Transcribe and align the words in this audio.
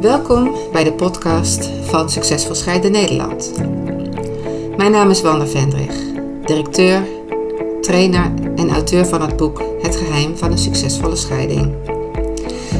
Welkom 0.00 0.56
bij 0.72 0.84
de 0.84 0.92
podcast 0.92 1.70
van 1.82 2.10
Succesvol 2.10 2.54
Scheiden 2.54 2.92
Nederland. 2.92 3.52
Mijn 4.76 4.90
naam 4.90 5.10
is 5.10 5.22
Wanda 5.22 5.46
Vendrig, 5.46 5.94
directeur, 6.44 7.02
trainer 7.80 8.32
en 8.56 8.70
auteur 8.70 9.06
van 9.06 9.22
het 9.22 9.36
boek 9.36 9.62
Het 9.82 9.96
geheim 9.96 10.36
van 10.36 10.50
een 10.50 10.58
succesvolle 10.58 11.16
scheiding. 11.16 11.74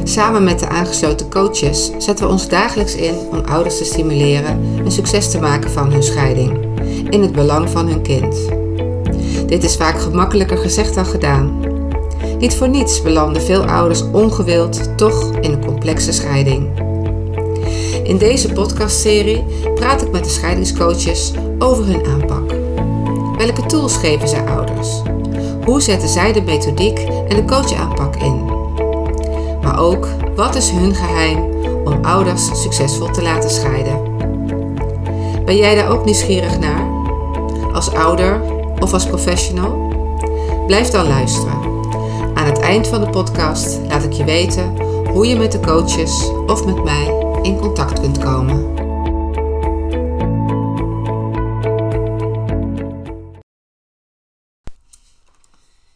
Samen 0.04 0.44
met 0.44 0.58
de 0.58 0.68
aangesloten 0.68 1.30
coaches 1.30 1.90
zetten 1.98 2.26
we 2.26 2.32
ons 2.32 2.48
dagelijks 2.48 2.94
in 2.94 3.14
om 3.30 3.40
ouders 3.44 3.78
te 3.78 3.84
stimuleren 3.84 4.60
een 4.84 4.92
succes 4.92 5.30
te 5.30 5.40
maken 5.40 5.70
van 5.70 5.92
hun 5.92 6.02
scheiding, 6.02 6.58
in 7.10 7.22
het 7.22 7.32
belang 7.32 7.70
van 7.70 7.88
hun 7.88 8.02
kind. 8.02 8.36
Dit 9.46 9.64
is 9.64 9.76
vaak 9.76 10.00
gemakkelijker 10.00 10.58
gezegd 10.58 10.94
dan 10.94 11.06
gedaan. 11.06 11.60
Niet 12.38 12.54
voor 12.54 12.68
niets 12.68 13.02
belanden 13.02 13.42
veel 13.42 13.64
ouders 13.64 14.02
ongewild 14.12 14.98
toch 14.98 15.32
in 15.40 15.52
een 15.52 15.64
complexe 15.64 16.12
scheiding. 16.12 16.88
In 18.10 18.18
deze 18.18 18.52
podcastserie 18.52 19.44
praat 19.74 20.02
ik 20.02 20.10
met 20.10 20.24
de 20.24 20.30
scheidingscoaches 20.30 21.32
over 21.58 21.84
hun 21.84 22.06
aanpak. 22.06 22.50
Welke 23.38 23.66
tools 23.66 23.96
geven 23.96 24.28
zij 24.28 24.44
ouders? 24.44 25.02
Hoe 25.64 25.80
zetten 25.80 26.08
zij 26.08 26.32
de 26.32 26.42
methodiek 26.42 26.98
en 26.98 27.36
de 27.36 27.44
coachaanpak 27.44 28.16
in? 28.16 28.44
Maar 29.62 29.80
ook, 29.80 30.06
wat 30.36 30.54
is 30.54 30.70
hun 30.70 30.94
geheim 30.94 31.38
om 31.84 32.04
ouders 32.04 32.62
succesvol 32.62 33.10
te 33.10 33.22
laten 33.22 33.50
scheiden? 33.50 34.00
Ben 35.44 35.56
jij 35.56 35.74
daar 35.74 35.90
ook 35.90 36.04
nieuwsgierig 36.04 36.58
naar? 36.58 36.88
Als 37.72 37.92
ouder 37.94 38.40
of 38.80 38.92
als 38.92 39.06
professional? 39.06 39.92
Blijf 40.66 40.88
dan 40.88 41.06
luisteren. 41.06 41.58
Aan 42.34 42.46
het 42.46 42.58
eind 42.58 42.86
van 42.86 43.00
de 43.00 43.10
podcast 43.10 43.78
laat 43.88 44.04
ik 44.04 44.12
je 44.12 44.24
weten 44.24 44.74
hoe 45.12 45.26
je 45.26 45.36
met 45.36 45.52
de 45.52 45.60
coaches 45.60 46.30
of 46.46 46.64
met 46.64 46.84
mij 46.84 47.28
in 47.42 47.58
contact 47.58 48.00
kunt 48.00 48.18
komen. 48.18 48.74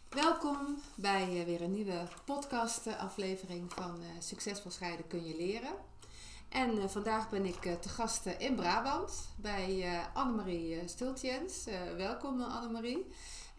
Welkom 0.09 0.79
bij 0.95 1.39
eh, 1.39 1.45
weer 1.45 1.61
een 1.61 1.73
nieuwe 1.73 2.07
podcast-aflevering 2.25 3.73
van 3.73 3.95
uh, 3.99 4.07
Succesvol 4.19 4.71
scheiden 4.71 5.07
kun 5.07 5.25
je 5.25 5.35
leren. 5.35 5.73
En 6.49 6.77
uh, 6.77 6.83
vandaag 6.87 7.29
ben 7.29 7.45
ik 7.45 7.61
te 7.81 7.89
gast 7.89 8.25
in 8.25 8.55
Brabant 8.55 9.29
bij 9.35 9.85
Annemarie 10.13 10.81
Stultjens. 10.85 11.65
welkom 11.97 12.41
Annemarie. 12.41 13.05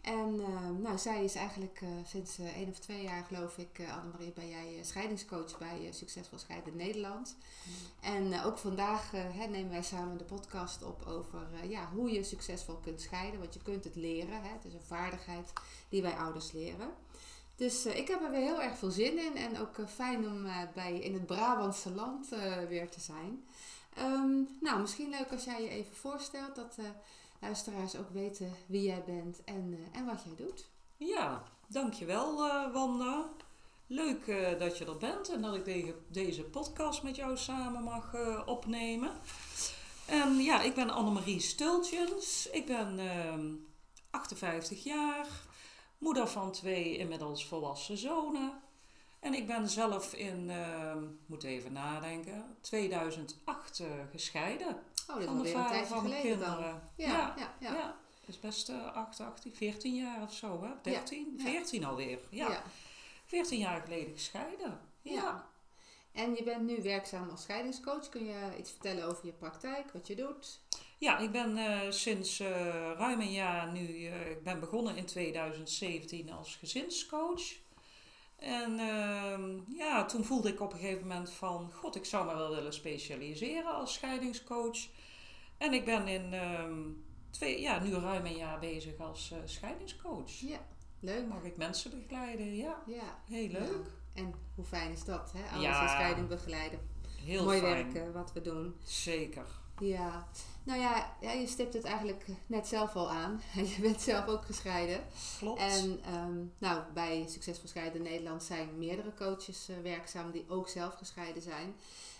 En 0.07 0.39
uh, 0.39 0.69
nou, 0.83 0.97
zij 0.97 1.23
is 1.23 1.35
eigenlijk 1.35 1.81
uh, 1.83 1.89
sinds 2.05 2.39
uh, 2.39 2.57
één 2.57 2.69
of 2.69 2.79
twee 2.79 3.03
jaar, 3.03 3.23
geloof 3.23 3.57
ik, 3.57 3.81
Annemarie, 3.91 4.31
ben 4.31 4.49
jij 4.49 4.79
scheidingscoach 4.81 5.57
bij 5.57 5.89
Succesvol 5.91 6.37
Scheiden 6.37 6.75
Nederland. 6.75 7.35
Mm. 7.65 8.09
En 8.13 8.43
ook 8.43 8.57
vandaag 8.57 9.11
hè, 9.11 9.47
nemen 9.47 9.71
wij 9.71 9.83
samen 9.83 10.17
de 10.17 10.23
podcast 10.23 10.83
op 10.83 11.05
over 11.07 11.47
ja, 11.69 11.89
hoe 11.93 12.11
je 12.11 12.23
succesvol 12.23 12.75
kunt 12.75 13.01
scheiden. 13.01 13.39
Want 13.39 13.53
je 13.53 13.61
kunt 13.63 13.83
het 13.83 13.95
leren. 13.95 14.41
Hè. 14.41 14.49
Het 14.49 14.65
is 14.65 14.73
een 14.73 14.87
vaardigheid 14.87 15.53
die 15.89 16.01
wij 16.01 16.15
ouders 16.15 16.51
leren. 16.51 16.89
Dus 17.55 17.85
ik 17.85 18.07
heb 18.07 18.21
er 18.21 18.31
weer 18.31 18.41
heel 18.41 18.61
erg 18.61 18.77
veel 18.77 18.91
zin 18.91 19.17
in. 19.17 19.35
En 19.35 19.59
ook 19.59 19.75
fijn 19.87 20.27
om 20.27 20.47
bij, 20.73 20.99
in 20.99 21.13
het 21.13 21.25
Brabantse 21.25 21.91
land 21.91 22.29
weer 22.67 22.89
te 22.89 22.99
zijn. 22.99 23.43
Um, 23.99 24.57
nou, 24.61 24.81
misschien 24.81 25.09
leuk 25.09 25.31
als 25.31 25.43
jij 25.43 25.61
je 25.61 25.69
even 25.69 25.95
voorstelt. 25.95 26.55
Dat 26.55 26.77
luisteraars 27.41 27.95
ook 27.95 28.09
weten 28.09 28.51
wie 28.65 28.81
jij 28.81 29.03
bent 29.05 29.43
en, 29.43 29.71
uh, 29.71 29.99
en 29.99 30.05
wat 30.05 30.23
jij 30.23 30.45
doet. 30.45 30.69
Ja, 30.97 31.43
dankjewel 31.67 32.45
uh, 32.45 32.73
Wanda. 32.73 33.29
Leuk 33.87 34.27
uh, 34.27 34.59
dat 34.59 34.77
je 34.77 34.85
er 34.85 34.97
bent 34.97 35.29
en 35.29 35.41
dat 35.41 35.55
ik 35.55 35.65
de, 35.65 35.95
deze 36.07 36.43
podcast 36.43 37.03
met 37.03 37.15
jou 37.15 37.37
samen 37.37 37.83
mag 37.83 38.15
opnemen. 38.45 39.11
En 40.05 40.35
ja, 40.35 40.61
ik 40.61 40.75
ben 40.75 40.89
Annemarie 40.89 41.39
Stultjens. 41.39 42.49
Ik 42.49 42.65
ben 42.65 42.99
58 44.09 44.77
ehm, 44.77 44.87
jaar, 44.87 45.27
moeder 45.97 46.27
van 46.27 46.51
twee 46.51 46.97
inmiddels 46.97 47.45
volwassen 47.45 47.97
zonen. 47.97 48.53
En 49.19 49.33
ik 49.33 49.47
ben 49.47 49.69
zelf 49.69 50.13
in, 50.13 50.49
ehm, 50.49 51.03
moet 51.25 51.43
even 51.43 51.73
nadenken, 51.73 52.57
2008 52.61 53.83
gescheiden. 54.11 54.77
Oh, 55.09 55.15
dat 55.15 55.23
is 55.23 55.29
alweer 55.29 55.55
een 55.55 55.67
tijdje 55.67 55.85
van 55.85 56.01
geleden 56.01 56.21
kinderen. 56.21 56.61
dan. 56.61 56.81
Ja, 56.95 57.33
ja, 57.37 57.55
ja. 57.59 57.95
Dat 58.19 58.35
is 58.35 58.39
best 58.39 58.69
uh, 58.69 58.95
8, 58.95 59.19
18, 59.19 59.55
14 59.55 59.95
jaar 59.95 60.21
of 60.21 60.33
zo, 60.33 60.63
hè? 60.63 60.69
13, 60.81 61.33
ja. 61.37 61.43
14 61.43 61.85
alweer. 61.85 62.19
Ja. 62.29 62.49
ja. 62.49 62.63
14 63.25 63.59
jaar 63.59 63.81
geleden 63.81 64.13
gescheiden. 64.13 64.79
Ja. 65.01 65.49
En 66.11 66.35
je 66.35 66.43
bent 66.43 66.61
nu 66.61 66.81
werkzaam 66.81 67.29
als 67.29 67.41
scheidingscoach. 67.41 68.09
Kun 68.09 68.25
je 68.25 68.55
iets 68.59 68.71
vertellen 68.71 69.03
over 69.03 69.25
je 69.25 69.31
praktijk, 69.31 69.91
wat 69.91 70.07
je 70.07 70.15
doet? 70.15 70.59
Ja, 70.97 71.17
ik 71.17 71.31
ben 71.31 71.57
uh, 71.57 71.79
sinds 71.89 72.39
uh, 72.39 72.49
ruim 72.97 73.21
een 73.21 73.31
jaar 73.31 73.71
nu, 73.71 73.87
uh, 73.87 74.29
ik 74.29 74.43
ben 74.43 74.59
begonnen 74.59 74.95
in 74.95 75.05
2017 75.05 76.31
als 76.31 76.55
gezinscoach. 76.55 77.41
En 78.37 78.79
ehm, 78.79 79.75
ja, 79.77 80.05
toen 80.05 80.23
voelde 80.23 80.49
ik 80.49 80.61
op 80.61 80.73
een 80.73 80.79
gegeven 80.79 81.07
moment 81.07 81.29
van, 81.29 81.71
god, 81.71 81.95
ik 81.95 82.05
zou 82.05 82.25
me 82.25 82.35
wel 82.35 82.55
willen 82.55 82.73
specialiseren 82.73 83.75
als 83.75 83.93
scheidingscoach. 83.93 84.87
En 85.57 85.73
ik 85.73 85.85
ben 85.85 86.07
in 86.07 86.33
ehm, 86.33 86.81
twee, 87.29 87.61
ja, 87.61 87.79
nu 87.79 87.93
ruim 87.93 88.25
een 88.25 88.37
jaar 88.37 88.59
bezig 88.59 88.97
als 88.97 89.31
uh, 89.31 89.37
scheidingscoach. 89.45 90.31
Ja, 90.31 90.59
leuk. 90.99 91.27
Mag 91.27 91.43
ik 91.43 91.57
mensen 91.57 91.91
begeleiden? 91.91 92.55
Ja, 92.55 92.83
ja. 92.87 93.19
heel 93.25 93.47
leuk. 93.47 93.87
En 94.13 94.33
hoe 94.55 94.65
fijn 94.65 94.91
is 94.91 95.03
dat, 95.03 95.31
hè? 95.35 95.49
Alles 95.51 95.63
ja, 95.63 95.87
scheiding 95.87 96.27
begeleiden. 96.27 96.79
Heel 97.23 97.43
Mooi 97.43 97.59
fijn. 97.59 97.93
werk 97.93 98.13
wat 98.13 98.33
we 98.33 98.41
doen. 98.41 98.75
Zeker. 98.83 99.47
Ja, 99.79 100.27
nou 100.63 100.79
ja, 100.79 101.15
ja, 101.21 101.31
je 101.31 101.47
stipt 101.47 101.73
het 101.73 101.83
eigenlijk 101.83 102.25
net 102.47 102.67
zelf 102.67 102.95
al 102.95 103.11
aan. 103.11 103.41
Je 103.75 103.81
bent 103.81 104.01
zelf 104.01 104.27
ook 104.27 104.45
gescheiden. 104.45 104.99
Klopt. 105.37 105.59
En 105.59 105.99
um, 106.13 106.53
nou, 106.57 106.81
bij 106.93 107.25
Succesvol 107.27 107.67
Scheiden 107.67 108.01
Nederland 108.01 108.43
zijn 108.43 108.77
meerdere 108.77 109.13
coaches 109.13 109.69
uh, 109.69 109.75
werkzaam 109.83 110.31
die 110.31 110.45
ook 110.49 110.69
zelf 110.69 110.93
gescheiden 110.93 111.41
zijn. 111.41 111.75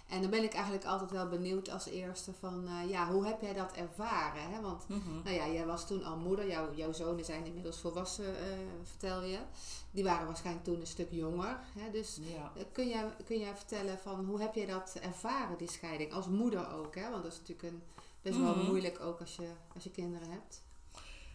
En 0.08 0.22
dan 0.22 0.30
ben 0.30 0.44
ik 0.44 0.54
eigenlijk 0.54 0.86
altijd 0.86 1.12
wel 1.12 1.28
benieuwd 1.28 1.70
als 1.70 1.86
eerste 1.86 2.34
van, 2.34 2.64
uh, 2.64 2.90
ja, 2.90 3.12
hoe 3.12 3.26
heb 3.26 3.42
jij 3.42 3.54
dat 3.54 3.72
ervaren? 3.72 4.52
Hè? 4.52 4.62
Want, 4.62 4.88
mm 4.88 5.02
-hmm. 5.02 5.22
nou 5.24 5.36
ja, 5.36 5.48
jij 5.48 5.66
was 5.66 5.88
toen 5.88 6.04
al 6.04 6.18
moeder, 6.18 6.48
jouw, 6.48 6.74
jouw 6.76 6.94
zonen 6.94 7.26
zijn 7.26 7.46
inmiddels 7.46 7.80
volwassen, 7.80 8.30
uh, 8.30 8.58
vertel 8.84 9.24
je. 9.24 9.40
Die 9.92 10.04
waren 10.04 10.28
waarschijnlijk 10.28 10.66
toen 10.66 10.80
een 10.80 10.88
stuk 10.88 11.12
jonger. 11.12 11.60
Hè? 11.78 11.92
Dus 11.92 12.20
ja. 12.22 12.52
kun, 12.72 12.88
jij, 12.88 13.16
kun 13.26 13.40
jij 13.40 13.56
vertellen 13.56 13.98
van, 14.00 14.26
hoe 14.26 14.42
heb 14.42 14.56
jij 14.56 14.66
dat 14.66 14.98
ervaren, 15.02 15.58
die 15.58 15.72
scheiding? 15.72 16.14
Als 16.14 16.28
moeder 16.28 16.74
ook, 16.74 16.96
hè? 16.96 17.10
Want 17.10 17.24
dat 17.24 17.32
is 17.32 17.40
natuurlijk 17.40 17.68
een 17.68 17.82
best 18.22 18.38
wel 18.38 18.54
mm 18.54 18.60
-hmm. 18.60 18.68
moeilijk 18.68 19.00
ook 19.00 19.20
als 19.20 19.36
je, 19.36 19.50
als 19.74 19.84
je 19.84 19.92
kinderen 19.92 20.32
hebt. 20.32 20.64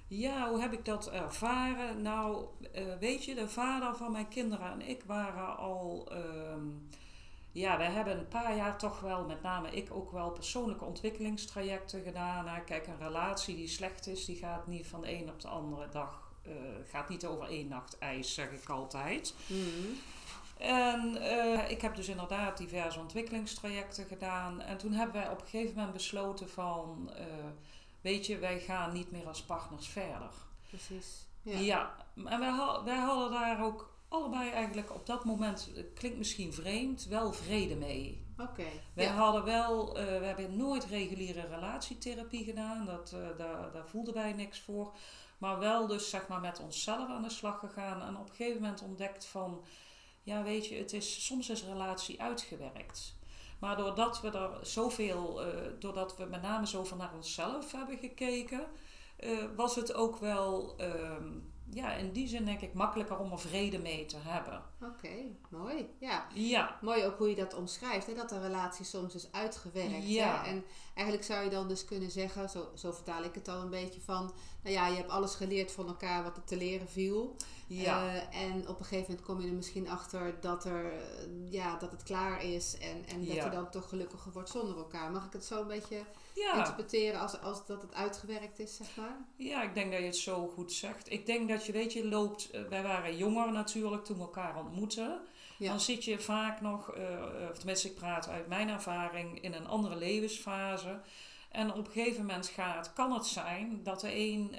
Ja, 0.07 0.49
hoe 0.49 0.61
heb 0.61 0.73
ik 0.73 0.85
dat 0.85 1.11
ervaren? 1.11 2.03
Nou, 2.03 2.45
weet 3.01 3.25
je, 3.25 3.35
de 3.35 3.49
vader 3.49 3.97
van 3.97 4.13
mijn 4.13 4.29
kinderen 4.29 4.73
en 4.73 4.89
ik 4.89 5.03
waren 5.07 5.57
al. 5.57 6.09
Um, 6.13 6.89
ja, 7.53 7.79
we 7.79 7.85
hebben 7.85 8.19
een 8.19 8.29
paar 8.29 8.57
jaar 8.57 8.79
toch 8.79 9.01
wel, 9.01 9.25
met 9.25 9.43
name 9.43 9.71
ik 9.71 9.95
ook 9.95 10.13
wel, 10.13 10.31
persoonlijke 10.31 10.85
ontwikkelingstrajecten 10.85 12.03
gedaan. 12.03 12.45
Nou, 12.45 12.61
kijk, 12.61 12.87
een 12.87 12.99
relatie 12.99 13.57
die 13.57 13.69
slecht 13.69 14.07
is, 14.07 14.25
die 14.25 14.37
gaat 14.37 14.67
niet 14.67 14.87
van 14.87 15.01
de 15.01 15.13
een 15.13 15.29
op 15.29 15.41
de 15.41 15.49
andere 15.49 15.89
dag. 15.89 16.31
Uh, 16.47 16.53
gaat 16.89 17.09
niet 17.09 17.27
over 17.27 17.49
één 17.49 17.69
nacht 17.69 17.99
ijs, 17.99 18.35
zeg 18.35 18.51
ik 18.51 18.69
altijd. 18.69 19.35
Mm 19.47 19.63
-hmm. 19.63 19.99
En 20.59 21.17
uh, 21.17 21.71
ik 21.71 21.81
heb 21.81 21.95
dus 21.95 22.09
inderdaad 22.09 22.57
diverse 22.57 23.01
ontwikkelingstrajecten 23.01 24.07
gedaan. 24.07 24.61
En 24.61 24.77
toen 24.77 24.93
hebben 24.93 25.21
wij 25.21 25.31
op 25.31 25.41
een 25.41 25.47
gegeven 25.47 25.75
moment 25.75 25.93
besloten 25.93 26.49
van, 26.51 27.11
uh, 27.19 27.25
weet 28.01 28.27
je, 28.27 28.39
wij 28.39 28.61
gaan 28.61 28.93
niet 28.93 29.11
meer 29.11 29.27
als 29.27 29.43
partners 29.43 29.89
verder. 29.89 30.31
Precies. 30.69 31.27
Ja, 31.43 31.59
ja 31.59 31.95
en 32.15 32.41
wij, 32.41 32.81
wij 32.85 32.99
hadden 32.99 33.31
daar 33.31 33.65
ook 33.65 33.92
allebei 34.13 34.51
eigenlijk 34.51 34.95
op 34.95 35.07
dat 35.07 35.25
moment, 35.25 35.71
klinkt 35.95 36.19
misschien 36.19 36.53
vreemd, 36.53 37.05
wel 37.05 37.33
vrede 37.33 37.77
mee. 37.77 38.27
Oké. 38.33 38.51
Okay, 38.51 38.81
wij 38.95 39.07
hadden 39.07 39.45
wel, 39.45 39.89
uh, 39.89 40.05
we 40.05 40.25
hebben 40.25 40.57
nooit 40.57 40.85
reguliere 40.85 41.47
relatietherapie 41.47 42.45
gedaan, 42.45 42.87
dat, 42.87 43.15
daar, 43.39 43.73
daar 43.73 43.87
voelden 43.87 44.15
wij 44.15 44.33
niks 44.33 44.61
voor. 44.61 44.95
Maar 45.39 45.59
wel 45.59 45.87
dus 45.87 46.11
zeg 46.11 46.29
maar 46.29 46.41
met 46.41 46.61
onszelf 46.61 47.09
aan 47.09 47.23
de 47.23 47.31
slag 47.31 47.59
gegaan 47.59 48.03
en 48.03 48.17
op 48.17 48.29
een 48.29 48.35
gegeven 48.35 48.61
moment 48.63 48.83
ontdekt 48.83 49.25
van 49.25 49.65
ja, 50.23 50.43
weet 50.43 50.67
je, 50.67 50.75
het 50.75 50.93
is, 50.93 51.27
soms 51.27 51.51
is 51.51 51.65
relatie 51.65 52.21
uitgewerkt. 52.21 53.15
Maar 53.59 53.77
doordat 53.77 54.21
we 54.21 54.31
er 54.31 54.67
zoveel, 54.67 55.47
uh, 55.47 55.55
doordat 55.79 56.17
we 56.17 56.25
met 56.25 56.43
name 56.43 56.67
zoveel 56.67 56.97
naar 56.97 57.15
onszelf 57.15 57.73
hebben 57.73 57.99
gekeken, 57.99 58.67
uh, 59.21 59.45
was 59.57 59.75
het 59.75 59.95
ook 59.95 60.17
wel, 60.17 60.75
uh, 60.81 61.17
ja, 61.75 61.95
in 61.95 62.13
die 62.13 62.29
zin 62.29 62.45
denk 62.45 62.61
ik 62.61 62.75
makkelijker 62.75 63.19
om 63.19 63.33
er 63.33 63.39
vrede 63.39 63.79
mee 63.79 64.07
te 64.07 64.17
hebben. 64.21 64.63
Oké, 64.83 65.09
mooi. 65.49 65.89
Ja. 65.99 66.27
ja. 66.35 66.79
Mooi 66.81 67.05
ook 67.05 67.19
hoe 67.19 67.29
je 67.29 67.35
dat 67.35 67.55
omschrijft, 67.55 68.07
hè? 68.07 68.15
dat 68.15 68.29
de 68.29 68.41
relatie 68.41 68.85
soms 68.85 69.15
is 69.15 69.33
uitgewerkt. 69.33 70.09
Ja. 70.09 70.43
Hè? 70.43 70.49
En 70.51 70.65
eigenlijk 70.95 71.27
zou 71.27 71.45
je 71.45 71.51
dan 71.51 71.69
dus 71.69 71.85
kunnen 71.85 72.11
zeggen, 72.11 72.51
zo, 72.51 72.71
zo 72.75 72.93
vertaal 72.93 73.23
ik 73.25 73.35
het 73.35 73.49
al 73.49 73.61
een 73.61 73.71
beetje 73.71 74.01
van, 74.01 74.33
nou 74.63 74.75
ja, 74.75 74.87
je 74.87 74.97
hebt 74.97 75.11
alles 75.11 75.35
geleerd 75.35 75.73
van 75.73 75.87
elkaar 75.87 76.23
wat 76.23 76.37
er 76.37 76.45
te 76.45 76.57
leren 76.57 76.89
viel. 76.89 77.37
Ja. 77.67 78.07
Eh, 78.07 78.43
en 78.43 78.69
op 78.69 78.79
een 78.79 78.85
gegeven 78.85 79.07
moment 79.11 79.27
kom 79.27 79.41
je 79.41 79.49
er 79.49 79.55
misschien 79.55 79.89
achter 79.89 80.41
dat, 80.41 80.65
er, 80.65 80.93
ja, 81.45 81.77
dat 81.77 81.91
het 81.91 82.03
klaar 82.03 82.45
is 82.45 82.79
en, 82.79 83.07
en 83.07 83.25
dat 83.25 83.35
Ja. 83.35 83.45
je 83.45 83.51
dan 83.51 83.71
toch 83.71 83.89
gelukkiger 83.89 84.33
wordt 84.33 84.49
zonder 84.49 84.77
elkaar. 84.77 85.11
Mag 85.11 85.27
ik 85.27 85.33
het 85.33 85.45
zo 85.45 85.61
een 85.61 85.67
beetje 85.67 86.05
ja. 86.35 86.59
interpreteren 86.59 87.21
als, 87.21 87.41
als 87.41 87.67
dat 87.67 87.83
het 87.83 87.95
uitgewerkt 87.95 88.59
is, 88.59 88.77
zeg 88.77 88.97
maar? 88.97 89.17
Ja, 89.37 89.63
ik 89.63 89.75
denk 89.75 89.91
dat 89.91 90.01
je 90.01 90.07
het 90.07 90.17
zo 90.17 90.49
goed 90.49 90.73
zegt. 90.73 91.11
Ik 91.11 91.27
denk 91.27 91.49
dat 91.49 91.67
je, 91.67 91.73
weet 91.73 91.93
je, 91.93 92.09
loopt... 92.09 92.51
eh, 92.51 92.63
wij 92.63 92.83
waren 92.83 93.17
jonger 93.17 93.53
natuurlijk 93.53 94.05
toen 94.05 94.17
we 94.17 94.23
elkaar 94.23 94.59
ontmoetten. 94.59 95.21
Ja. 95.59 95.69
Dan 95.69 95.81
zit 95.81 96.05
je 96.05 96.19
vaak 96.19 96.61
nog, 96.61 96.93
eh, 96.95 97.15
eh, 97.15 97.51
of 97.51 97.57
tenminste 97.57 97.89
ik 97.89 97.95
praat 97.95 98.29
uit 98.29 98.49
mijn 98.49 98.69
ervaring, 98.69 99.43
in 99.43 99.53
een 99.55 99.67
andere 99.67 99.97
levensfase. 99.97 101.01
En 101.51 101.73
op 101.73 101.87
een 101.87 101.93
gegeven 101.93 102.21
moment 102.21 102.47
gaat, 102.47 102.93
kan 102.93 103.13
het 103.13 103.27
zijn 103.27 103.83
dat 103.83 104.01
de 104.01 104.15
een 104.17 104.57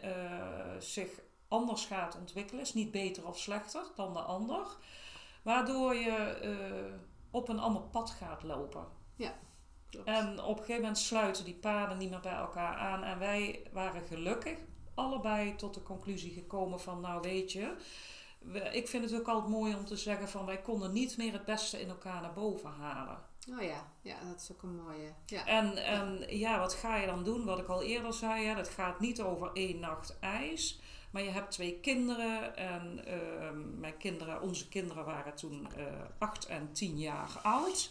zich 0.80 1.10
anders 1.48 1.86
gaat 1.86 2.18
ontwikkelen. 2.18 2.62
Is 2.62 2.74
niet 2.74 2.92
beter 2.92 3.28
of 3.28 3.40
slechter 3.40 3.82
dan 3.96 4.14
de 4.14 4.20
ander. 4.20 4.68
Waardoor 5.42 5.96
je 5.96 6.36
op 7.32 7.50
een 7.50 7.60
ander 7.60 7.82
pad 7.82 8.10
gaat 8.10 8.44
lopen. 8.44 8.86
Klopt. 9.18 9.34
En 10.06 10.42
op 10.42 10.50
een 10.50 10.64
gegeven 10.64 10.82
moment 10.82 10.98
sluiten 10.98 11.46
die 11.46 11.54
paden 11.54 11.98
niet 11.98 12.10
meer 12.10 12.20
bij 12.20 12.34
elkaar 12.34 12.76
aan. 12.76 13.04
En 13.04 13.20
wij 13.20 13.64
waren 13.72 14.02
gelukkig 14.02 14.58
allebei 14.94 15.56
tot 15.56 15.74
de 15.74 15.84
conclusie 15.84 16.34
gekomen 16.34 16.80
van, 16.80 17.00
nou 17.00 17.22
weet 17.22 17.52
je, 17.52 17.76
ik 18.72 18.88
vind 18.88 19.04
het 19.04 19.20
ook 19.20 19.28
altijd 19.28 19.52
mooi 19.52 19.76
om 19.76 19.86
te 19.86 19.98
zeggen 19.98 20.30
van, 20.30 20.46
wij 20.46 20.62
konden 20.62 20.94
niet 20.94 21.18
meer 21.18 21.34
het 21.34 21.46
beste 21.46 21.82
in 21.82 21.90
elkaar 21.90 22.22
naar 22.22 22.34
boven 22.34 22.70
halen. 22.70 23.18
Oh 23.50 23.62
ja, 23.62 23.92
ja, 24.02 24.16
dat 24.32 24.42
is 24.42 24.52
ook 24.52 24.64
een 24.64 24.76
mooie. 24.76 25.14
Ja, 25.26 25.46
En, 25.46 25.78
en 25.78 26.38
ja, 26.38 26.60
wat 26.60 26.74
ga 26.74 26.96
je 26.96 27.06
dan 27.06 27.24
doen? 27.24 27.46
Wat 27.46 27.60
ik 27.60 27.68
al 27.68 27.84
eerder 27.84 28.14
zei, 28.14 28.46
hè, 28.46 28.56
dat 28.56 28.70
gaat 28.70 29.00
niet 29.00 29.22
over 29.22 29.50
één 29.54 29.80
nacht 29.80 30.20
ijs. 30.20 30.80
Maar 31.12 31.24
je 31.24 31.30
hebt 31.30 31.52
twee 31.52 31.80
kinderen 31.80 32.56
en 32.56 33.06
ehm, 33.06 33.80
mijn 33.80 33.98
kinderen, 33.98 34.42
onze 34.42 34.70
kinderen 34.70 35.06
waren 35.06 35.36
toen 35.36 35.68
eh 35.78 35.86
acht 36.18 36.46
en 36.46 36.72
tien 36.72 36.98
jaar 36.98 37.40
oud. 37.44 37.90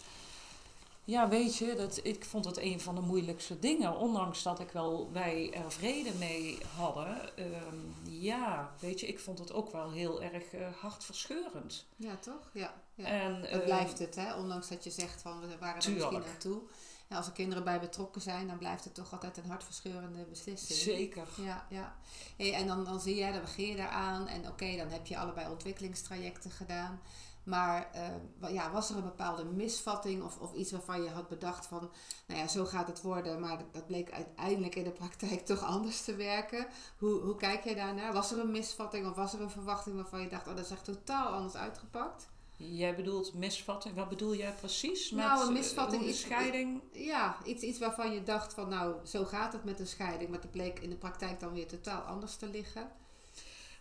Ja, 1.05 1.29
weet 1.29 1.57
je, 1.57 1.75
dat, 1.75 2.01
ik 2.03 2.25
vond 2.25 2.45
het 2.45 2.59
een 2.59 2.81
van 2.81 2.95
de 2.95 3.01
moeilijkste 3.01 3.59
dingen. 3.59 3.97
Ondanks 3.97 4.43
dat 4.43 4.61
ik 4.61 4.71
wel, 4.71 5.13
wij 5.13 5.53
er 5.53 5.73
vrede 5.73 6.13
mee 6.19 6.59
hadden. 6.77 7.37
ehm, 7.37 7.77
ja, 8.09 8.75
weet 8.81 9.01
je, 9.01 9.07
ik 9.07 9.19
vond 9.21 9.39
het 9.39 9.53
ook 9.53 9.73
wel 9.73 9.91
heel 9.91 10.23
erg 10.23 10.53
eh, 10.53 10.67
hartverscheurend. 10.81 11.87
ja 11.97 12.17
toch? 12.17 12.51
Ja. 12.53 12.75
ja. 12.95 13.05
En, 13.05 13.41
Dat 13.41 13.51
ehm, 13.51 13.65
blijft 13.65 13.99
het, 13.99 14.15
hè? 14.15 14.35
ondanks 14.35 14.69
dat 14.69 14.85
je 14.85 14.91
zegt 14.91 15.23
van 15.23 15.41
we 15.41 15.47
waren 15.47 15.69
er 15.69 15.75
misschien 15.75 15.97
Tuurlijk. 15.99 16.27
naartoe. 16.27 16.61
En 17.09 17.17
als 17.17 17.27
er 17.27 17.33
kinderen 17.33 17.65
bij 17.65 17.81
betrokken 17.81 18.21
zijn, 18.21 18.47
dan 18.47 18.59
blijft 18.59 18.85
het 18.85 18.95
toch 18.95 19.13
altijd 19.13 19.37
een 19.37 19.47
hartverscheurende 19.51 20.25
beslissing. 20.25 20.79
Zeker. 20.79 21.27
Ja, 21.37 21.67
ja. 21.71 21.97
Hey, 22.37 22.53
en 22.55 22.67
dan, 22.67 22.85
dan 22.85 23.01
zie 23.01 23.15
je, 23.17 23.33
dan 23.33 23.41
begin 23.41 23.67
je 23.67 23.77
daaraan. 23.77 24.29
En 24.29 24.49
oké, 24.49 24.77
dan 24.77 24.89
heb 24.89 25.07
je 25.07 25.19
allebei 25.19 25.49
ontwikkelingstrajecten 25.51 26.51
gedaan. 26.51 27.01
Maar 27.45 27.91
eh, 27.93 28.53
ja, 28.55 28.71
was 28.71 28.91
er 28.91 28.97
een 28.97 29.03
bepaalde 29.03 29.45
misvatting 29.45 30.23
of, 30.23 30.39
of 30.39 30.53
iets 30.55 30.71
waarvan 30.73 31.03
je 31.03 31.11
had 31.11 31.29
bedacht 31.29 31.67
van, 31.67 31.91
nou 32.27 32.41
ja, 32.41 32.49
zo 32.49 32.65
gaat 32.65 32.87
het 32.87 33.03
worden, 33.03 33.41
maar 33.41 33.59
dat, 33.59 33.73
dat 33.75 33.87
bleek 33.87 34.11
uiteindelijk 34.13 34.75
in 34.75 34.85
de 34.85 34.91
praktijk 34.91 35.41
toch 35.47 35.63
anders 35.63 36.03
te 36.05 36.15
werken. 36.15 36.67
Hoe, 36.99 37.21
hoe 37.21 37.37
kijk 37.37 37.65
jij 37.65 37.75
daarnaar? 37.75 38.13
Was 38.13 38.33
er 38.33 38.39
een 38.39 38.51
misvatting 38.51 39.07
of 39.09 39.17
was 39.17 39.33
er 39.35 39.41
een 39.41 39.51
verwachting 39.51 39.97
waarvan 39.97 40.21
je 40.21 40.29
dacht, 40.29 40.49
oh, 40.49 40.57
dat 40.57 40.65
is 40.65 40.71
echt 40.71 40.85
totaal 40.85 41.27
anders 41.33 41.55
uitgepakt? 41.55 42.29
Jij 42.57 42.95
bedoelt 42.97 43.35
misvatting. 43.35 43.95
Wat 43.95 44.09
bedoel 44.09 44.35
jij 44.35 44.53
precies? 44.53 45.11
Met 45.11 45.25
Nou, 45.25 45.41
een 45.43 45.49
eh, 45.49 45.53
misvatting 45.55 46.03
is- 46.03 46.21
scheiding. 46.21 46.83
Ja, 46.93 47.37
iets, 47.45 47.63
iets 47.63 47.79
waarvan 47.79 48.13
je 48.13 48.23
dacht 48.23 48.55
van, 48.55 48.69
nou, 48.69 48.95
zo 49.07 49.25
gaat 49.25 49.53
het 49.53 49.65
met 49.65 49.81
een 49.81 49.87
scheiding, 49.87 50.31
maar 50.31 50.41
dat 50.41 50.51
bleek 50.51 50.79
in 50.79 50.91
de 50.91 50.97
praktijk 50.97 51.41
dan 51.41 51.53
weer 51.53 51.67
totaal 51.69 52.01
anders 52.01 52.37
te 52.37 52.47
liggen. 52.47 52.91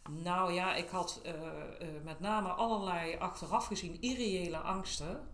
Nou 0.09 0.53
ja, 0.53 0.75
ik 0.75 0.89
had 0.89 1.19
eh, 1.23 1.33
eh, 1.33 1.87
met 2.03 2.19
name 2.19 2.49
allerlei 2.49 3.15
achteraf 3.17 3.65
gezien 3.65 3.97
irreële 3.99 4.57
angsten. 4.57 5.27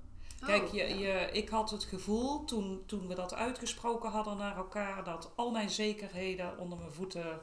Kijk, 0.45 0.63
Oh, 0.63 0.73
je, 0.73 0.83
ja. 0.83 0.95
je, 0.95 1.31
ik 1.31 1.49
had 1.49 1.69
het 1.69 1.83
gevoel 1.83 2.45
toen, 2.45 2.83
toen 2.85 3.07
we 3.07 3.15
dat 3.15 3.33
uitgesproken 3.33 4.09
hadden 4.09 4.37
naar 4.37 4.57
elkaar, 4.57 5.03
dat 5.03 5.31
al 5.35 5.51
mijn 5.51 5.69
zekerheden 5.69 6.57
onder 6.57 6.77
mijn 6.77 6.91
voeten, 6.91 7.39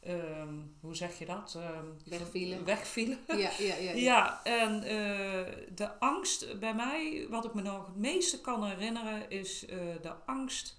ehm, 0.00 0.54
hoe 0.80 0.94
zeg 0.94 1.18
je 1.18 1.26
dat? 1.26 1.56
Ehm, 1.58 1.84
Wegvielen. 2.04 2.64
Wegvielen. 2.64 3.18
Ja, 3.26 3.36
ja, 3.36 3.50
ja. 3.58 3.74
ja. 3.78 3.92
Ja, 3.92 4.44
en 4.44 4.82
eh, 4.82 5.52
de 5.74 5.98
angst 5.98 6.58
bij 6.58 6.74
mij, 6.74 7.26
wat 7.30 7.44
ik 7.44 7.54
me 7.54 7.62
nog 7.62 7.86
het 7.86 7.96
meeste 7.96 8.40
kan 8.40 8.64
herinneren, 8.64 9.30
is 9.30 9.60
de 10.02 10.12
angst 10.26 10.76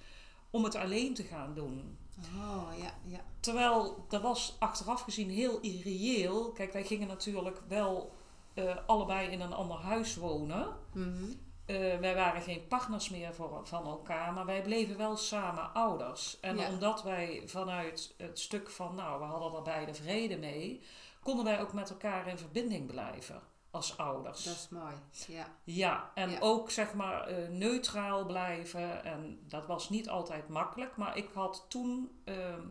om 0.50 0.64
het 0.64 0.76
alleen 0.76 1.14
te 1.14 1.24
gaan 1.24 1.54
doen. 1.54 1.98
Oh, 2.38 2.68
ja, 2.78 2.94
ja. 3.06 3.20
Terwijl 3.40 4.06
dat 4.10 4.22
was 4.22 4.56
achteraf 4.60 5.02
gezien 5.02 5.30
heel 5.30 5.60
irreëel. 5.60 6.52
Kijk, 6.52 6.74
wij 6.74 6.84
gingen 6.84 7.08
natuurlijk 7.08 7.62
wel 7.68 8.12
eh, 8.54 8.78
allebei 8.86 9.30
in 9.30 9.42
een 9.42 9.54
ander 9.54 9.78
huis 9.78 10.16
wonen. 10.16 10.68
Mhm. 10.94 11.24
Eh, 11.66 11.98
wij 11.98 12.16
waren 12.16 12.42
geen 12.42 12.68
partners 12.68 13.10
meer 13.10 13.34
voor, 13.34 13.62
van 13.64 13.86
elkaar, 13.86 14.34
maar 14.34 14.46
wij 14.46 14.62
bleven 14.62 14.98
wel 14.98 15.18
samen 15.18 15.74
ouders. 15.74 16.40
En 16.40 16.58
Ja. 16.58 16.70
omdat 16.70 17.04
wij 17.04 17.42
vanuit 17.46 18.14
het 18.18 18.40
stuk 18.40 18.70
van, 18.70 18.96
nou, 18.96 19.20
we 19.20 19.26
hadden 19.26 19.54
er 19.58 19.62
beide 19.64 19.94
vrede 19.94 20.38
mee, 20.38 20.82
konden 21.24 21.46
wij 21.46 21.62
ook 21.62 21.74
met 21.74 21.90
elkaar 21.90 22.28
in 22.28 22.38
verbinding 22.38 22.88
blijven 22.88 23.42
als 23.78 23.98
ouders. 23.98 24.44
Dat 24.44 24.54
is 24.56 24.68
mooi. 24.70 24.94
Ja. 25.28 25.48
Ja, 25.64 26.12
en 26.14 26.30
Ja. 26.30 26.40
ook 26.40 26.72
zeg 26.72 26.94
maar 26.94 27.28
eh, 27.28 27.50
neutraal 27.50 28.26
blijven. 28.26 29.04
En 29.04 29.40
dat 29.48 29.66
was 29.66 29.90
niet 29.90 30.10
altijd 30.10 30.50
makkelijk, 30.50 30.98
maar 30.98 31.18
ik 31.18 31.30
had 31.34 31.66
toen 31.70 32.12
ehm, 32.24 32.62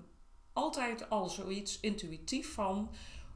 altijd 0.52 1.10
al 1.10 1.28
zoiets 1.28 1.80
intuïtief 1.80 2.54
van 2.54 2.90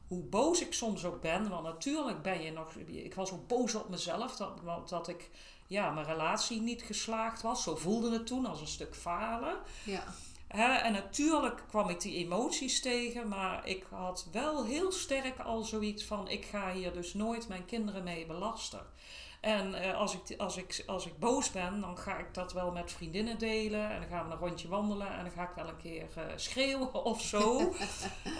hoe 0.07 0.23
boos 0.23 0.61
ik 0.61 0.73
soms 0.73 1.05
ook 1.05 1.21
ben. 1.21 1.49
Want 1.49 1.63
natuurlijk 1.63 2.21
ben 2.21 2.41
je 2.41 2.51
nog. 2.51 2.75
Ik 2.75 3.15
was 3.15 3.31
ook 3.31 3.47
boos 3.47 3.75
op 3.75 3.89
mezelf 3.89 4.35
dat, 4.35 4.89
dat 4.89 5.07
ik 5.07 5.29
ja, 5.67 5.91
mijn 5.91 6.05
relatie 6.05 6.61
niet 6.61 6.81
geslaagd 6.81 7.41
was. 7.41 7.63
Zo 7.63 7.75
voelde 7.75 8.11
het 8.11 8.27
toen 8.27 8.45
als 8.45 8.61
een 8.61 8.67
stuk 8.67 8.95
falen. 8.95 9.55
Ja. 9.85 10.03
En 10.51 10.93
natuurlijk 10.93 11.63
kwam 11.67 11.89
ik 11.89 12.01
die 12.01 12.15
emoties 12.15 12.81
tegen, 12.81 13.27
maar 13.27 13.67
ik 13.67 13.85
had 13.89 14.27
wel 14.31 14.65
heel 14.65 14.91
sterk 14.91 15.39
al 15.39 15.63
zoiets 15.63 16.03
van: 16.03 16.29
ik 16.29 16.45
ga 16.45 16.73
hier 16.73 16.93
dus 16.93 17.13
nooit 17.13 17.47
mijn 17.47 17.65
kinderen 17.65 18.03
mee 18.03 18.25
belasten. 18.25 18.85
En 19.41 19.73
eh, 19.73 19.97
als, 19.97 20.13
ik, 20.13 20.37
als, 20.37 20.57
ik, 20.57 20.83
als 20.85 21.05
ik 21.05 21.19
boos 21.19 21.51
ben, 21.51 21.81
dan 21.81 21.97
ga 21.97 22.17
ik 22.17 22.33
dat 22.33 22.53
wel 22.53 22.71
met 22.71 22.91
vriendinnen 22.91 23.37
delen. 23.37 23.89
En 23.89 23.99
dan 23.99 24.09
gaan 24.09 24.27
we 24.27 24.33
een 24.33 24.39
rondje 24.39 24.67
wandelen 24.67 25.07
en 25.17 25.23
dan 25.23 25.31
ga 25.31 25.43
ik 25.43 25.55
wel 25.55 25.67
een 25.67 25.77
keer 25.77 26.07
eh, 26.15 26.23
schreeuwen 26.35 26.93
of 27.13 27.21
zo. 27.21 27.59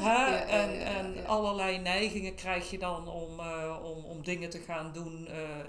Ja, 0.01 0.41
en 0.41 0.71
ja, 0.71 0.85
en 0.85 1.13
ja. 1.13 1.23
allerlei 1.23 1.77
neigingen 1.77 2.35
krijg 2.35 2.69
je 2.69 2.77
dan 2.77 3.07
om, 3.07 3.39
eh, 3.39 3.79
om, 3.83 4.03
om 4.03 4.23
dingen 4.23 4.49
te 4.49 4.59
gaan 4.59 4.91
doen 4.93 5.27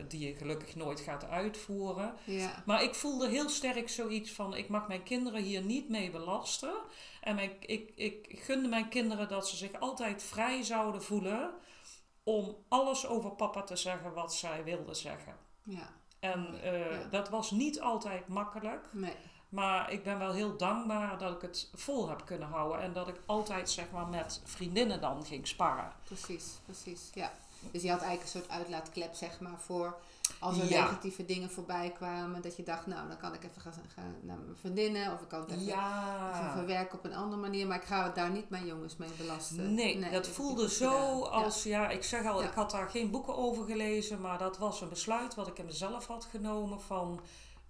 die 0.08 0.26
je 0.26 0.34
gelukkig 0.34 0.75
nooit 0.75 1.00
gaat 1.00 1.29
uitvoeren. 1.29 2.14
Ja. 2.25 2.62
Maar 2.67 2.82
ik 2.82 2.94
voelde 2.94 3.28
heel 3.28 3.49
sterk 3.49 3.88
zoiets 3.88 4.31
van: 4.31 4.56
ik 4.56 4.68
mag 4.68 4.88
mijn 4.88 5.02
kinderen 5.02 5.42
hier 5.42 5.62
niet 5.62 5.88
mee 5.88 6.11
belasten. 6.11 6.75
En 7.21 7.35
mijn, 7.35 7.50
ik, 7.61 7.90
ik 7.95 8.38
gunde 8.42 8.68
mijn 8.68 8.88
kinderen 8.88 9.28
dat 9.28 9.49
ze 9.49 9.56
zich 9.56 9.80
altijd 9.80 10.23
vrij 10.23 10.62
zouden 10.62 11.02
voelen 11.02 11.50
om 12.23 12.57
alles 12.69 13.07
over 13.07 13.31
papa 13.31 13.62
te 13.62 13.76
zeggen 13.76 14.12
wat 14.14 14.35
zij 14.35 14.64
wilden 14.64 14.97
zeggen. 14.97 15.37
Ja. 15.62 15.88
En 16.21 16.62
eh, 16.62 16.91
Ja. 17.00 17.07
dat 17.11 17.29
was 17.29 17.50
niet 17.50 17.81
altijd 17.81 18.29
makkelijk. 18.29 18.88
Nee. 18.93 19.17
Maar 19.49 19.93
ik 19.93 20.02
ben 20.05 20.19
wel 20.19 20.33
heel 20.33 20.57
dankbaar 20.57 21.19
dat 21.19 21.35
ik 21.35 21.41
het 21.43 21.71
vol 21.75 22.09
heb 22.09 22.23
kunnen 22.25 22.49
houden. 22.49 22.81
En 22.81 22.93
dat 22.93 23.09
ik 23.09 23.21
altijd 23.26 23.71
zeg 23.71 23.91
maar 23.91 24.07
met 24.07 24.41
vriendinnen 24.45 25.00
dan 25.00 25.25
ging 25.25 25.47
sparren. 25.49 25.93
Precies, 26.05 26.59
precies. 26.64 27.11
Ja. 27.14 27.33
Dus 27.71 27.83
je 27.83 27.91
had 27.91 28.00
eigenlijk 28.00 28.35
een 28.35 28.41
soort 28.41 28.50
uitlaatklep, 28.59 29.14
zeg 29.14 29.41
maar, 29.41 29.59
voor 29.59 29.99
als 30.42 30.58
er 30.58 30.68
Ja. 30.68 30.82
negatieve 30.82 31.25
dingen 31.25 31.50
voorbij 31.50 31.90
kwamen. 31.92 32.42
Dat 32.42 32.56
je 32.56 32.62
dacht, 32.62 32.87
nou, 32.87 33.08
dan 33.08 33.16
kan 33.16 33.34
ik 33.34 33.44
even 33.44 33.61
gaan, 33.61 33.72
gaan 33.94 34.14
naar 34.22 34.37
mijn 34.37 34.56
vriendinnen. 34.61 35.12
Of 35.12 35.20
ik 35.20 35.28
kan 35.28 35.40
het 35.40 35.49
even, 35.50 35.62
even 35.62 35.76
Ja. 35.76 36.52
verwerken 36.56 36.99
op 36.99 37.04
een 37.04 37.14
andere 37.14 37.40
manier. 37.40 37.66
Maar 37.66 37.76
ik 37.76 37.84
ga 37.87 38.08
daar 38.08 38.30
niet 38.30 38.50
mijn 38.50 38.66
jongens 38.66 38.96
mee 38.96 39.08
belasten. 39.18 39.75
Nee, 39.75 40.11
dat 40.11 40.28
voelde 40.28 40.70
zo 40.70 41.20
gedaan. 41.22 41.42
als, 41.44 41.62
ja. 41.62 41.88
ik 41.88 42.02
zeg 42.02 42.25
al, 42.26 42.42
ik 42.42 42.52
had 42.54 42.70
daar 42.70 42.88
geen 42.88 43.11
boeken 43.11 43.37
over 43.37 43.64
gelezen, 43.64 44.20
maar 44.20 44.38
dat 44.38 44.58
was 44.58 44.80
een 44.80 44.88
besluit 44.88 45.34
wat 45.34 45.46
ik 45.46 45.58
in 45.58 45.64
mezelf 45.66 46.06
had 46.06 46.25
genomen 46.25 46.80
van, 46.80 47.20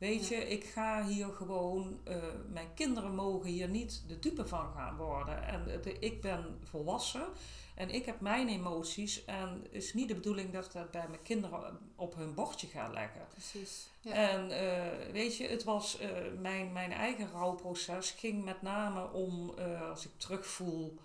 weet 0.02 0.28
je, 0.28 0.48
ik 0.48 0.64
ga 0.64 1.06
hier 1.06 1.28
gewoon, 1.28 2.00
eh, 2.04 2.16
mijn 2.48 2.74
kinderen 2.74 3.14
mogen 3.14 3.48
hier 3.48 3.68
niet 3.68 4.04
de 4.06 4.18
dupe 4.18 4.46
van 4.46 4.72
gaan 4.72 4.96
worden. 4.96 5.46
En 5.46 5.64
de, 5.64 5.98
ik 5.98 6.20
ben 6.20 6.58
volwassen 6.62 7.26
en 7.74 7.90
ik 7.90 8.06
heb 8.06 8.20
mijn 8.20 8.48
emoties 8.48 9.24
en 9.24 9.60
het 9.62 9.72
is 9.72 9.94
niet 9.94 10.08
de 10.08 10.14
bedoeling 10.14 10.52
dat 10.52 10.64
ik 10.64 10.72
dat 10.72 10.90
bij 10.90 11.08
mijn 11.08 11.22
kinderen 11.22 11.78
op 11.96 12.14
hun 12.14 12.34
bordje 12.34 12.66
ga 12.66 12.88
leggen. 12.88 13.26
Precies. 13.28 13.88
Ja. 14.00 14.12
En 14.12 14.50
eh, 14.50 15.12
weet 15.12 15.36
je, 15.36 15.48
het 15.48 15.64
was 15.64 15.98
eh, 15.98 16.10
mijn, 16.40 16.72
mijn 16.72 16.92
eigen 16.92 17.30
rouwproces 17.30 18.10
ging 18.10 18.44
met 18.44 18.62
name 18.62 19.12
om, 19.12 19.50
als 19.90 20.04
ik 20.04 20.12
terugvoel, 20.16 20.98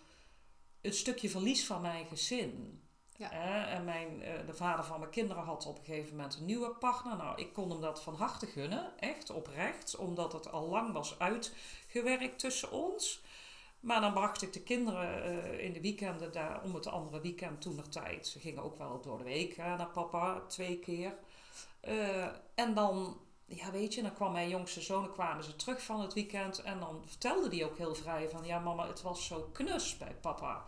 het 0.81 0.95
stukje 0.95 1.29
verlies 1.29 1.65
van 1.65 1.81
mijn 1.81 2.05
gezin. 2.05 2.81
Ja. 3.17 3.31
En 3.67 3.85
mijn, 3.85 4.23
eh, 4.23 4.45
de 4.45 4.53
vader 4.53 4.85
van 4.85 4.99
mijn 4.99 5.11
kinderen 5.11 5.43
had 5.43 5.65
op 5.65 5.77
een 5.77 5.85
gegeven 5.85 6.15
moment 6.15 6.35
een 6.35 6.45
nieuwe 6.45 6.69
partner. 6.69 7.17
Nou, 7.17 7.41
ik 7.41 7.53
kon 7.53 7.69
hem 7.69 7.81
dat 7.81 8.01
van 8.01 8.15
harte 8.15 8.45
gunnen, 8.45 8.99
echt 8.99 9.29
oprecht, 9.29 9.95
omdat 9.95 10.33
het 10.33 10.51
al 10.51 10.67
lang 10.67 10.93
was 10.93 11.19
uitgewerkt 11.19 12.39
tussen 12.39 12.71
ons. 12.71 13.21
Maar 13.79 14.01
dan 14.01 14.13
bracht 14.13 14.41
ik 14.41 14.53
de 14.53 14.61
kinderen 14.61 15.23
eh, 15.23 15.65
in 15.65 15.73
de 15.73 15.81
weekenden 15.81 16.31
daar 16.31 16.61
om 16.63 16.73
het 16.73 16.87
andere 16.87 17.21
weekend 17.21 17.61
toen 17.61 17.75
nog 17.75 17.87
tijd. 17.87 18.27
Ze 18.27 18.39
gingen 18.39 18.63
ook 18.63 18.77
wel 18.77 19.01
door 19.01 19.17
de 19.17 19.23
week 19.23 19.57
naar 19.57 19.87
papa, 19.87 20.41
twee 20.47 20.79
keer. 20.79 21.13
Eh, 21.79 22.25
en 22.55 22.73
dan, 22.73 23.17
ja 23.45 23.71
weet 23.71 23.93
je, 23.93 24.01
dan 24.01 24.13
kwam 24.13 24.31
mijn 24.31 24.49
jongste 24.49 24.81
zoon, 24.81 25.11
kwamen 25.11 25.43
ze 25.43 25.55
terug 25.55 25.83
van 25.83 25.99
het 26.01 26.13
weekend. 26.13 26.61
En 26.61 26.79
dan 26.79 27.03
vertelde 27.05 27.49
die 27.49 27.65
ook 27.65 27.77
heel 27.77 27.95
vrij 27.95 28.29
van, 28.29 28.45
ja 28.45 28.59
mama, 28.59 28.87
het 28.87 29.01
was 29.01 29.25
zo 29.25 29.49
knus 29.53 29.97
bij 29.97 30.15
papa. 30.21 30.65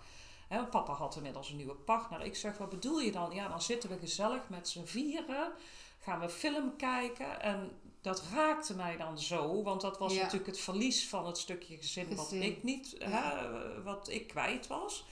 Hè, 0.49 0.65
papa 0.65 0.93
had 0.93 1.15
inmiddels 1.15 1.49
een 1.49 1.55
nieuwe 1.55 1.75
partner. 1.75 2.21
Ik 2.21 2.35
zeg, 2.35 2.57
wat 2.57 2.69
bedoel 2.69 2.99
je 2.99 3.11
dan? 3.11 3.33
Ja, 3.33 3.47
dan 3.47 3.61
zitten 3.61 3.89
we 3.89 3.97
gezellig 3.99 4.49
met 4.49 4.67
z'n 4.69 4.85
vieren, 4.85 5.51
gaan 5.99 6.19
we 6.19 6.29
film 6.29 6.75
kijken. 6.77 7.41
En 7.41 7.71
dat 8.01 8.23
raakte 8.33 8.75
mij 8.75 8.97
dan 8.97 9.19
zo, 9.19 9.63
want 9.63 9.81
dat 9.81 9.97
was 9.97 10.13
Ja. 10.13 10.21
natuurlijk 10.21 10.49
het 10.49 10.59
verlies 10.59 11.07
van 11.09 11.25
het 11.25 11.37
stukje 11.37 11.77
gezin, 11.77 12.15
wat 12.15 12.31
ik 12.31 12.63
niet, 12.63 12.95
Ja. 12.99 13.07
hè, 13.07 13.83
wat 13.83 14.09
ik 14.09 14.27
kwijt 14.27 14.67
was. 14.67 15.05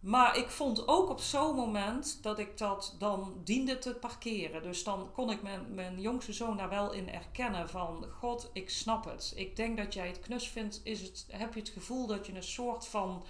Maar 0.00 0.36
ik 0.36 0.48
vond 0.50 0.88
ook 0.88 1.08
op 1.10 1.20
zo'n 1.20 1.54
moment 1.54 2.22
dat 2.22 2.38
ik 2.38 2.58
dat 2.58 2.94
dan 2.98 3.40
diende 3.44 3.78
te 3.78 3.94
parkeren. 3.94 4.62
Dus 4.62 4.84
dan 4.84 5.10
kon 5.12 5.30
ik 5.30 5.42
mijn, 5.42 5.74
mijn 5.74 6.00
jongste 6.00 6.32
zoon 6.32 6.56
daar 6.56 6.68
wel 6.68 6.92
in 6.92 7.10
erkennen 7.10 7.68
van... 7.68 8.06
God, 8.18 8.50
ik 8.52 8.70
snap 8.70 9.04
het. 9.04 9.32
Ik 9.36 9.56
denk 9.56 9.76
dat 9.76 9.94
jij 9.94 10.06
het 10.06 10.20
knus 10.20 10.48
vindt. 10.48 10.80
Is 10.84 11.00
het, 11.00 11.26
heb 11.30 11.54
je 11.54 11.60
het 11.60 11.68
gevoel 11.68 12.06
dat 12.06 12.26
je 12.26 12.34
een 12.34 12.42
soort 12.42 12.86
van, 12.86 13.24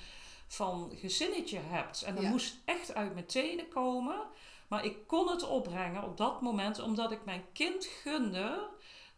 van 0.47 0.91
gezinnetje 0.95 1.59
hebt. 1.59 2.03
En 2.03 2.15
dat 2.15 2.25
Ja. 2.25 2.31
moest 2.31 2.57
echt 2.65 2.95
uit 2.95 3.15
mijn 3.15 3.27
tenen 3.27 3.69
komen. 3.69 4.17
Maar 4.69 4.85
ik 4.85 5.07
kon 5.07 5.29
het 5.29 5.49
opbrengen 5.49 6.03
op 6.05 6.17
dat 6.17 6.41
moment... 6.41 6.81
omdat 6.81 7.11
ik 7.11 7.25
mijn 7.25 7.45
kind 7.53 7.85
gunde 7.85 8.69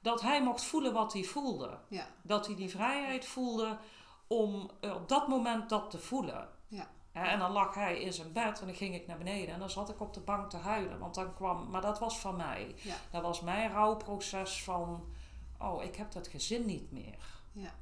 dat 0.01 0.21
hij 0.21 0.43
mocht 0.43 0.65
voelen 0.65 0.93
wat 0.93 1.13
hij 1.13 1.23
voelde. 1.25 1.79
Ja, 1.89 2.07
Dat 2.23 2.47
hij 2.47 2.57
die 2.57 2.71
vrijheid 2.71 3.27
voelde 3.27 3.79
om 4.27 4.71
op 4.81 5.09
dat 5.09 5.29
moment 5.29 5.69
dat 5.69 5.91
te 5.91 5.99
voelen. 5.99 6.49
ja, 6.69 6.89
En 7.13 7.39
dan 7.39 7.51
lag 7.53 7.75
hij 7.75 8.01
in 8.01 8.13
zijn 8.13 8.33
bed 8.33 8.61
en 8.61 8.67
dan 8.67 8.75
ging 8.75 8.95
ik 8.95 9.07
naar 9.07 9.19
beneden 9.19 9.55
en 9.55 9.61
dan 9.61 9.71
zat 9.71 9.89
ik 9.89 10.01
op 10.01 10.15
de 10.15 10.21
bank 10.21 10.51
te 10.51 10.57
huilen. 10.57 10.99
Want 10.99 11.15
dan 11.15 11.35
kwam, 11.35 11.71
maar 11.71 11.81
dat 11.81 11.99
was 11.99 12.19
van 12.19 12.37
mij. 12.37 12.75
Ja. 12.83 12.95
Dat 13.11 13.23
was 13.23 13.41
mijn 13.41 13.73
rouwproces 13.73 14.63
van, 14.63 15.07
oh, 15.61 15.83
ik 15.83 15.97
heb 15.97 16.13
dat 16.13 16.29
gezin 16.29 16.67
niet 16.67 16.93
meer. 16.93 17.19
ja. 17.53 17.75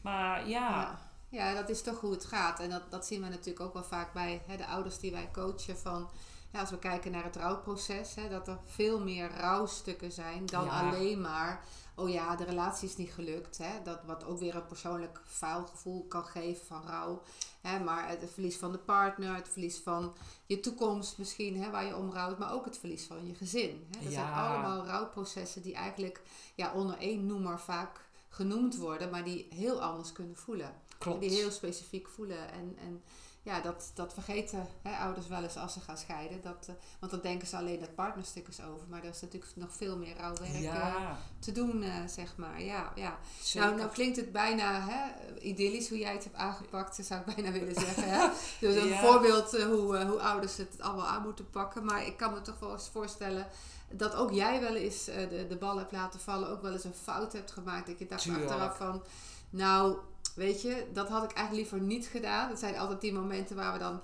Maar 0.00 0.48
ja, 0.48 0.70
Ja. 0.70 1.07
Ja, 1.28 1.54
dat 1.54 1.68
is 1.68 1.82
toch 1.82 2.00
hoe 2.00 2.12
het 2.12 2.24
gaat. 2.24 2.60
En 2.60 2.70
dat, 2.70 2.90
dat 2.90 3.06
zien 3.06 3.22
we 3.22 3.28
natuurlijk 3.28 3.60
ook 3.60 3.72
wel 3.72 3.84
vaak 3.84 4.12
bij 4.12 4.42
hè, 4.46 4.56
de 4.56 4.66
ouders 4.66 4.98
die 4.98 5.12
wij 5.12 5.28
coachen. 5.32 5.78
Van, 5.78 6.08
ja, 6.52 6.60
als 6.60 6.70
we 6.70 6.78
kijken 6.78 7.10
naar 7.10 7.24
het 7.24 7.36
rouwproces, 7.36 8.14
hè, 8.14 8.28
dat 8.28 8.48
er 8.48 8.58
veel 8.64 9.00
meer 9.00 9.30
rouwstukken 9.36 10.12
zijn 10.12 10.46
dan 10.46 10.64
Ja. 10.64 10.80
alleen 10.90 11.20
maar. 11.20 11.64
Oh 11.94 12.08
ja, 12.10 12.36
de 12.36 12.44
relatie 12.44 12.88
is 12.88 12.96
niet 12.96 13.10
gelukt. 13.10 13.58
Hè, 13.58 13.82
dat 13.82 13.98
wat 14.04 14.24
ook 14.24 14.38
weer 14.38 14.54
een 14.56 14.66
persoonlijk 14.66 15.20
faalgevoel 15.26 16.06
kan 16.08 16.24
geven 16.24 16.66
van 16.66 16.82
rouw. 16.86 17.22
Hè, 17.60 17.78
maar 17.78 18.08
het 18.08 18.30
verlies 18.32 18.56
van 18.56 18.72
de 18.72 18.78
partner, 18.78 19.34
het 19.34 19.48
verlies 19.48 19.78
van 19.78 20.14
je 20.46 20.60
toekomst 20.60 21.18
misschien, 21.18 21.62
hè, 21.62 21.70
waar 21.70 21.84
je 21.84 21.96
om 21.96 22.12
rouwt. 22.12 22.38
Maar 22.38 22.52
ook 22.52 22.64
het 22.64 22.78
verlies 22.78 23.04
van 23.06 23.26
je 23.26 23.34
gezin. 23.34 23.86
Hè. 23.90 24.04
Dat 24.04 24.12
zijn 24.12 24.32
allemaal 24.32 24.86
rouwprocessen 24.86 25.62
die 25.62 25.74
eigenlijk 25.74 26.22
ja, 26.54 26.72
onder 26.72 26.98
één 26.98 27.26
noemer 27.26 27.60
vaak 27.60 28.06
genoemd 28.28 28.76
worden, 28.76 29.10
maar 29.10 29.24
die 29.24 29.46
heel 29.54 29.82
anders 29.82 30.12
kunnen 30.12 30.36
voelen. 30.36 30.72
Klopt. 30.98 31.20
Die 31.20 31.30
heel 31.30 31.50
specifiek 31.50 32.08
voelen. 32.08 32.52
En, 32.52 32.76
en 32.80 33.02
ja, 33.42 33.60
dat, 33.60 33.90
dat 33.94 34.12
vergeten 34.14 34.66
hè, 34.82 34.96
ouders 34.96 35.26
wel 35.26 35.42
eens 35.42 35.56
als 35.56 35.72
ze 35.72 35.80
gaan 35.80 35.98
scheiden. 35.98 36.40
Dat, 36.42 36.66
eh, 36.68 36.74
want 36.98 37.12
dan 37.12 37.20
denken 37.20 37.48
ze 37.48 37.56
alleen 37.56 37.80
dat 37.80 37.94
partnerstuk 37.94 38.48
is 38.48 38.60
over. 38.62 38.86
Maar 38.88 39.02
er 39.04 39.10
is 39.10 39.20
natuurlijk 39.20 39.52
nog 39.54 39.72
veel 39.72 39.96
meer 39.96 40.16
rouwwerk 40.16 40.52
eh, 40.52 40.62
Ja, 40.62 41.18
te 41.38 41.52
doen, 41.52 41.82
eh, 41.82 41.94
zeg 42.06 42.36
maar. 42.36 42.62
Ja, 42.62 42.92
ja. 42.94 43.18
zeker. 43.42 43.66
Nou, 43.68 43.78
nou 43.80 43.90
klinkt 43.90 44.16
het 44.16 44.32
bijna 44.32 44.80
hè, 44.88 45.34
idyllisch 45.40 45.88
hoe 45.88 45.98
jij 45.98 46.12
het 46.12 46.24
hebt 46.24 46.36
aangepakt, 46.36 46.98
zou 47.02 47.20
ik 47.26 47.34
bijna 47.34 47.52
willen 47.52 47.74
zeggen. 47.74 48.10
Hè? 48.10 48.28
Dus 48.66 48.76
een 48.76 48.88
Ja. 48.88 49.00
voorbeeld 49.00 49.54
eh, 49.54 49.64
hoe, 49.66 49.96
eh, 49.96 50.08
hoe 50.08 50.20
ouders 50.20 50.56
het 50.56 50.80
allemaal 50.80 51.06
aan 51.06 51.22
moeten 51.22 51.50
pakken. 51.50 51.84
Maar 51.84 52.06
ik 52.06 52.16
kan 52.16 52.32
me 52.32 52.40
toch 52.40 52.58
wel 52.58 52.72
eens 52.72 52.88
voorstellen 52.88 53.46
dat 53.90 54.14
ook 54.14 54.32
jij 54.32 54.60
wel 54.60 54.74
eens 54.74 55.08
eh, 55.08 55.28
de, 55.28 55.46
de 55.48 55.56
bal 55.56 55.78
hebt 55.78 55.92
laten 55.92 56.20
vallen. 56.20 56.48
Ook 56.48 56.62
wel 56.62 56.72
eens 56.72 56.84
een 56.84 56.94
fout 57.02 57.32
hebt 57.32 57.50
gemaakt. 57.50 57.86
Dat 57.86 57.98
je 57.98 58.06
dacht 58.06 58.22
Tuurlijk. 58.22 58.44
achteraf 58.50 58.76
van, 58.76 59.02
nou, 59.50 59.96
weet 60.38 60.62
je, 60.62 60.86
dat 60.92 61.08
had 61.08 61.24
ik 61.24 61.36
eigenlijk 61.36 61.70
liever 61.70 61.86
niet 61.86 62.06
gedaan. 62.06 62.48
Dat 62.48 62.58
zijn 62.58 62.78
altijd 62.78 63.00
die 63.00 63.12
momenten 63.12 63.56
waar 63.56 63.72
we 63.72 63.78
dan 63.78 64.00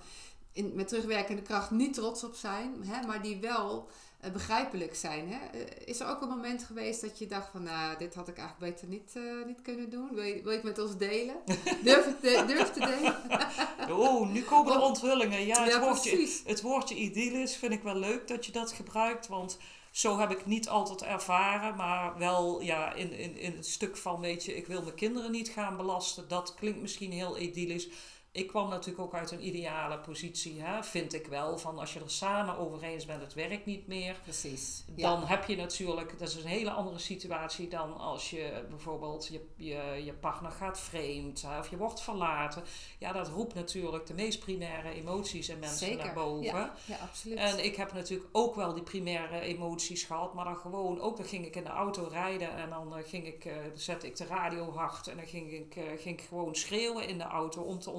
in, 0.52 0.72
met 0.74 0.88
terugwerkende 0.88 1.42
kracht 1.42 1.70
niet 1.70 1.94
trots 1.94 2.24
op 2.24 2.34
zijn. 2.34 2.74
Hè, 2.84 3.06
maar 3.06 3.22
die 3.22 3.36
wel 3.40 3.88
eh, 4.20 4.30
begrijpelijk 4.32 4.94
zijn. 4.94 5.28
Hè? 5.28 5.58
Eh, 5.58 5.66
is 5.84 6.00
er 6.00 6.06
ook 6.06 6.22
een 6.22 6.28
moment 6.28 6.64
geweest 6.64 7.00
dat 7.00 7.18
je 7.18 7.26
dacht 7.26 7.50
van, 7.50 7.62
nou, 7.62 7.98
dit 7.98 8.14
had 8.14 8.28
ik 8.28 8.38
eigenlijk 8.38 8.72
beter 8.72 8.88
niet, 8.88 9.12
eh, 9.14 9.46
niet 9.46 9.62
kunnen 9.62 9.90
doen? 9.90 10.08
Wil 10.14 10.24
je, 10.24 10.42
wil 10.42 10.50
je 10.50 10.56
het 10.56 10.66
met 10.66 10.78
ons 10.78 10.96
delen? 10.96 11.34
Durf, 11.84 12.20
de, 12.20 12.44
durf 12.46 12.70
te 12.70 12.80
delen? 12.80 13.16
Oh, 13.90 14.30
nu 14.30 14.42
komen 14.42 14.72
de 14.72 14.80
onthullingen. 14.80 15.46
Ja, 15.46 15.62
het, 15.62 15.72
Ja, 15.72 15.80
woordje, 15.80 16.10
precies. 16.10 16.42
het 16.44 16.60
woordje 16.60 16.94
idyllisch 16.94 17.56
vind 17.56 17.72
ik 17.72 17.82
wel 17.82 17.96
leuk 17.96 18.28
dat 18.28 18.46
je 18.46 18.52
dat 18.52 18.72
gebruikt. 18.72 19.26
Want 19.26 19.58
zo 19.94 20.18
heb 20.18 20.30
ik 20.30 20.46
niet 20.46 20.68
altijd 20.68 21.02
ervaren. 21.02 21.76
Maar 21.76 22.18
wel 22.18 22.60
ja, 22.60 22.92
in, 22.92 23.12
in, 23.12 23.36
in 23.36 23.56
het 23.56 23.66
stuk 23.66 23.96
van, 23.96 24.20
weet 24.20 24.44
je, 24.44 24.56
ik 24.56 24.66
wil 24.66 24.82
mijn 24.82 24.94
kinderen 24.94 25.30
niet 25.30 25.48
gaan 25.48 25.76
belasten. 25.76 26.28
Dat 26.28 26.54
klinkt 26.54 26.80
misschien 26.80 27.12
heel 27.12 27.38
idyllisch. 27.38 27.88
Ik 28.36 28.46
kwam 28.46 28.68
natuurlijk 28.68 29.04
ook 29.04 29.14
uit 29.14 29.30
een 29.30 29.46
ideale 29.46 29.98
positie, 29.98 30.62
hè, 30.62 30.82
vind 30.82 31.14
ik 31.14 31.26
wel. 31.26 31.58
Van 31.58 31.78
als 31.78 31.92
je 31.92 32.00
er 32.00 32.10
samen 32.10 32.58
over 32.58 32.82
eens 32.82 33.06
bent, 33.06 33.20
het 33.20 33.34
werkt 33.34 33.66
niet 33.66 33.86
meer. 33.86 34.16
Precies. 34.22 34.84
Dan 34.86 35.24
heb 35.24 35.44
je 35.44 35.56
natuurlijk, 35.56 36.18
dat 36.18 36.28
is 36.28 36.34
een 36.34 36.46
hele 36.46 36.70
andere 36.70 36.98
situatie 36.98 37.68
dan 37.68 37.96
als 37.98 38.30
je 38.30 38.64
bijvoorbeeld 38.68 39.26
je, 39.26 39.40
je, 39.56 40.02
je 40.04 40.12
partner 40.12 40.50
gaat 40.50 40.80
vreemd 40.80 41.42
hè, 41.42 41.58
of 41.58 41.70
je 41.70 41.76
wordt 41.76 42.02
verlaten. 42.02 42.62
Ja, 42.98 43.12
dat 43.12 43.28
roept 43.28 43.54
natuurlijk 43.54 44.06
de 44.06 44.14
meest 44.14 44.38
primaire 44.38 44.88
emoties 44.88 45.48
in 45.48 45.58
mensen 45.58 45.86
Zeker. 45.86 46.04
naar 46.04 46.14
boven. 46.14 46.44
Ja, 46.44 46.74
ja, 46.84 46.96
absoluut. 46.96 47.38
En 47.38 47.64
ik 47.64 47.76
heb 47.76 47.92
natuurlijk 47.92 48.28
ook 48.32 48.54
wel 48.54 48.74
die 48.74 48.82
primaire 48.82 49.40
emoties 49.40 50.02
gehad, 50.02 50.34
maar 50.34 50.44
dan 50.44 50.56
gewoon 50.56 51.00
ook, 51.00 51.16
dan 51.16 51.26
ging 51.26 51.46
ik 51.46 51.56
in 51.56 51.64
de 51.64 51.70
auto 51.70 52.08
rijden 52.10 52.56
en 52.56 52.70
dan 52.70 52.96
eh, 52.96 53.04
ging 53.04 53.26
ik, 53.26 53.44
eh, 53.44 53.54
zette 53.74 54.06
ik 54.06 54.16
de 54.16 54.26
radio 54.26 54.72
hard 54.72 55.06
en 55.06 55.16
dan 55.16 55.26
ging 55.26 55.52
ik, 55.52 55.76
eh, 55.76 55.82
ging 55.98 56.18
ik 56.18 56.26
gewoon 56.28 56.54
schreeuwen 56.54 57.08
in 57.08 57.18
de 57.18 57.24
auto 57.24 57.62
om 57.62 57.78
te 57.78 57.90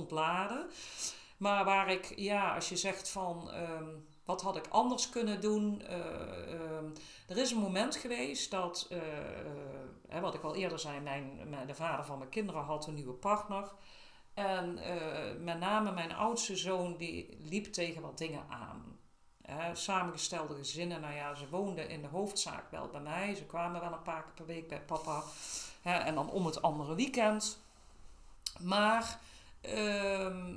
Maar 1.37 1.65
waar 1.65 1.91
ik, 1.91 2.13
ja, 2.15 2.55
als 2.55 2.69
je 2.69 2.75
zegt 2.75 3.09
van, 3.09 3.51
ehm, 3.51 3.89
wat 4.25 4.41
had 4.41 4.55
ik 4.55 4.67
anders 4.69 5.09
kunnen 5.09 5.41
doen? 5.41 5.81
Eh, 5.81 6.53
ehm, 6.53 6.85
er 7.27 7.37
is 7.37 7.51
een 7.51 7.57
moment 7.57 7.95
geweest 7.95 8.51
dat, 8.51 8.87
eh, 8.89 8.99
hè, 10.07 10.19
wat 10.19 10.33
ik 10.33 10.43
al 10.43 10.55
eerder 10.55 10.79
zei, 10.79 10.99
mijn, 10.99 11.49
mijn, 11.49 11.67
de 11.67 11.75
vader 11.75 12.05
van 12.05 12.17
mijn 12.17 12.29
kinderen 12.29 12.63
had 12.63 12.87
een 12.87 12.93
nieuwe 12.93 13.13
partner. 13.13 13.71
En 14.33 14.79
met 15.43 15.59
name 15.59 15.91
mijn 15.91 16.13
oudste 16.13 16.55
zoon, 16.55 16.97
die 16.97 17.37
liep 17.41 17.65
tegen 17.65 18.01
wat 18.01 18.17
dingen 18.17 18.43
aan. 18.49 18.99
Hè, 19.41 19.75
samengestelde 19.75 20.55
gezinnen, 20.55 21.01
nou 21.01 21.13
ja, 21.13 21.35
ze 21.35 21.49
woonden 21.49 21.89
in 21.89 22.01
de 22.01 22.07
hoofdzaak 22.07 22.71
wel 22.71 22.87
bij 22.87 23.01
mij. 23.01 23.35
Ze 23.35 23.45
kwamen 23.45 23.81
wel 23.81 23.93
een 23.93 24.01
paar 24.01 24.23
keer 24.23 24.33
per 24.33 24.45
week 24.45 24.67
bij 24.67 24.81
papa. 24.81 25.23
Hè, 25.81 25.93
en 25.93 26.15
dan 26.15 26.29
om 26.29 26.45
het 26.45 26.61
andere 26.61 26.95
weekend. 26.95 27.59
Maar, 28.59 29.19
ehm, 29.65 30.53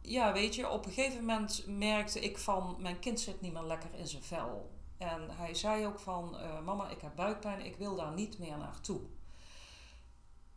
ja, 0.00 0.32
weet 0.32 0.54
je, 0.54 0.68
op 0.68 0.86
een 0.86 0.92
gegeven 0.92 1.20
moment 1.20 1.64
merkte 1.66 2.20
ik 2.20 2.38
van... 2.38 2.76
Mijn 2.78 2.98
kind 2.98 3.20
zit 3.20 3.40
niet 3.40 3.52
meer 3.52 3.62
lekker 3.62 3.90
in 3.94 4.06
zijn 4.06 4.22
vel. 4.22 4.70
En 4.98 5.30
hij 5.30 5.54
zei 5.54 5.86
ook 5.86 5.98
van... 5.98 6.36
eh, 6.38 6.60
mama, 6.60 6.88
ik 6.88 7.00
heb 7.00 7.16
buikpijn, 7.16 7.60
ik 7.64 7.76
wil 7.76 7.96
daar 7.96 8.12
niet 8.12 8.38
meer 8.38 8.56
naartoe. 8.58 9.00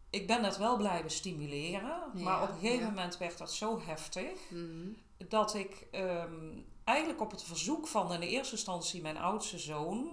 Ik 0.10 0.28
ben 0.28 0.42
dat 0.44 0.58
wel 0.58 0.78
blijven 0.78 1.10
stimuleren. 1.12 2.12
maar 2.14 2.42
op 2.44 2.50
een 2.50 2.56
gegeven 2.60 2.80
ja. 2.86 2.90
moment 2.90 3.18
werd 3.18 3.38
dat 3.38 3.54
zo 3.54 3.80
heftig 3.86 4.40
Mhm. 4.50 4.88
dat 5.28 5.54
ik 5.54 5.88
ehm, 5.92 6.52
eigenlijk 6.84 7.22
op 7.22 7.32
het 7.32 7.44
verzoek 7.44 7.88
van 7.88 8.14
in 8.14 8.20
de 8.20 8.30
eerste 8.30 8.56
instantie 8.56 9.02
mijn 9.02 9.18
oudste 9.18 9.58
zoon 9.60 10.10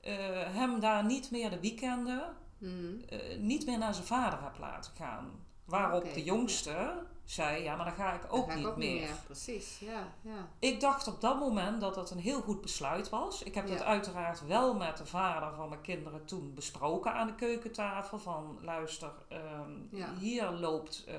eh, 0.00 0.14
hem 0.54 0.80
daar 0.80 1.04
niet 1.04 1.30
meer 1.30 1.50
de 1.50 1.60
weekenden 1.60 2.36
Mhm. 2.58 3.00
eh, 3.08 3.38
niet 3.38 3.66
meer 3.66 3.78
naar 3.78 3.94
zijn 3.94 4.06
vader 4.06 4.42
heb 4.42 4.58
laten 4.58 4.92
gaan. 4.96 5.43
Waarop 5.64 6.14
de 6.14 6.22
jongste 6.22 7.02
zei, 7.24 7.62
ja, 7.62 7.76
maar 7.76 7.84
dan 7.84 7.94
ga 7.94 8.12
ik 8.12 8.22
Dat 8.22 8.30
ook 8.30 8.44
ga 8.46 8.50
ik 8.52 8.56
niet 8.58 8.66
ook 8.66 8.76
meer. 8.76 8.92
niet 8.92 9.00
meer. 9.02 9.16
Precies, 9.24 9.78
ja. 9.78 10.12
ja. 10.20 10.48
Ik 10.58 10.80
dacht 10.80 11.06
op 11.08 11.20
dat 11.20 11.38
moment 11.38 11.80
dat 11.80 11.94
dat 11.94 12.10
een 12.10 12.18
heel 12.18 12.40
goed 12.40 12.60
besluit 12.60 13.08
was. 13.08 13.42
Ik 13.42 13.54
heb 13.54 13.66
dat 13.68 13.78
Ja. 13.78 13.84
uiteraard 13.84 14.46
wel 14.46 14.74
met 14.74 14.96
de 14.96 15.06
vader 15.06 15.54
van 15.54 15.68
mijn 15.68 15.80
kinderen 15.80 16.24
toen 16.24 16.54
besproken 16.54 17.12
aan 17.14 17.26
de 17.26 17.34
keukentafel. 17.34 18.18
Van 18.18 18.58
luister, 18.62 19.10
ehm, 19.28 19.72
Ja. 19.90 20.14
hier 20.18 20.50
loopt 20.50 21.04
eh, 21.06 21.16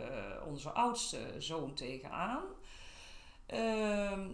onze 0.48 0.70
oudste 0.70 1.20
zoon 1.38 1.74
tegenaan. 1.74 2.44
Ehm 3.46 4.28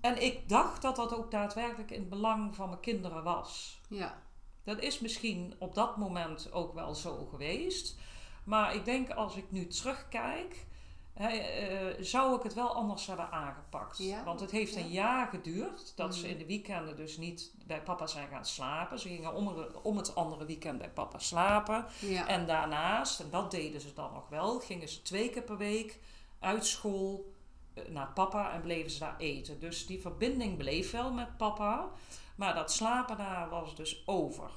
en 0.00 0.22
ik 0.22 0.48
dacht 0.48 0.82
dat 0.82 0.96
dat 0.96 1.14
ook 1.16 1.30
daadwerkelijk 1.30 1.90
in 1.90 2.00
het 2.00 2.08
belang 2.08 2.54
van 2.54 2.68
mijn 2.68 2.80
kinderen 2.80 3.22
was. 3.22 3.80
ja. 3.88 4.22
Dat 4.64 4.80
is 4.80 5.00
misschien 5.00 5.54
op 5.58 5.74
dat 5.74 5.96
moment 5.96 6.52
ook 6.52 6.74
wel 6.74 6.94
zo 6.94 7.24
geweest. 7.30 7.96
Maar 8.44 8.74
ik 8.74 8.84
denk 8.84 9.10
als 9.10 9.36
ik 9.36 9.44
nu 9.50 9.66
terugkijk, 9.66 10.66
hè, 11.12 11.28
eh, 11.28 12.04
zou 12.04 12.36
ik 12.36 12.42
het 12.42 12.54
wel 12.54 12.74
anders 12.74 13.06
hebben 13.06 13.30
aangepakt. 13.30 13.98
Ja? 13.98 14.24
Want 14.24 14.40
het 14.40 14.50
heeft 14.50 14.74
Ja. 14.74 14.80
een 14.80 14.90
jaar 14.90 15.26
geduurd 15.26 15.92
dat 15.96 16.14
ze 16.14 16.20
Mhm. 16.22 16.30
in 16.30 16.38
de 16.38 16.46
weekenden 16.46 16.96
dus 16.96 17.16
niet 17.16 17.52
bij 17.66 17.82
papa 17.82 18.06
zijn 18.06 18.28
gaan 18.28 18.44
slapen. 18.46 18.98
Ze 18.98 19.08
gingen 19.08 19.34
om, 19.34 19.48
om 19.82 19.96
het 19.96 20.14
andere 20.14 20.44
weekend 20.44 20.78
bij 20.78 20.90
papa 20.90 21.18
slapen. 21.18 21.84
Ja. 22.00 22.26
En 22.28 22.46
daarnaast, 22.46 23.20
en 23.20 23.30
dat 23.30 23.50
deden 23.50 23.80
ze 23.80 23.92
dan 23.94 24.12
nog 24.12 24.28
wel, 24.28 24.60
gingen 24.60 24.88
ze 24.88 25.02
twee 25.02 25.30
keer 25.30 25.42
per 25.42 25.56
week 25.56 25.98
uit 26.38 26.66
school 26.66 27.32
eh, 27.74 27.84
naar 27.88 28.08
papa 28.14 28.52
en 28.52 28.60
bleven 28.60 28.90
ze 28.90 28.98
daar 28.98 29.16
eten. 29.18 29.60
Dus 29.60 29.86
die 29.86 30.00
verbinding 30.00 30.56
bleef 30.56 30.90
wel 30.90 31.12
met 31.12 31.36
papa, 31.36 31.88
maar 32.36 32.54
dat 32.54 32.72
slapen 32.72 33.16
daar 33.16 33.48
was 33.48 33.76
dus 33.76 34.02
over. 34.06 34.50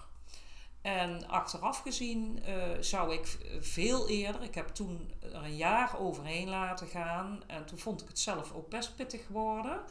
En 0.86 1.28
achteraf 1.28 1.82
gezien 1.82 2.44
eh, 2.44 2.54
zou 2.80 3.14
ik 3.14 3.38
veel 3.60 4.10
eerder, 4.10 4.44
ik 4.44 4.56
heb 4.56 4.68
toen 4.68 5.12
er 5.22 5.44
een 5.44 5.56
jaar 5.56 6.00
overheen 6.00 6.50
laten 6.50 6.88
gaan 6.88 7.44
en 7.48 7.66
toen 7.66 7.78
vond 7.78 8.02
ik 8.02 8.08
het 8.08 8.20
zelf 8.20 8.54
ook 8.54 8.70
best 8.70 8.96
pittig 8.96 9.28
worden. 9.28 9.82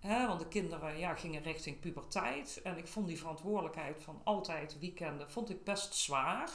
Want 0.00 0.40
de 0.40 0.48
kinderen 0.48 0.98
ja, 0.98 1.14
gingen 1.14 1.42
richting 1.42 1.80
puberteit 1.80 2.60
en 2.62 2.78
ik 2.78 2.88
vond 2.88 3.06
die 3.06 3.18
verantwoordelijkheid 3.18 4.02
van 4.02 4.20
altijd 4.24 4.78
weekenden 4.78 5.30
vond 5.30 5.50
ik 5.50 5.64
best 5.64 5.94
zwaar. 5.94 6.50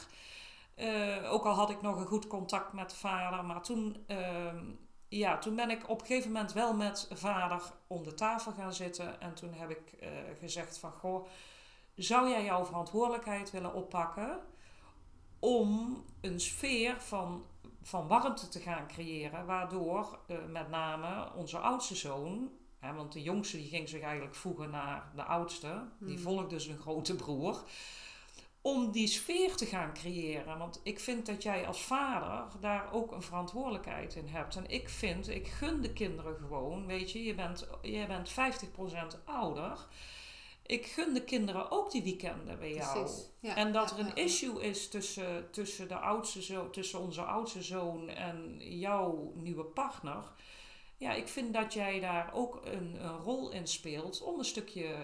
Eh, 0.75 1.31
ook 1.31 1.45
al 1.45 1.53
had 1.53 1.69
ik 1.69 1.81
nog 1.81 1.99
een 1.99 2.07
goed 2.07 2.27
contact 2.27 2.73
met 2.73 2.93
vader, 2.93 3.45
maar 3.45 3.61
toen, 3.61 4.03
ehm, 4.07 4.65
ja, 5.07 5.37
toen 5.37 5.55
ben 5.55 5.69
ik 5.69 5.89
op 5.89 5.99
een 5.99 6.05
gegeven 6.05 6.31
moment 6.31 6.53
wel 6.53 6.73
met 6.73 7.07
vader 7.13 7.61
om 7.87 8.03
de 8.03 8.13
tafel 8.13 8.51
gaan 8.51 8.73
zitten. 8.73 9.21
En 9.21 9.33
toen 9.33 9.53
heb 9.53 9.69
ik 9.69 9.91
eh, 9.99 10.09
gezegd 10.39 10.77
van, 10.77 10.91
goh, 10.91 11.27
zou 11.97 12.29
jij 12.29 12.43
jouw 12.43 12.65
verantwoordelijkheid 12.65 13.51
willen 13.51 13.73
oppakken 13.73 14.39
om 15.39 16.03
een 16.21 16.39
sfeer 16.39 17.01
van, 17.01 17.45
van 17.81 18.07
warmte 18.07 18.47
te 18.47 18.59
gaan 18.59 18.87
creëren, 18.87 19.45
waardoor 19.45 20.19
eh, 20.27 20.37
met 20.49 20.69
name 20.69 21.31
onze 21.35 21.57
oudste 21.57 21.95
zoon, 21.95 22.51
hè, 22.79 22.93
want 22.93 23.13
de 23.13 23.21
jongste 23.21 23.57
die 23.57 23.69
ging 23.69 23.89
zich 23.89 24.01
eigenlijk 24.01 24.35
voegen 24.35 24.69
naar 24.69 25.11
de 25.15 25.23
oudste, 25.23 25.87
die 25.99 26.15
Hmm. 26.15 26.23
volgde 26.23 26.59
zijn 26.59 26.77
grote 26.77 27.15
broer 27.15 27.63
om 28.61 28.91
die 28.91 29.07
sfeer 29.07 29.55
te 29.55 29.65
gaan 29.65 29.93
creëren. 29.93 30.57
Want 30.57 30.79
ik 30.83 30.99
vind 30.99 31.25
dat 31.25 31.43
jij 31.43 31.67
als 31.67 31.81
vader 31.81 32.59
daar 32.59 32.93
ook 32.93 33.11
een 33.11 33.21
verantwoordelijkheid 33.21 34.15
in 34.15 34.27
hebt. 34.27 34.55
En 34.55 34.69
ik 34.69 34.89
vind, 34.89 35.29
ik 35.29 35.47
gun 35.47 35.81
de 35.81 35.93
kinderen 35.93 36.35
gewoon, 36.35 36.85
weet 36.85 37.11
je, 37.11 37.23
je 37.23 37.35
bent, 37.35 37.67
je 37.81 38.05
bent 38.07 38.29
50% 38.29 39.23
ouder. 39.25 39.87
Ik 40.67 40.85
gun 40.85 41.13
de 41.13 41.23
kinderen 41.23 41.71
ook 41.71 41.91
die 41.91 42.03
weekenden 42.03 42.59
bij 42.59 42.73
jou. 42.73 43.09
Ja, 43.39 43.55
En 43.55 43.73
dat 43.73 43.89
ja, 43.89 43.95
er 43.95 44.01
een 44.01 44.15
ja, 44.15 44.23
issue 44.23 44.61
is 44.61 44.89
tussen, 44.89 45.51
tussen, 45.51 45.87
de 45.87 45.95
oudste 45.95 46.41
zo, 46.41 46.69
tussen 46.69 46.99
onze 46.99 47.21
oudste 47.21 47.63
zoon 47.63 48.09
en 48.09 48.55
jouw 48.59 49.31
nieuwe 49.35 49.63
partner. 49.63 50.23
Ja, 50.97 51.13
ik 51.13 51.27
vind 51.27 51.53
dat 51.53 51.73
jij 51.73 51.99
daar 51.99 52.33
ook 52.33 52.61
een, 52.65 53.05
een 53.05 53.17
rol 53.17 53.51
in 53.51 53.67
speelt 53.67 54.21
om 54.21 54.39
een 54.39 54.45
stukje 54.45 54.83
eh, 54.83 54.99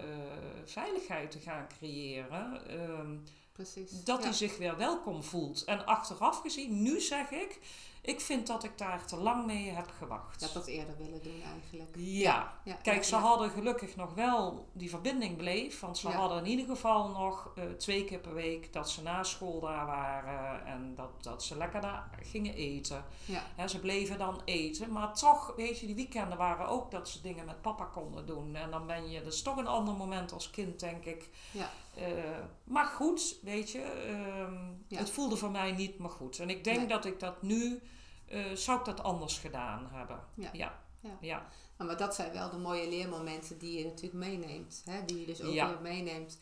veiligheid 0.66 1.32
te 1.32 1.40
gaan 1.40 1.68
creëren. 1.68 2.68
Ehm, 2.68 3.18
Precies. 3.54 4.04
dat 4.04 4.18
ja. 4.18 4.24
hij 4.24 4.34
zich 4.34 4.58
weer 4.58 4.78
welkom 4.78 5.24
voelt. 5.24 5.64
En 5.64 5.86
achteraf 5.86 6.42
gezien, 6.42 6.82
nu 6.82 7.00
zeg 7.00 7.32
ik, 7.32 7.60
ik 8.06 8.22
vind 8.22 8.48
dat 8.48 8.64
ik 8.64 8.78
daar 8.78 9.06
te 9.06 9.18
lang 9.18 9.46
mee 9.46 9.70
heb 9.70 9.90
gewacht. 9.98 10.40
Dat 10.40 10.54
dat 10.54 10.68
eerder 10.68 10.98
willen 10.98 11.24
doen 11.24 11.42
eigenlijk. 11.54 11.96
Ja. 11.96 12.54
Ja, 12.64 12.74
Kijk, 12.74 13.04
ze 13.04 13.16
hadden 13.16 13.50
gelukkig 13.50 13.96
nog 13.96 14.14
wel 14.14 14.68
die 14.74 14.90
verbinding 14.90 15.38
bleef. 15.38 15.80
Want 15.80 15.98
ze 15.98 16.10
hadden 16.10 16.38
in 16.38 16.46
ieder 16.46 16.66
geval 16.66 17.10
nog 17.10 17.52
eh, 17.56 17.64
twee 17.64 18.06
keer 18.06 18.20
per 18.20 18.34
week 18.34 18.74
dat 18.74 18.90
ze 18.90 19.02
na 19.02 19.24
school 19.24 19.60
daar 19.60 19.86
waren. 19.86 20.66
En 20.66 20.96
dat, 20.96 21.24
dat 21.24 21.44
ze 21.44 21.58
lekker 21.58 21.82
daar 21.82 22.10
gingen 22.22 22.54
eten. 22.54 23.06
Ja. 23.26 23.44
Hè, 23.56 23.68
ze 23.68 23.80
bleven 23.80 24.18
dan 24.18 24.42
eten. 24.46 24.92
Maar 24.92 25.14
toch, 25.14 25.54
weet 25.56 25.80
je, 25.80 25.86
die 25.86 25.96
weekenden 25.96 26.38
waren 26.38 26.68
ook 26.68 26.92
dat 26.92 27.10
ze 27.10 27.22
dingen 27.22 27.46
met 27.46 27.62
papa 27.62 27.86
konden 27.86 28.26
doen. 28.26 28.56
En 28.56 28.72
dan 28.72 28.88
ben 28.88 29.10
je, 29.10 29.24
dat 29.24 29.34
is 29.34 29.42
toch 29.42 29.58
een 29.58 29.68
ander 29.68 29.94
moment 29.94 30.32
als 30.32 30.50
kind, 30.50 30.80
denk 30.80 31.06
ik. 31.06 31.30
Ja. 31.52 31.70
Eh, 31.96 32.40
maar 32.64 32.86
goed, 32.86 33.40
weet 33.42 33.70
je, 33.72 33.82
ehm, 33.82 34.72
Ja. 34.88 34.98
het 34.98 35.10
voelde 35.10 35.36
voor 35.36 35.52
mij 35.52 35.72
niet 35.72 36.00
meer 36.00 36.10
goed. 36.10 36.40
En 36.40 36.50
ik 36.50 36.64
denk 36.64 36.78
Nee. 36.78 36.88
dat 36.88 37.06
ik 37.06 37.20
dat 37.20 37.42
nu, 37.42 37.82
eh, 38.26 38.52
zou 38.54 38.80
ik 38.80 38.86
dat 38.86 39.04
anders 39.04 39.38
gedaan 39.38 39.88
hebben. 39.92 40.20
Ja. 40.36 40.50
ja. 40.54 40.82
Ja. 41.00 41.18
ja. 41.22 41.48
Nou, 41.78 41.90
maar 41.90 41.98
dat 42.00 42.16
zijn 42.16 42.32
wel 42.34 42.50
de 42.50 42.58
mooie 42.58 42.90
leermomenten 42.90 43.58
die 43.58 43.78
je 43.78 43.84
natuurlijk 43.86 44.14
meeneemt. 44.14 44.82
Hè? 44.86 45.06
Die 45.06 45.20
je 45.20 45.26
dus 45.26 45.42
ook 45.42 45.54
Ja. 45.54 45.68
weer 45.68 45.82
meeneemt 45.82 46.38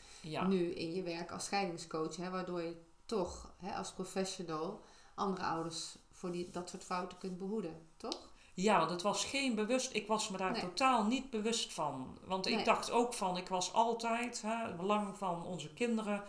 nu 0.48 0.74
in 0.74 0.94
je 0.94 1.04
werk 1.04 1.32
als 1.32 1.46
scheidingscoach. 1.46 2.16
Hè? 2.16 2.30
Waardoor 2.30 2.62
je 2.62 2.76
toch 3.06 3.54
hè, 3.58 3.74
als 3.76 3.92
professional 3.94 4.82
andere 5.16 5.46
ouders 5.46 5.96
voor 6.12 6.32
die, 6.32 6.50
dat 6.50 6.70
soort 6.70 6.84
fouten 6.84 7.18
kunt 7.18 7.38
behoeden. 7.38 7.88
Toch? 7.98 8.31
Ja, 8.54 8.78
want 8.80 8.92
het 8.92 9.02
was 9.02 9.26
geen 9.26 9.56
bewust. 9.56 9.94
Ik 9.94 10.08
was 10.08 10.30
me 10.30 10.38
daar 10.38 10.52
Nee. 10.52 10.62
totaal 10.62 11.04
niet 11.04 11.30
bewust 11.30 11.74
van. 11.74 12.18
Want 12.26 12.48
ik 12.48 12.66
dacht 12.66 12.92
ook 12.92 13.14
van, 13.14 13.38
ik 13.38 13.48
was 13.48 13.74
altijd, 13.74 14.42
hè, 14.42 14.66
het 14.66 14.78
belang 14.78 15.18
van 15.18 15.46
onze 15.46 15.74
kinderen. 15.74 16.24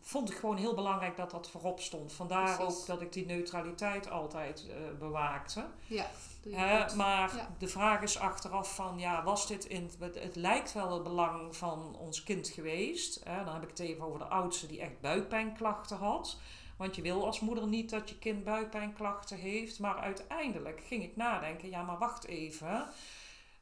Vond 0.00 0.30
ik 0.30 0.36
gewoon 0.36 0.56
heel 0.56 0.74
belangrijk 0.74 1.16
dat 1.16 1.30
dat 1.30 1.50
voorop 1.50 1.80
stond. 1.80 2.12
Vandaar 2.12 2.56
Precies. 2.56 2.80
ook 2.80 2.86
dat 2.86 3.00
ik 3.00 3.12
die 3.12 3.26
neutraliteit 3.26 4.10
altijd 4.10 4.66
eh, 4.68 4.98
bewaakte. 4.98 5.66
Ja. 5.86 6.06
Goed. 6.42 6.94
maar 6.94 7.36
Ja. 7.36 7.48
de 7.58 7.68
vraag 7.68 8.02
is 8.02 8.18
achteraf 8.18 8.74
van, 8.74 8.98
ja, 8.98 9.22
was 9.22 9.46
dit 9.46 9.64
in... 9.64 9.90
Het, 9.98 10.14
het 10.14 10.36
lijkt 10.36 10.72
wel 10.72 10.92
het 10.92 11.02
belang 11.02 11.56
van 11.56 11.96
ons 11.98 12.22
kind 12.22 12.48
geweest. 12.48 13.24
Dan 13.24 13.54
heb 13.54 13.62
ik 13.62 13.68
het 13.68 13.78
even 13.78 14.04
over 14.04 14.18
de 14.18 14.24
oudste 14.24 14.66
die 14.66 14.80
echt 14.80 15.00
buikpijnklachten 15.00 15.96
had. 15.96 16.36
Want 16.76 16.96
je 16.96 17.02
wil 17.02 17.26
als 17.26 17.40
moeder 17.40 17.66
niet 17.66 17.90
dat 17.90 18.08
je 18.08 18.18
kind 18.18 18.44
buikpijnklachten 18.44 19.36
heeft. 19.36 19.78
Maar 19.78 19.96
uiteindelijk 19.98 20.80
ging 20.86 21.02
ik 21.02 21.16
nadenken, 21.16 21.68
ja, 21.68 21.82
maar 21.82 21.98
wacht 21.98 22.24
even. 22.24 22.88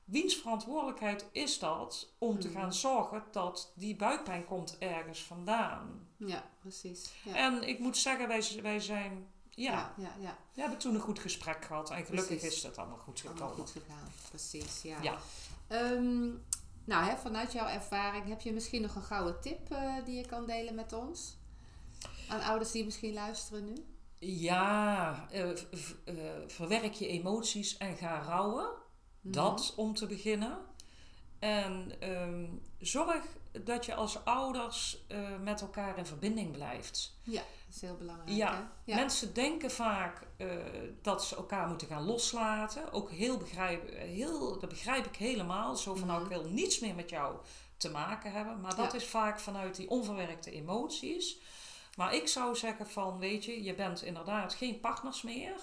Wiens 0.04 0.34
verantwoordelijkheid 0.36 1.26
is 1.32 1.58
dat 1.58 2.08
om 2.18 2.38
te 2.40 2.48
Mhm. 2.48 2.58
gaan 2.58 2.72
zorgen 2.74 3.22
dat 3.30 3.72
die 3.76 3.96
buikpijn 3.96 4.44
komt 4.44 4.78
ergens 4.78 5.22
vandaan? 5.22 6.08
Ja, 6.16 6.44
precies. 6.60 7.10
Ja. 7.24 7.34
En 7.34 7.62
ik 7.68 7.78
moet 7.78 7.96
zeggen, 7.96 8.28
wij, 8.28 8.42
wij 8.62 8.80
zijn... 8.80 9.26
Ja, 9.50 9.72
ja, 9.72 9.92
ja, 9.96 10.12
ja. 10.20 10.36
we 10.54 10.60
hebben 10.60 10.78
toen 10.78 10.94
een 10.94 11.00
goed 11.00 11.18
gesprek 11.18 11.64
gehad. 11.64 11.90
En 11.90 12.04
gelukkig 12.04 12.38
Precies. 12.38 12.56
is 12.56 12.62
het 12.62 12.78
allemaal 12.78 12.98
goed 12.98 13.22
Allemaal 13.26 13.48
gekomen. 13.48 13.66
goed 13.68 13.82
gegaan. 13.82 14.08
Precies, 14.28 14.82
ja. 14.82 14.96
Ja. 15.02 15.18
Ehm, 15.68 16.22
nou, 16.84 17.04
hè, 17.04 17.16
vanuit 17.16 17.52
jouw 17.52 17.66
ervaring 17.66 18.28
heb 18.28 18.40
je 18.40 18.52
misschien 18.52 18.82
nog 18.82 18.94
een 18.94 19.02
gouden 19.02 19.40
tip 19.40 19.70
eh, 19.70 19.94
die 20.04 20.16
je 20.16 20.26
kan 20.26 20.46
delen 20.46 20.74
met 20.74 20.92
ons? 20.92 21.36
Aan 22.28 22.40
ouders 22.40 22.70
die 22.70 22.84
misschien 22.84 23.12
luisteren 23.12 23.64
nu? 23.64 23.74
Ja, 24.18 25.26
eh, 25.30 25.50
eh, 25.50 25.56
verwerk 26.46 26.92
je 26.92 27.06
emoties 27.08 27.76
en 27.76 27.96
ga 27.96 28.22
rouwen. 28.22 28.68
Mhm. 29.20 29.32
Dat 29.32 29.72
om 29.76 29.94
te 29.94 30.06
beginnen. 30.06 30.58
En 31.38 31.92
ehm, 32.00 32.46
zorg 32.78 33.24
dat 33.64 33.86
je 33.86 33.94
als 33.94 34.24
ouders 34.24 35.04
eh, 35.08 35.38
met 35.40 35.60
elkaar 35.60 35.98
in 35.98 36.06
verbinding 36.06 36.52
blijft. 36.52 37.18
Ja, 37.22 37.40
dat 37.66 37.74
is 37.74 37.80
heel 37.80 37.96
belangrijk. 37.96 38.30
Ja. 38.36 38.70
Mensen 38.84 39.34
denken 39.34 39.70
vaak 39.70 40.26
dat 41.02 41.24
ze 41.24 41.36
elkaar 41.36 41.68
moeten 41.68 41.86
gaan 41.88 42.04
loslaten. 42.04 42.92
Ook 42.92 43.10
heel 43.10 43.36
begrijp, 43.36 43.96
heel, 43.96 44.58
dat 44.58 44.68
begrijp 44.68 45.06
ik 45.06 45.16
helemaal. 45.16 45.76
Zo 45.76 45.94
van, 45.94 46.06
nou, 46.08 46.22
ik 46.22 46.28
Mhm. 46.30 46.40
wil 46.40 46.50
niets 46.50 46.80
meer 46.80 46.94
met 46.94 47.10
jou 47.10 47.36
te 47.76 47.90
maken 47.90 48.32
hebben. 48.32 48.60
Maar 48.60 48.76
dat 48.76 48.92
Ja. 48.92 48.98
is 48.98 49.06
vaak 49.06 49.40
vanuit 49.40 49.76
die 49.76 49.88
onverwerkte 49.90 50.50
emoties. 50.50 51.38
Maar 51.96 52.14
ik 52.14 52.28
zou 52.28 52.56
zeggen 52.56 52.86
van, 52.86 53.18
weet 53.18 53.44
je, 53.44 53.62
je 53.62 53.74
bent 53.74 54.02
inderdaad 54.02 54.54
geen 54.54 54.80
partners 54.80 55.22
meer. 55.22 55.60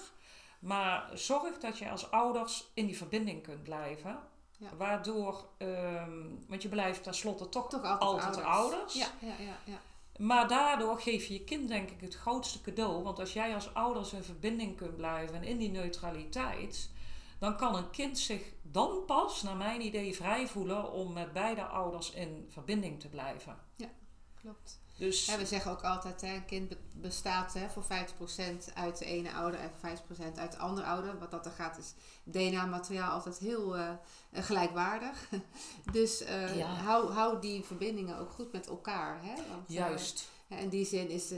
Maar 0.58 1.10
zorg 1.14 1.58
dat 1.58 1.78
je 1.78 1.90
als 1.90 2.10
ouders 2.10 2.70
in 2.74 2.86
die 2.86 2.96
verbinding 2.96 3.42
kunt 3.42 3.62
blijven. 3.62 4.18
Ja. 4.58 4.76
Waardoor, 4.76 5.48
ehm, 5.58 6.20
want 6.48 6.62
je 6.62 6.68
blijft 6.68 7.02
tenslotte 7.02 7.48
toch, 7.48 7.68
Toch 7.68 7.98
altijd, 7.98 8.26
altijd 8.26 8.46
ouders. 8.46 8.94
Ja, 8.94 9.06
ja, 9.18 9.34
ja, 9.38 9.56
ja. 9.64 9.80
Maar 10.16 10.48
daardoor 10.48 11.00
geef 11.00 11.26
je 11.26 11.32
je 11.32 11.44
kind 11.44 11.68
denk 11.68 11.90
ik 11.90 12.00
het 12.00 12.14
grootste 12.14 12.60
cadeau. 12.60 13.02
Want 13.02 13.18
als 13.18 13.32
jij 13.32 13.54
als 13.54 13.74
ouders 13.74 14.12
in 14.12 14.22
verbinding 14.22 14.76
kunt 14.76 14.96
blijven 14.96 15.34
en 15.34 15.44
in 15.44 15.58
die 15.58 15.70
neutraliteit, 15.70 16.90
dan 17.38 17.56
kan 17.56 17.74
een 17.74 17.90
kind 17.90 18.18
zich 18.18 18.42
dan 18.62 19.04
pas, 19.06 19.42
naar 19.42 19.56
mijn 19.56 19.80
idee, 19.80 20.14
vrij 20.14 20.46
voelen 20.46 20.92
om 20.92 21.12
met 21.12 21.32
beide 21.32 21.64
ouders 21.64 22.10
in 22.10 22.46
verbinding 22.50 23.00
te 23.00 23.08
blijven. 23.08 23.56
Klopt. 24.40 24.81
Dus 25.02 25.24
Ja, 25.26 25.38
we 25.38 25.46
zeggen 25.46 25.70
ook 25.70 25.82
altijd, 25.82 26.20
hè, 26.20 26.34
een 26.34 26.44
kind 26.44 26.68
be- 26.68 26.76
bestaat 26.94 27.52
hè, 27.54 27.68
voor 27.68 27.84
50% 27.84 28.72
uit 28.74 28.98
de 28.98 29.04
ene 29.04 29.32
ouder 29.32 29.60
en 29.60 29.70
50% 29.80 30.38
uit 30.38 30.52
de 30.52 30.58
andere 30.58 30.86
ouder. 30.86 31.18
Wat 31.18 31.30
dat 31.30 31.46
er 31.46 31.52
gaat 31.52 31.78
is 31.78 31.94
DNA-materiaal 32.24 33.10
altijd 33.10 33.38
heel 33.38 33.76
eh, 33.76 33.90
gelijkwaardig. 34.32 35.28
dus 35.92 36.20
eh, 36.22 36.56
Ja. 36.56 36.66
hou, 36.66 37.12
hou 37.12 37.40
die 37.40 37.64
verbindingen 37.64 38.18
ook 38.18 38.30
goed 38.30 38.52
met 38.52 38.66
elkaar. 38.66 39.18
Hè? 39.22 39.34
Want, 39.34 39.68
eh, 39.68 39.74
juist. 39.74 40.28
Ja, 40.46 40.56
in 40.58 40.68
die 40.68 40.84
zin 40.86 41.08
is 41.08 41.32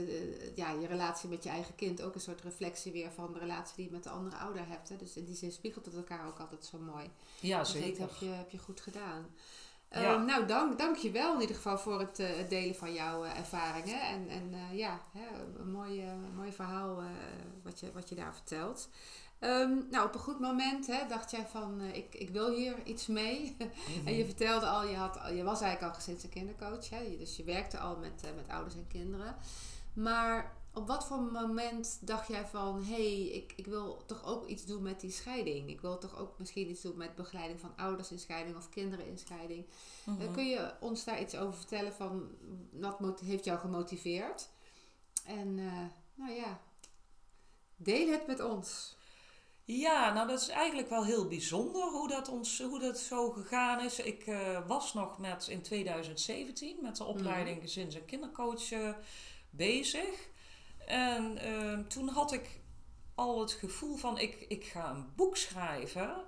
ja, 0.55 0.71
je 0.71 0.87
relatie 0.87 1.29
met 1.29 1.43
je 1.43 1.49
eigen 1.49 1.75
kind 1.75 2.01
ook 2.01 2.15
een 2.15 2.21
soort 2.21 2.41
reflectie 2.41 2.91
weer 2.91 3.11
van 3.11 3.33
de 3.33 3.39
relatie 3.39 3.75
die 3.75 3.85
je 3.85 3.91
met 3.91 4.03
de 4.03 4.09
andere 4.09 4.35
ouder 4.35 4.67
hebt. 4.67 4.89
Hè? 4.89 4.95
Dus 4.97 5.15
in 5.15 5.25
die 5.25 5.35
zin 5.35 5.51
spiegelt 5.51 5.85
het 5.85 5.95
elkaar 5.95 6.27
ook 6.27 6.39
altijd 6.39 6.65
zo 6.65 6.77
mooi. 6.77 7.09
Ja, 7.39 7.57
dat 7.57 7.67
zeker. 7.67 8.01
heb 8.01 8.15
je, 8.19 8.25
heb 8.25 8.49
je 8.51 8.57
goed 8.57 8.81
gedaan. 8.81 9.25
Ja. 9.95 10.13
Ehm, 10.13 10.25
nou, 10.25 10.45
dank, 10.45 10.77
dank 10.77 10.95
je 10.95 11.11
wel 11.11 11.33
in 11.33 11.41
ieder 11.41 11.55
geval 11.55 11.77
voor 11.77 11.99
het, 11.99 12.19
eh, 12.19 12.27
het 12.37 12.49
delen 12.49 12.75
van 12.75 12.93
jouw 12.93 13.23
eh, 13.23 13.37
ervaringen. 13.37 14.01
En, 14.01 14.27
en 14.29 14.53
eh, 14.53 14.77
ja, 14.77 14.99
hè, 15.11 15.25
een 15.59 15.71
mooi, 15.71 16.03
mooi 16.35 16.51
verhaal 16.51 17.03
wat, 17.63 17.79
je, 17.79 17.91
wat 17.91 18.09
je 18.09 18.15
daar 18.15 18.33
vertelt. 18.33 18.89
Ehm, 19.39 19.73
nou, 19.89 20.05
op 20.05 20.13
een 20.13 20.19
goed 20.19 20.39
moment 20.39 20.87
hè, 20.87 21.07
dacht 21.07 21.31
jij 21.31 21.45
van, 21.45 21.81
ik, 21.81 22.15
ik 22.15 22.29
wil 22.29 22.51
hier 22.51 22.83
iets 22.83 23.07
mee. 23.07 23.57
en 24.05 24.13
je 24.13 24.25
vertelde 24.25 24.65
al, 24.65 24.87
je, 24.87 24.95
had, 24.95 25.19
je 25.33 25.43
was 25.43 25.61
eigenlijk 25.61 25.93
al 25.93 25.99
gezins- 25.99 26.23
en 26.23 26.29
kindercoach. 26.29 26.89
Hè? 26.89 27.17
Dus 27.17 27.35
je 27.37 27.43
werkte 27.43 27.79
al 27.79 27.97
met, 27.97 28.23
met 28.35 28.47
ouders 28.47 28.75
en 28.75 28.87
kinderen. 28.87 29.35
Maar 29.93 30.53
op 30.75 30.87
wat 30.87 31.05
voor 31.05 31.21
moment 31.21 31.99
dacht 32.01 32.27
jij 32.27 32.45
van, 32.45 32.83
hé, 32.83 32.93
hey, 32.93 33.27
ik, 33.27 33.53
ik 33.55 33.67
wil 33.67 34.05
toch 34.05 34.25
ook 34.25 34.47
iets 34.47 34.65
doen 34.65 34.83
met 34.83 34.99
die 34.99 35.11
scheiding? 35.11 35.69
Ik 35.69 35.81
wil 35.81 35.97
toch 35.97 36.19
ook 36.19 36.39
misschien 36.39 36.69
iets 36.69 36.81
doen 36.81 36.97
met 36.97 37.15
begeleiding 37.15 37.59
van 37.59 37.73
ouders 37.75 38.11
in 38.11 38.19
scheiding 38.19 38.57
of 38.57 38.69
kinderen 38.69 39.07
in 39.07 39.17
scheiding. 39.17 39.65
Mm 40.03 40.17
-hmm. 40.17 40.33
kun 40.33 40.45
je 40.45 40.73
ons 40.79 41.03
daar 41.03 41.21
iets 41.21 41.35
over 41.35 41.53
vertellen 41.53 41.93
van, 41.93 42.29
wat 42.99 43.19
heeft 43.19 43.45
jou 43.45 43.59
gemotiveerd? 43.59 44.49
En 45.25 45.55
nou 46.15 46.31
ja, 46.31 46.59
deel 47.75 48.07
het 48.07 48.27
met 48.27 48.39
ons. 48.39 48.95
Ja, 49.63 50.13
nou 50.13 50.27
dat 50.27 50.41
is 50.41 50.47
eigenlijk 50.47 50.89
wel 50.89 51.05
heel 51.05 51.27
bijzonder 51.27 51.83
hoe 51.83 52.07
dat, 52.07 52.29
ons, 52.29 52.61
hoe 52.61 52.79
dat 52.79 52.99
zo 52.99 53.31
gegaan 53.31 53.79
is. 53.79 53.99
Ik 53.99 54.27
uh, 54.27 54.67
was 54.67 54.93
nog 54.93 55.19
met 55.19 55.47
in 55.47 55.61
2017 55.61 56.77
met 56.81 56.95
de 56.95 57.03
opleiding 57.03 57.55
mm. 57.55 57.61
gezins- 57.61 57.95
en 57.95 58.05
kindercoach 58.05 58.95
bezig. 59.49 60.33
En 60.85 61.37
uh, 61.45 61.79
toen 61.79 62.09
had 62.09 62.31
ik 62.31 62.59
al 63.15 63.39
het 63.39 63.51
gevoel 63.51 63.95
van 63.95 64.19
ik, 64.19 64.45
ik 64.47 64.63
ga 64.63 64.89
een 64.89 65.05
boek 65.15 65.37
schrijven 65.37 66.23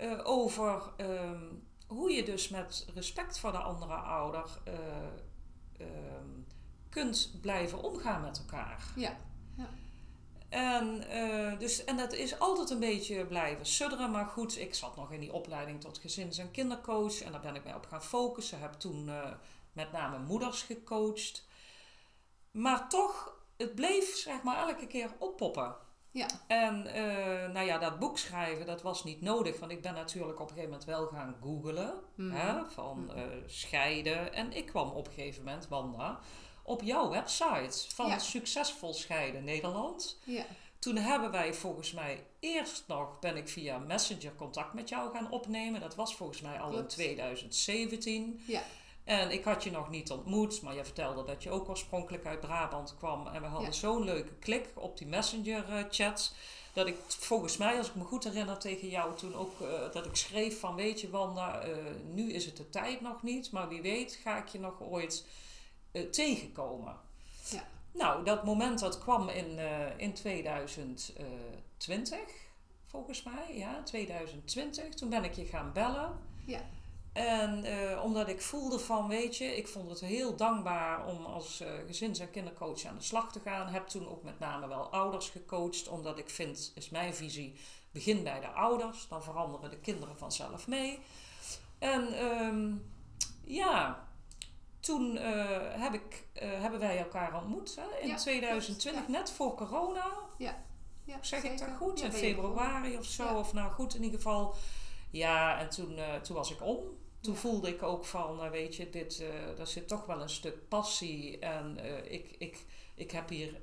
uh, 0.00 0.20
over 0.24 0.82
um, 0.96 1.66
hoe 1.86 2.10
je 2.10 2.22
dus 2.24 2.48
met 2.48 2.86
respect 2.94 3.38
voor 3.38 3.52
de 3.52 3.58
andere 3.58 3.94
ouder 3.94 4.58
um, 5.80 6.46
kunt 6.88 7.38
blijven 7.40 7.82
omgaan 7.82 8.22
met 8.22 8.38
elkaar. 8.38 8.84
Ja. 8.96 9.16
ja. 9.56 9.68
En, 10.48 11.04
uh, 11.10 11.58
dus, 11.58 11.84
en 11.84 11.96
dat 11.96 12.12
is 12.12 12.38
altijd 12.38 12.70
een 12.70 12.80
beetje 12.80 13.26
blijven 13.26 13.66
sudderen. 13.66 14.10
Maar 14.10 14.26
goed, 14.26 14.58
ik 14.58 14.74
zat 14.74 14.96
nog 14.96 15.12
in 15.12 15.20
die 15.20 15.32
opleiding 15.32 15.80
tot 15.80 15.98
gezins- 15.98 16.38
en 16.38 16.50
kindercoach. 16.50 17.20
En 17.20 17.32
daar 17.32 17.40
ben 17.40 17.54
ik 17.54 17.64
mij 17.64 17.74
op 17.74 17.86
gaan 17.86 18.02
focussen. 18.02 18.60
Heb 18.60 18.72
toen 18.72 19.08
uh, 19.08 19.32
met 19.72 19.92
name 19.92 20.18
moeders 20.18 20.62
gecoacht. 20.62 21.46
Maar 22.50 22.88
toch, 22.88 23.33
het 23.56 23.74
bleef 23.74 24.16
zeg 24.16 24.42
maar 24.42 24.68
elke 24.68 24.86
keer 24.86 25.10
oppoppen. 25.18 25.74
Ja. 26.10 26.26
En 26.46 26.86
uh, 26.86 27.52
nou 27.52 27.66
ja, 27.66 27.78
dat 27.78 27.98
boek 27.98 28.18
schrijven, 28.18 28.66
dat 28.66 28.82
was 28.82 29.04
niet 29.04 29.20
nodig. 29.20 29.58
Want 29.60 29.72
ik 29.72 29.82
ben 29.82 29.94
natuurlijk 29.94 30.40
op 30.40 30.48
een 30.50 30.54
gegeven 30.54 30.70
moment 30.70 30.84
wel 30.88 31.06
gaan 31.06 31.36
googlen. 31.42 31.94
Mm. 32.16 32.30
Hè, 32.32 32.64
van 32.70 32.98
Mm. 32.98 33.42
scheiden. 33.46 34.32
En 34.32 34.52
ik 34.52 34.66
kwam 34.66 34.90
op 34.90 35.06
een 35.06 35.12
gegeven 35.12 35.44
moment, 35.44 35.68
Wanda 35.68 36.18
op 36.62 36.82
jouw 36.82 37.10
website 37.10 37.94
van 37.94 38.06
Ja. 38.06 38.18
Succesvol 38.18 38.94
Scheiden 38.94 39.44
Nederland. 39.44 40.18
Ja. 40.24 40.44
Toen 40.78 40.96
hebben 40.96 41.30
wij 41.30 41.54
volgens 41.54 41.92
mij 41.92 42.26
eerst 42.40 42.84
nog, 42.86 43.18
ben 43.18 43.36
ik 43.36 43.48
via 43.48 43.78
Messenger 43.78 44.34
contact 44.34 44.74
met 44.74 44.88
jou 44.88 45.14
gaan 45.14 45.30
opnemen. 45.30 45.80
Dat 45.80 45.94
was 45.94 46.16
volgens 46.16 46.40
mij 46.40 46.60
al 46.60 46.68
in 46.68 46.72
Klopt. 46.76 46.88
2017. 46.88 48.40
Ja. 48.46 48.62
En 49.04 49.30
ik 49.30 49.44
had 49.44 49.64
je 49.64 49.70
nog 49.70 49.90
niet 49.90 50.10
ontmoet, 50.10 50.62
maar 50.62 50.74
je 50.74 50.84
vertelde 50.84 51.24
dat 51.24 51.42
je 51.42 51.50
ook 51.50 51.68
oorspronkelijk 51.68 52.26
uit 52.26 52.40
Brabant 52.40 52.94
kwam. 52.98 53.26
En 53.26 53.40
we 53.40 53.46
hadden 53.46 53.68
Ja. 53.68 53.72
zo'n 53.74 54.04
leuke 54.04 54.34
klik 54.34 54.68
op 54.74 54.98
die 54.98 55.06
Messenger-chat. 55.06 56.34
Dat 56.72 56.86
ik 56.86 56.96
volgens 57.08 57.56
mij, 57.56 57.78
als 57.78 57.88
ik 57.88 57.94
me 57.94 58.04
goed 58.04 58.24
herinner, 58.24 58.58
tegen 58.58 58.88
jou 58.88 59.16
toen 59.16 59.34
ook 59.34 59.60
eh, 59.60 59.92
dat 59.92 60.06
ik 60.06 60.16
schreef 60.16 60.60
van 60.60 60.74
weet 60.74 61.00
je 61.00 61.10
Wanda, 61.10 61.60
eh, 61.60 61.76
nu 62.12 62.32
is 62.32 62.46
het 62.46 62.56
de 62.56 62.70
tijd 62.70 63.00
nog 63.00 63.22
niet, 63.22 63.50
maar 63.50 63.68
wie 63.68 63.82
weet 63.82 64.20
ga 64.22 64.36
ik 64.38 64.48
je 64.48 64.60
nog 64.60 64.80
ooit 64.80 65.26
eh, 65.92 66.02
tegenkomen. 66.02 66.96
Ja. 67.50 67.66
Nou, 67.92 68.24
dat 68.24 68.44
moment 68.44 68.78
dat 68.78 68.98
kwam 68.98 69.28
in, 69.28 69.58
eh, 69.58 69.86
in 69.98 70.12
2020, 70.14 72.18
volgens 72.86 73.22
mij, 73.22 73.56
ja, 73.56 73.82
2020. 73.82 74.94
Toen 74.94 75.08
ben 75.08 75.24
ik 75.24 75.34
je 75.34 75.44
gaan 75.44 75.72
bellen. 75.72 76.18
Ja. 76.46 76.60
En 77.14 77.64
eh, 77.64 78.04
omdat 78.04 78.28
ik 78.28 78.42
voelde 78.42 78.78
van, 78.78 79.08
weet 79.08 79.36
je, 79.36 79.56
ik 79.56 79.68
vond 79.68 79.90
het 79.90 80.00
heel 80.00 80.36
dankbaar 80.36 81.06
om 81.06 81.24
als 81.24 81.60
eh, 81.60 81.68
gezins- 81.86 82.18
en 82.18 82.30
kindercoach 82.30 82.84
aan 82.84 82.96
de 82.96 83.02
slag 83.02 83.32
te 83.32 83.40
gaan. 83.40 83.66
Heb 83.66 83.86
toen 83.86 84.08
ook 84.08 84.22
met 84.22 84.38
name 84.38 84.68
wel 84.68 84.88
ouders 84.90 85.28
gecoacht, 85.28 85.88
omdat 85.88 86.18
ik 86.18 86.30
vind, 86.30 86.72
is 86.74 86.90
mijn 86.90 87.14
visie, 87.14 87.56
begin 87.90 88.22
bij 88.22 88.40
de 88.40 88.46
ouders. 88.46 89.08
Dan 89.08 89.22
veranderen 89.22 89.70
de 89.70 89.78
kinderen 89.78 90.18
vanzelf 90.18 90.66
mee. 90.66 90.98
En 91.78 92.12
ehm, 92.12 92.72
ja, 93.44 94.06
toen 94.80 95.16
eh, 95.16 95.82
heb 95.82 95.94
ik, 95.94 96.26
hebben 96.34 96.80
wij 96.80 96.98
elkaar 96.98 97.36
ontmoet 97.36 97.76
hè, 97.76 98.00
in 98.00 98.08
Ja, 98.08 98.16
2020, 98.16 99.04
klopt, 99.04 99.18
net 99.18 99.30
voor 99.30 99.54
corona. 99.54 100.06
Ja, 100.38 101.18
Zeg 101.20 101.42
ik 101.42 101.58
dat 101.58 101.68
goed? 101.76 102.00
Ja, 102.00 102.06
in 102.06 102.12
februari 102.12 102.96
of 102.98 103.04
zo. 103.04 103.24
Ja. 103.24 103.38
Of 103.38 103.52
nou 103.52 103.72
goed, 103.72 103.94
in 103.94 104.02
ieder 104.02 104.18
geval. 104.18 104.54
Ja, 105.10 105.58
en 105.58 105.68
toen, 105.70 105.98
toen 106.22 106.36
was 106.36 106.50
ik 106.50 106.62
om. 106.62 106.78
Toen 107.24 107.36
voelde 107.36 107.68
ik 107.68 107.82
ook 107.82 108.04
van, 108.04 108.42
eh, 108.44 108.50
weet 108.50 108.76
je, 108.76 108.90
dit, 108.90 109.20
eh 109.20 109.56
daar 109.56 109.66
zit 109.66 109.88
toch 109.88 110.06
wel 110.06 110.22
een 110.22 110.28
stuk 110.28 110.68
passie. 110.68 111.38
En 111.38 111.78
eh, 111.78 112.12
ik, 112.12 112.34
ik, 112.38 112.64
ik 112.94 113.10
heb 113.10 113.28
hier, 113.28 113.60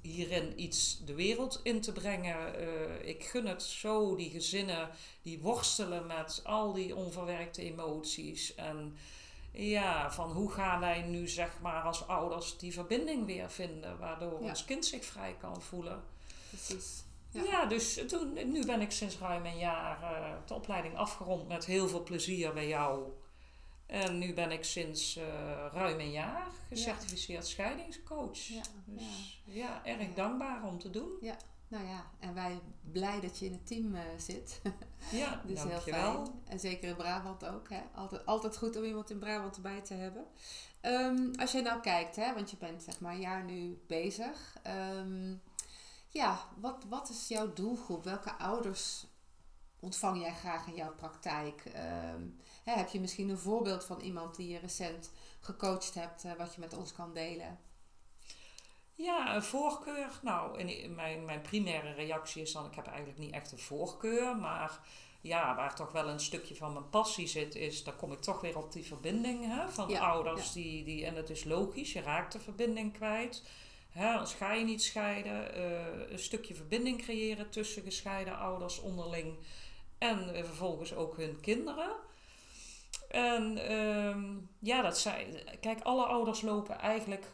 hierin 0.00 0.60
iets 0.62 1.04
de 1.04 1.14
wereld 1.14 1.60
in 1.62 1.80
te 1.80 1.92
brengen. 1.92 2.54
Eh, 2.54 3.08
ik 3.08 3.24
gun 3.24 3.46
het 3.46 3.62
zo, 3.62 4.16
die 4.16 4.30
gezinnen 4.30 4.88
die 5.22 5.38
worstelen 5.40 6.06
met 6.06 6.40
al 6.44 6.72
die 6.72 6.96
onverwerkte 6.96 7.62
emoties. 7.62 8.54
En 8.54 8.96
ja, 9.52 10.12
van 10.12 10.30
hoe 10.32 10.50
gaan 10.50 10.80
wij 10.80 11.02
nu 11.02 11.28
zeg 11.28 11.60
maar 11.60 11.82
als 11.82 12.06
ouders 12.06 12.58
die 12.58 12.72
verbinding 12.72 13.26
weer 13.26 13.50
vinden. 13.50 13.98
Waardoor 13.98 14.42
Ja. 14.42 14.48
ons 14.48 14.64
kind 14.64 14.86
zich 14.86 15.04
vrij 15.04 15.36
kan 15.40 15.62
voelen. 15.62 16.02
Precies. 16.48 17.02
Ja, 17.34 17.42
Ja. 17.42 17.66
dus 17.66 18.00
toen, 18.08 18.32
nu 18.52 18.66
ben 18.66 18.80
ik 18.80 18.90
sinds 18.90 19.18
ruim 19.18 19.46
een 19.46 19.58
jaar 19.58 20.02
eh, 20.02 20.32
de 20.46 20.54
opleiding 20.54 20.96
afgerond 20.96 21.48
met 21.48 21.64
heel 21.64 21.88
veel 21.88 22.02
plezier 22.02 22.52
bij 22.52 22.68
jou. 22.68 23.12
En 23.86 24.18
nu 24.18 24.34
ben 24.34 24.50
ik 24.50 24.64
sinds 24.64 25.16
eh, 25.16 25.24
ruim 25.72 26.00
een 26.00 26.10
jaar 26.10 26.46
gecertificeerd 26.68 27.46
scheidingscoach. 27.46 28.38
Ja, 28.38 28.62
Dus 28.84 29.42
ja, 29.44 29.84
erg 29.84 30.00
Ja. 30.00 30.14
dankbaar 30.14 30.62
om 30.64 30.78
te 30.78 30.90
doen. 30.90 31.10
Nou 31.68 31.86
ja, 31.86 32.04
en 32.18 32.34
wij 32.34 32.60
blij 32.92 33.20
dat 33.20 33.38
je 33.38 33.46
in 33.46 33.52
het 33.52 33.66
team 33.66 33.94
eh, 33.94 34.02
zit. 34.18 34.60
Ja, 35.10 35.40
dus 35.46 35.62
heel 35.62 35.80
fijn. 35.80 36.26
En 36.48 36.60
zeker 36.60 36.88
in 36.88 36.96
Brabant 36.96 37.44
ook. 37.46 37.68
Hè? 37.68 37.80
Altijd, 37.94 38.26
altijd 38.26 38.56
goed 38.56 38.76
om 38.76 38.84
iemand 38.84 39.10
in 39.10 39.18
Brabant 39.18 39.56
erbij 39.56 39.80
te 39.80 39.94
hebben. 39.94 40.26
Ehm, 40.80 41.30
als 41.40 41.52
je 41.52 41.60
nou 41.62 41.80
kijkt, 41.80 42.16
hè, 42.16 42.34
want 42.34 42.50
je 42.50 42.56
bent 42.56 42.82
zeg 42.82 43.00
maar 43.00 43.12
een 43.12 43.20
jaar 43.20 43.44
nu 43.44 43.78
bezig. 43.86 44.56
Ehm, 44.62 45.34
ja, 46.14 46.48
wat, 46.60 46.84
wat 46.88 47.08
is 47.08 47.28
jouw 47.28 47.52
doelgroep? 47.52 48.04
Welke 48.04 48.34
ouders 48.38 49.06
ontvang 49.80 50.20
jij 50.20 50.34
graag 50.34 50.66
in 50.66 50.74
jouw 50.74 50.94
praktijk? 50.94 51.64
Ehm, 51.64 52.22
hè, 52.64 52.72
heb 52.72 52.88
je 52.88 53.00
misschien 53.00 53.28
een 53.28 53.38
voorbeeld 53.38 53.84
van 53.84 54.00
iemand 54.00 54.36
die 54.36 54.48
je 54.48 54.58
recent 54.58 55.10
gecoacht 55.40 55.94
hebt, 55.94 56.24
eh, 56.24 56.32
wat 56.32 56.54
je 56.54 56.60
met 56.60 56.76
ons 56.76 56.92
kan 56.92 57.14
delen? 57.14 57.58
Ja, 58.94 59.34
een 59.34 59.42
voorkeur. 59.42 60.20
Nou, 60.22 60.64
mijn, 60.88 61.24
mijn 61.24 61.40
primaire 61.40 61.92
reactie 61.92 62.42
is 62.42 62.52
dan, 62.52 62.66
ik 62.66 62.74
heb 62.74 62.86
eigenlijk 62.86 63.18
niet 63.18 63.32
echt 63.32 63.52
een 63.52 63.58
voorkeur, 63.58 64.36
maar 64.36 64.80
ja, 65.20 65.54
waar 65.54 65.74
toch 65.74 65.92
wel 65.92 66.08
een 66.08 66.20
stukje 66.20 66.54
van 66.54 66.72
mijn 66.72 66.88
passie 66.90 67.26
zit, 67.26 67.54
is, 67.54 67.84
dan 67.84 67.96
kom 67.96 68.12
ik 68.12 68.20
toch 68.20 68.40
weer 68.40 68.58
op 68.58 68.72
die 68.72 68.84
verbinding 68.84 69.46
hè, 69.46 69.68
van 69.68 69.88
Ja, 69.88 70.00
ouders. 70.00 70.46
ja. 70.46 70.52
Die, 70.52 70.84
die, 70.84 71.06
en 71.06 71.14
het 71.14 71.30
is 71.30 71.44
logisch, 71.44 71.92
je 71.92 72.00
raakt 72.00 72.32
de 72.32 72.40
verbinding 72.40 72.92
kwijt. 72.92 73.42
Hè, 73.94 74.12
als 74.12 74.34
ga 74.34 74.52
je 74.52 74.64
niet 74.64 74.82
scheiden, 74.82 75.54
eh, 75.54 76.10
een 76.10 76.18
stukje 76.18 76.54
verbinding 76.54 77.02
creëren 77.02 77.50
tussen 77.50 77.82
gescheiden 77.82 78.38
ouders 78.38 78.80
onderling 78.80 79.36
en 79.98 80.44
vervolgens 80.44 80.94
ook 80.94 81.16
hun 81.16 81.40
kinderen. 81.40 81.92
En 83.08 83.58
ehm, 83.68 84.36
ja, 84.58 84.82
dat 84.82 84.98
zijn, 84.98 85.34
kijk, 85.60 85.82
alle 85.82 86.04
ouders 86.04 86.42
lopen 86.42 86.78
eigenlijk 86.78 87.26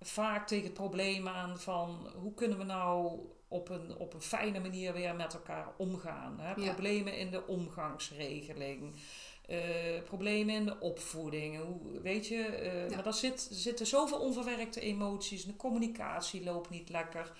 vaak 0.00 0.46
tegen 0.46 0.64
het 0.64 0.74
probleem 0.74 1.28
aan 1.28 1.58
van 1.58 2.12
hoe 2.16 2.34
kunnen 2.34 2.58
we 2.58 2.64
nou 2.64 3.20
op 3.48 3.68
een, 3.68 3.96
op 3.96 4.14
een 4.14 4.22
fijne 4.22 4.60
manier 4.60 4.92
weer 4.92 5.14
met 5.14 5.34
elkaar 5.34 5.68
omgaan. 5.76 6.40
Hè? 6.40 6.54
Ja. 6.54 6.72
Problemen 6.72 7.18
in 7.18 7.30
de 7.30 7.46
omgangsregeling, 7.46 8.94
eh, 9.50 10.02
problemen 10.02 10.54
in 10.54 10.64
de 10.66 10.80
opvoeding. 10.80 11.58
Hoe, 11.62 12.00
weet 12.02 12.26
je, 12.26 12.42
eh, 12.44 12.88
Ja. 12.88 12.94
maar 12.94 13.04
daar 13.04 13.14
zit, 13.14 13.46
er 13.50 13.56
zitten 13.56 13.86
zoveel 13.86 14.18
onverwerkte 14.18 14.80
emoties. 14.80 15.44
De 15.44 15.56
communicatie 15.56 16.44
loopt 16.44 16.70
niet 16.70 16.88
lekker. 16.88 17.32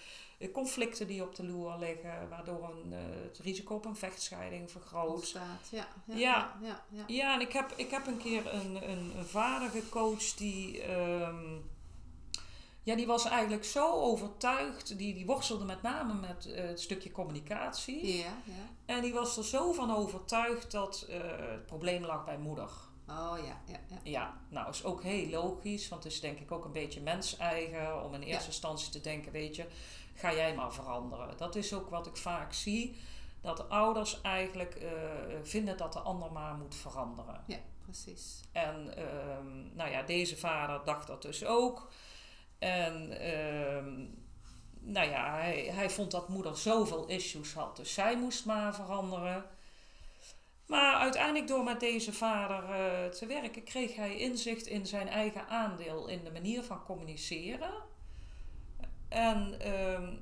Conflicten 0.52 1.06
die 1.06 1.22
op 1.22 1.34
de 1.34 1.44
loer 1.46 1.76
liggen, 1.78 2.28
waardoor 2.28 2.70
een, 2.84 2.92
eh, 2.92 2.98
het 3.22 3.38
risico 3.38 3.74
op 3.74 3.84
een 3.84 3.96
vechtscheiding 3.96 4.70
vergroot. 4.70 5.14
Ontstaat. 5.14 5.68
Ja, 5.70 5.88
ja, 6.04 6.16
Ja. 6.16 6.58
ja, 6.90 7.04
ja, 7.06 7.34
en 7.34 7.40
ik 7.40 7.52
heb, 7.52 7.72
ik 7.76 7.90
heb 7.90 8.06
een 8.06 8.16
keer 8.18 8.54
een, 8.54 8.90
een, 8.90 9.12
een 9.18 9.24
vader 9.24 9.68
gecoacht 9.70 10.38
die. 10.38 10.82
ehm, 10.82 11.56
ja, 12.82 12.94
die 12.94 13.06
was 13.06 13.24
eigenlijk 13.24 13.64
zo 13.64 13.90
overtuigd. 13.92 14.98
Die, 14.98 15.14
die 15.14 15.26
worstelde 15.26 15.64
met 15.64 15.82
name 15.82 16.14
met 16.14 16.52
eh, 16.52 16.64
het 16.64 16.80
stukje 16.80 17.12
communicatie. 17.12 18.16
Ja, 18.16 18.24
ja. 18.44 18.94
En 18.94 19.02
die 19.02 19.12
was 19.12 19.36
er 19.36 19.44
zo 19.44 19.72
van 19.72 19.96
overtuigd 19.96 20.70
dat 20.70 21.06
eh, 21.08 21.20
het 21.36 21.66
probleem 21.66 22.04
lag 22.04 22.24
bij 22.24 22.38
moeder. 22.38 22.70
Oh 23.08 23.36
ja, 23.46 23.60
ja, 23.72 23.80
ja. 23.88 23.98
Ja, 24.02 24.40
nou 24.48 24.70
is 24.70 24.84
ook 24.84 25.02
heel 25.02 25.28
logisch, 25.28 25.88
want 25.88 26.04
het 26.04 26.12
is 26.12 26.20
denk 26.20 26.38
ik 26.38 26.52
ook 26.52 26.64
een 26.64 26.72
beetje 26.72 27.00
mens-eigen 27.00 28.04
om 28.04 28.14
in 28.14 28.22
eerste 28.22 28.46
instantie 28.46 28.90
te 28.90 29.00
denken, 29.00 29.32
weet 29.32 29.56
je, 29.56 29.66
ga 30.14 30.34
jij 30.34 30.54
maar 30.54 30.72
veranderen. 30.72 31.36
Dat 31.36 31.56
is 31.56 31.74
ook 31.74 31.90
wat 31.90 32.06
ik 32.06 32.16
vaak 32.16 32.52
zie, 32.52 32.96
dat 33.40 33.56
de 33.56 33.64
ouders 33.64 34.20
eigenlijk 34.20 34.74
eh, 34.74 34.90
vinden 35.42 35.76
dat 35.76 35.92
de 35.92 35.98
ander 35.98 36.32
maar 36.32 36.54
moet 36.54 36.74
veranderen. 36.74 37.44
Ja, 37.46 37.58
precies. 37.82 38.40
En 38.52 38.96
ehm, 38.96 39.74
nou 39.76 39.90
ja, 39.90 40.02
deze 40.02 40.36
vader 40.36 40.84
dacht 40.84 41.06
dat 41.06 41.22
dus 41.22 41.44
ook. 41.44 41.90
En 42.60 43.20
ehm, 43.20 44.06
nou 44.80 45.10
ja, 45.10 45.34
hij, 45.34 45.70
hij 45.72 45.90
vond 45.90 46.10
dat 46.10 46.28
moeder 46.28 46.56
zoveel 46.56 47.06
issues 47.06 47.52
had, 47.52 47.76
dus 47.76 47.94
zij 47.94 48.16
moest 48.16 48.44
maar 48.44 48.74
veranderen. 48.74 49.44
Maar 50.66 50.94
uiteindelijk 50.94 51.48
door 51.48 51.64
met 51.64 51.80
deze 51.80 52.12
vader 52.12 52.64
eh, 52.64 53.10
te 53.10 53.26
werken, 53.26 53.64
kreeg 53.64 53.96
hij 53.96 54.16
inzicht 54.16 54.66
in 54.66 54.86
zijn 54.86 55.08
eigen 55.08 55.48
aandeel 55.48 56.08
in 56.08 56.24
de 56.24 56.30
manier 56.30 56.62
van 56.62 56.84
communiceren. 56.84 57.72
En 59.08 59.60
ehm, 59.60 60.14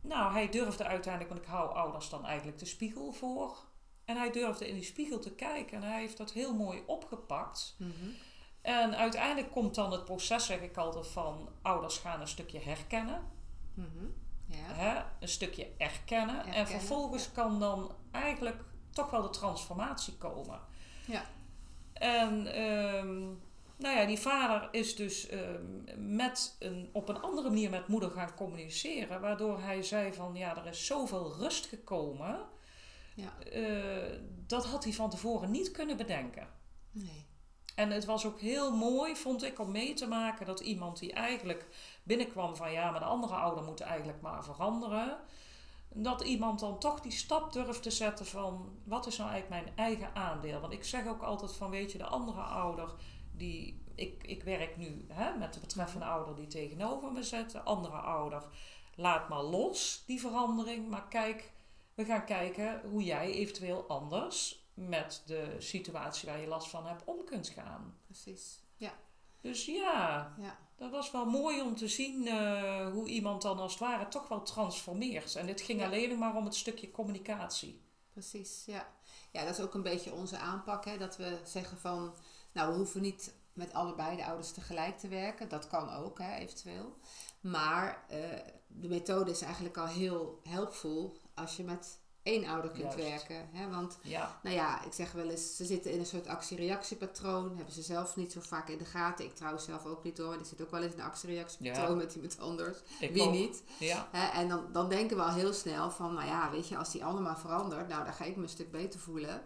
nou, 0.00 0.32
hij 0.32 0.48
durfde 0.48 0.84
uiteindelijk, 0.84 1.34
want 1.34 1.46
ik 1.46 1.52
hou 1.52 1.74
ouders 1.74 2.08
dan 2.08 2.26
eigenlijk 2.26 2.58
de 2.58 2.66
spiegel 2.66 3.12
voor. 3.12 3.56
En 4.04 4.16
hij 4.16 4.30
durfde 4.30 4.68
in 4.68 4.74
die 4.74 4.84
spiegel 4.84 5.18
te 5.18 5.34
kijken 5.34 5.76
en 5.76 5.88
hij 5.88 6.00
heeft 6.00 6.16
dat 6.16 6.32
heel 6.32 6.54
mooi 6.54 6.82
opgepakt. 6.86 7.76
Mhm. 7.78 8.10
En 8.62 8.96
uiteindelijk 8.96 9.52
komt 9.52 9.74
dan 9.74 9.92
het 9.92 10.04
proces, 10.04 10.46
zeg 10.46 10.60
ik 10.60 10.76
altijd, 10.76 11.06
van 11.06 11.48
ouders 11.62 11.98
gaan 11.98 12.20
een 12.20 12.28
stukje 12.28 12.58
herkennen. 12.58 13.22
Mhm. 13.74 14.04
Ja. 14.46 14.56
Hè? 14.58 15.02
Een 15.20 15.28
stukje 15.28 15.68
erkennen. 15.78 16.44
En 16.44 16.66
vervolgens 16.66 17.32
kan 17.32 17.60
dan 17.60 17.94
eigenlijk 18.10 18.64
toch 18.90 19.10
wel 19.10 19.22
de 19.22 19.30
transformatie 19.30 20.14
komen. 20.14 20.60
Ja. 21.06 21.24
En 21.92 22.46
ehm, 22.46 23.20
nou 23.76 23.96
ja, 23.96 24.04
die 24.04 24.18
vader 24.18 24.68
is 24.72 24.96
dus 24.96 25.28
ehm, 25.28 26.06
met 26.16 26.56
een, 26.58 26.90
op 26.92 27.08
een 27.08 27.20
andere 27.20 27.48
manier 27.48 27.70
met 27.70 27.88
moeder 27.88 28.10
gaan 28.10 28.34
communiceren. 28.34 29.20
Waardoor 29.20 29.60
hij 29.60 29.82
zei 29.82 30.12
van 30.12 30.34
ja, 30.34 30.56
er 30.56 30.66
is 30.66 30.86
zoveel 30.86 31.34
rust 31.38 31.66
gekomen. 31.66 32.40
Ja. 33.14 33.38
Eh, 33.38 34.18
dat 34.46 34.66
had 34.66 34.84
hij 34.84 34.92
van 34.92 35.10
tevoren 35.10 35.50
niet 35.50 35.70
kunnen 35.70 35.96
bedenken. 35.96 36.48
Nee. 36.90 37.26
En 37.74 37.90
het 37.90 38.04
was 38.04 38.26
ook 38.26 38.40
heel 38.40 38.76
mooi, 38.76 39.16
vond 39.16 39.42
ik, 39.42 39.58
om 39.58 39.70
mee 39.70 39.94
te 39.94 40.06
maken 40.06 40.46
dat 40.46 40.60
iemand 40.60 40.98
die 40.98 41.12
eigenlijk 41.12 41.66
binnenkwam 42.02 42.56
van 42.56 42.72
ja, 42.72 42.90
maar 42.90 43.00
de 43.00 43.06
andere 43.06 43.34
ouder 43.34 43.64
moet 43.64 43.80
eigenlijk 43.80 44.20
maar 44.20 44.44
veranderen. 44.44 45.18
Dat 45.94 46.22
iemand 46.22 46.60
dan 46.60 46.78
toch 46.78 47.00
die 47.00 47.12
stap 47.12 47.52
durft 47.52 47.82
te 47.82 47.90
zetten 47.90 48.26
van 48.26 48.78
wat 48.84 49.06
is 49.06 49.16
nou 49.16 49.30
eigenlijk 49.30 49.64
mijn 49.64 49.76
eigen 49.76 50.14
aandeel? 50.14 50.60
Want 50.60 50.72
ik 50.72 50.84
zeg 50.84 51.06
ook 51.06 51.22
altijd 51.22 51.52
van 51.52 51.70
weet 51.70 51.92
je, 51.92 51.98
de 51.98 52.04
andere 52.04 52.40
ouder 52.40 52.94
die, 53.32 53.82
ik, 53.94 54.22
ik 54.26 54.42
werk 54.42 54.76
nu 54.76 55.06
hè, 55.08 55.38
met 55.38 55.54
de 55.54 55.60
betreffende 55.60 56.04
ouder 56.04 56.36
die 56.36 56.46
tegenover 56.46 57.12
me 57.12 57.22
zet. 57.22 57.50
De 57.50 57.60
andere 57.60 57.96
ouder, 57.96 58.42
laat 58.94 59.28
maar 59.28 59.42
los 59.42 60.02
die 60.06 60.20
verandering. 60.20 60.88
Maar 60.88 61.08
kijk, 61.08 61.52
we 61.94 62.04
gaan 62.04 62.24
kijken 62.24 62.80
hoe 62.90 63.04
jij 63.04 63.32
eventueel 63.32 63.84
anders 63.88 64.61
met 64.88 65.22
de 65.26 65.56
situatie 65.58 66.28
waar 66.28 66.40
je 66.40 66.46
last 66.46 66.68
van 66.70 66.86
hebt 66.86 67.04
om 67.04 67.24
kunt 67.24 67.48
gaan. 67.48 67.96
Precies. 68.06 68.60
Ja. 68.76 68.92
Dus 69.40 69.64
ja, 69.66 70.34
Ja. 70.38 70.58
dat 70.76 70.90
was 70.90 71.10
wel 71.10 71.24
mooi 71.24 71.60
om 71.62 71.76
te 71.76 71.88
zien 71.88 72.26
eh, 72.26 72.90
hoe 72.90 73.08
iemand 73.08 73.42
dan 73.42 73.58
als 73.58 73.72
het 73.72 73.80
ware 73.80 74.08
toch 74.08 74.28
wel 74.28 74.42
transformeert. 74.42 75.36
En 75.36 75.46
dit 75.46 75.60
ging 75.60 75.80
Ja. 75.80 75.86
alleen 75.86 76.18
maar 76.18 76.36
om 76.36 76.44
het 76.44 76.54
stukje 76.54 76.90
communicatie. 76.90 77.80
Precies, 78.12 78.62
ja. 78.66 78.88
Ja, 79.30 79.44
dat 79.44 79.58
is 79.58 79.64
ook 79.64 79.74
een 79.74 79.82
beetje 79.82 80.12
onze 80.12 80.36
aanpak. 80.38 80.84
Hè? 80.84 80.98
Dat 80.98 81.16
we 81.16 81.40
zeggen 81.44 81.78
van, 81.78 82.14
nou, 82.52 82.70
we 82.70 82.76
hoeven 82.76 83.00
niet 83.00 83.34
met 83.52 83.72
allebei 83.72 84.16
de 84.16 84.24
ouders 84.24 84.52
tegelijk 84.52 84.98
te 84.98 85.08
werken. 85.08 85.48
Dat 85.48 85.66
kan 85.66 85.90
ook, 85.92 86.18
hè, 86.18 86.34
eventueel. 86.36 86.96
Maar 87.40 88.04
eh, 88.08 88.18
de 88.66 88.88
methode 88.88 89.30
is 89.30 89.42
eigenlijk 89.42 89.76
al 89.76 89.86
heel 89.86 90.40
helpvol 90.48 91.16
als 91.34 91.56
je 91.56 91.64
met 91.64 91.98
één 92.22 92.46
ouder 92.46 92.70
kunt 92.70 92.82
Juist. 92.82 92.96
werken. 93.28 93.48
Hè? 93.52 93.70
Want, 93.70 93.98
Ja, 94.02 94.38
nou 94.42 94.56
ja, 94.56 94.84
ik 94.84 94.92
zeg 94.92 95.12
wel 95.12 95.28
eens, 95.28 95.56
ze 95.56 95.64
zitten 95.64 95.92
in 95.92 95.98
een 95.98 96.06
soort 96.06 96.26
actie-reactiepatroon. 96.26 97.56
Hebben 97.56 97.74
ze 97.74 97.82
zelf 97.82 98.16
niet 98.16 98.32
zo 98.32 98.40
vaak 98.40 98.68
in 98.68 98.78
de 98.78 98.84
gaten. 98.84 99.24
Ik 99.24 99.34
trouwens 99.34 99.64
zelf 99.64 99.84
ook 99.86 100.04
niet 100.04 100.18
hoor. 100.18 100.36
Die 100.36 100.46
zit 100.46 100.62
ook 100.62 100.70
wel 100.70 100.82
eens 100.82 100.92
in 100.92 100.98
een 100.98 101.04
actie-reactiepatroon 101.06 101.88
Ja. 101.88 101.94
met 101.94 102.14
iemand 102.14 102.38
anders. 102.40 102.78
ik 103.00 103.12
Wie 103.12 103.22
ook. 103.22 103.32
niet? 103.32 103.62
Ja, 103.78 104.08
Hè, 104.10 104.40
en 104.40 104.48
dan, 104.48 104.64
dan 104.72 104.88
denken 104.88 105.16
we 105.16 105.22
al 105.22 105.32
heel 105.34 105.52
snel 105.52 105.90
van, 105.90 106.14
nou 106.14 106.26
ja, 106.26 106.50
weet 106.50 106.68
je, 106.68 106.76
als 106.76 106.90
die 106.92 107.04
ander 107.04 107.22
maar 107.22 107.38
verandert, 107.38 107.88
nou, 107.88 108.04
dan 108.04 108.12
ga 108.12 108.24
ik 108.24 108.36
me 108.36 108.42
een 108.42 108.48
stuk 108.48 108.70
beter 108.70 109.00
voelen. 109.00 109.42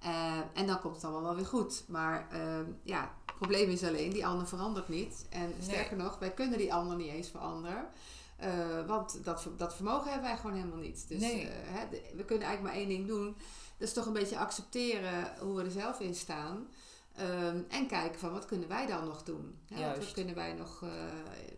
Eh, 0.00 0.38
en 0.54 0.66
dan 0.66 0.80
komt 0.80 0.94
het 0.94 1.04
allemaal 1.04 1.22
wel 1.22 1.34
weer 1.34 1.46
goed. 1.46 1.84
Maar 1.88 2.28
ehm, 2.30 2.64
ja, 2.82 3.00
het 3.26 3.34
probleem 3.36 3.68
is 3.70 3.84
alleen, 3.84 4.10
die 4.12 4.26
ander 4.26 4.46
verandert 4.46 4.88
niet. 4.88 5.26
En 5.30 5.54
sterker 5.60 5.96
nog, 5.96 6.18
wij 6.18 6.30
kunnen 6.30 6.58
die 6.58 6.74
ander 6.74 6.96
niet 6.96 7.10
eens 7.10 7.28
veranderen. 7.28 7.86
Eh, 8.36 8.86
want 8.86 9.24
dat, 9.24 9.48
dat 9.56 9.74
vermogen 9.74 10.10
hebben 10.10 10.28
wij 10.28 10.36
gewoon 10.38 10.56
helemaal 10.56 10.78
niet. 10.78 11.08
Dus 11.08 11.20
Nee. 11.20 11.48
eh, 11.48 11.54
hè, 11.64 11.88
we 12.16 12.24
kunnen 12.24 12.46
eigenlijk 12.46 12.62
maar 12.62 12.72
één 12.82 12.88
ding 12.88 13.06
doen. 13.06 13.36
Dat 13.78 13.88
is 13.88 13.94
toch 13.94 14.06
een 14.06 14.12
beetje 14.12 14.38
accepteren 14.38 15.34
hoe 15.40 15.56
we 15.56 15.62
er 15.62 15.70
zelf 15.70 16.00
in 16.00 16.14
staan. 16.14 16.68
Ehm, 17.14 17.60
en 17.68 17.86
kijken 17.86 18.20
van 18.20 18.32
wat 18.32 18.46
kunnen 18.46 18.68
wij 18.68 18.86
dan 18.86 19.04
nog 19.04 19.22
doen? 19.22 19.58
Hè? 19.72 19.96
Wat 19.98 20.12
kunnen 20.12 20.34
wij 20.34 20.52
nog 20.52 20.82
eh, 20.82 20.90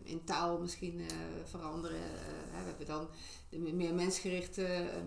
in 0.03 0.23
taal 0.23 0.59
misschien 0.59 1.01
veranderen? 1.45 1.99
Hè, 2.51 2.61
we 2.63 2.67
hebben 2.67 2.85
dan 2.85 3.07
de 3.49 3.57
meer 3.73 3.93
mensgerichte 3.93 4.65
eh, 4.65 4.95
eh, 4.97 5.01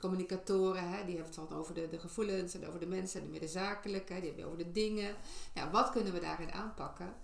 communicatoren. 0.00 0.88
Hè? 0.88 1.04
Die 1.04 1.16
hebben 1.16 1.34
het 1.34 1.48
dan 1.48 1.58
over 1.58 1.74
de, 1.74 1.88
de 1.90 1.98
gevoelens 1.98 2.54
en 2.54 2.66
over 2.66 2.80
de 2.80 2.86
mensen 2.86 3.20
en 3.20 3.26
de 3.26 3.30
meer 3.32 3.40
de 3.40 3.48
zakelijke. 3.48 4.14
Die 4.14 4.22
hebben 4.22 4.44
het 4.44 4.52
over 4.52 4.64
de 4.64 4.72
dingen. 4.72 5.14
Ja, 5.54 5.70
wat 5.70 5.90
kunnen 5.90 6.12
we 6.12 6.20
daarin 6.20 6.52
aanpakken? 6.52 7.14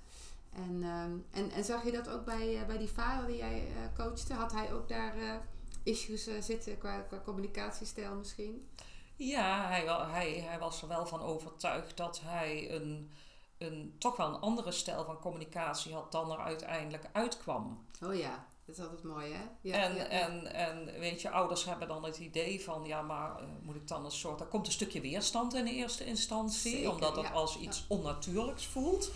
En, 0.53 0.83
ehm, 0.83 1.17
en, 1.31 1.51
en 1.51 1.65
zag 1.65 1.85
je 1.85 1.93
dat 1.93 2.09
ook 2.09 2.25
bij, 2.25 2.61
eh, 2.61 2.67
bij 2.67 2.79
die 2.79 2.89
vader 2.89 3.27
die 3.27 3.37
jij 3.37 3.67
eh, 3.67 4.05
coachte? 4.05 4.35
Had 4.35 4.53
hij 4.53 4.73
ook 4.73 4.89
daar 4.89 5.17
eh, 5.17 5.35
issues 5.83 6.29
zitten 6.41 6.79
qua, 6.79 7.01
qua 7.01 7.21
communicatiestijl 7.25 8.15
misschien? 8.15 8.69
ja 9.17 9.67
hij, 9.67 9.85
hij, 10.11 10.33
hij 10.33 10.59
was 10.59 10.83
er 10.83 10.89
wel 10.89 11.07
van 11.07 11.23
overtuigd 11.23 11.97
dat 11.97 12.21
hij 12.25 12.71
een, 12.71 13.11
een, 13.59 13.95
toch 13.99 14.17
wel 14.17 14.27
een 14.27 14.41
andere 14.41 14.73
stijl 14.73 15.05
van 15.05 15.19
communicatie 15.19 15.95
had 15.95 16.13
dan 16.13 16.31
er 16.31 16.39
uiteindelijk 16.39 17.09
uitkwam. 17.13 17.87
Oh 18.05 18.15
ja, 18.15 18.47
dat 18.65 18.77
is 18.77 18.83
altijd 18.83 19.03
mooi 19.03 19.33
hè? 19.33 19.43
Ja, 19.61 19.75
en, 19.75 19.95
ja, 19.95 20.03
ja. 20.03 20.09
En, 20.09 20.55
en 20.55 21.01
weet 21.01 21.23
je, 21.23 21.31
ouders 21.31 21.65
hebben 21.65 21.89
dan 21.89 22.05
het 22.05 22.19
idee 22.19 22.61
van, 22.61 22.85
ja, 22.85 23.03
maar 23.03 23.41
moet 23.63 23.77
ik 23.77 23.89
dan 23.89 24.05
een 24.05 24.11
soort. 24.11 24.41
Er 24.41 24.47
komt 24.47 24.67
een 24.67 24.73
stukje 24.73 25.01
weerstand 25.01 25.55
in 25.55 25.65
de 25.65 25.75
eerste 25.75 26.05
instantie, 26.05 26.71
Zeker, 26.71 26.91
omdat 26.91 27.17
het 27.17 27.27
ja. 27.27 27.33
als 27.33 27.59
iets 27.59 27.85
onnatuurlijks 27.89 28.67
voelt. 28.67 29.11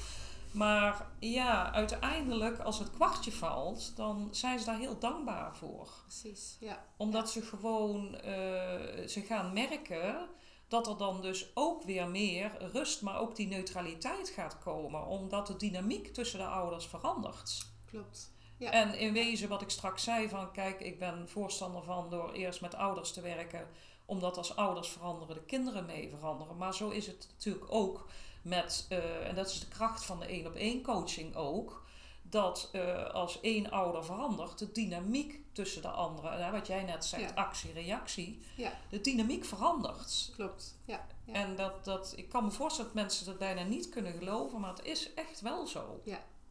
Maar 0.55 1.07
ja, 1.19 1.73
uiteindelijk, 1.73 2.59
als 2.59 2.79
het 2.79 2.91
kwartje 2.91 3.33
valt, 3.33 3.97
dan 3.97 4.29
zijn 4.31 4.59
ze 4.59 4.65
daar 4.65 4.79
heel 4.79 4.99
dankbaar 4.99 5.57
voor. 5.57 5.89
Precies, 6.03 6.57
ja. 6.61 6.85
Omdat 6.97 7.31
ze 7.31 7.43
gewoon, 7.43 8.15
eh, 8.15 9.07
ze 9.07 9.21
gaan 9.27 9.53
merken 9.53 10.29
dat 10.69 10.87
er 10.87 10.97
dan 10.97 11.21
dus 11.21 11.51
ook 11.55 11.83
weer 11.83 12.09
meer 12.09 12.71
rust, 12.73 13.03
maar 13.03 13.19
ook 13.19 13.37
die 13.37 13.47
neutraliteit 13.47 14.29
gaat 14.29 14.59
komen. 14.59 15.07
Omdat 15.07 15.47
de 15.47 15.57
dynamiek 15.57 16.07
tussen 16.07 16.39
de 16.39 16.47
ouders 16.47 16.87
verandert. 16.87 17.67
Klopt. 17.87 18.33
Ja. 18.59 18.71
En 18.71 18.99
in 18.99 19.13
wezen 19.13 19.49
wat 19.49 19.63
ik 19.63 19.71
straks 19.71 20.05
zei 20.05 20.29
van 20.29 20.53
kijk, 20.53 20.81
ik 20.81 20.99
ben 20.99 21.29
voorstander 21.29 21.83
van 21.83 22.11
door 22.11 22.33
eerst 22.33 22.61
met 22.61 22.75
ouders 22.75 23.13
te 23.13 23.21
werken. 23.21 23.69
Omdat 24.07 24.37
als 24.37 24.57
ouders 24.57 24.89
veranderen, 24.89 25.35
de 25.35 25.45
kinderen 25.45 25.87
mee 25.87 26.09
veranderen. 26.09 26.57
Maar 26.57 26.75
zo 26.75 26.89
is 26.89 27.07
het 27.07 27.29
natuurlijk 27.31 27.67
ook 27.69 28.07
met, 28.45 28.87
eh, 28.89 29.29
en 29.29 29.35
dat 29.35 29.51
is 29.51 29.61
de 29.61 29.69
kracht 29.69 30.05
van 30.05 30.19
de 30.19 30.27
één 30.27 30.47
op 30.47 30.55
één 30.55 30.83
coaching 30.83 31.35
ook. 31.37 31.83
Dat 32.23 32.69
eh, 32.73 33.05
als 33.11 33.41
één 33.41 33.71
ouder 33.71 34.05
verandert, 34.05 34.59
de 34.59 34.73
dynamiek 34.73 35.41
tussen 35.53 35.83
de 35.83 35.89
anderen, 35.89 36.39
en 36.45 36.53
wat 36.53 36.67
jij 36.67 36.83
net 36.83 37.05
zegt, 37.05 37.23
Ja. 37.23 37.35
actie-reactie, 37.43 38.43
Ja. 38.57 38.73
de 38.91 39.01
dynamiek 39.01 39.45
verandert. 39.45 40.31
Klopt. 40.37 40.75
Ja. 40.85 41.07
ja. 41.25 41.33
En 41.33 41.57
dat, 41.57 41.85
dat, 41.85 42.13
ik 42.17 42.29
kan 42.29 42.45
me 42.45 42.51
voorstellen 42.51 42.91
dat 42.95 43.03
mensen 43.03 43.27
dat 43.27 43.39
bijna 43.39 43.63
niet 43.63 43.89
kunnen 43.89 44.13
geloven, 44.13 44.61
maar 44.61 44.71
het 44.77 44.85
is 44.85 45.15
echt 45.15 45.41
wel 45.41 45.67
zo. 45.67 46.01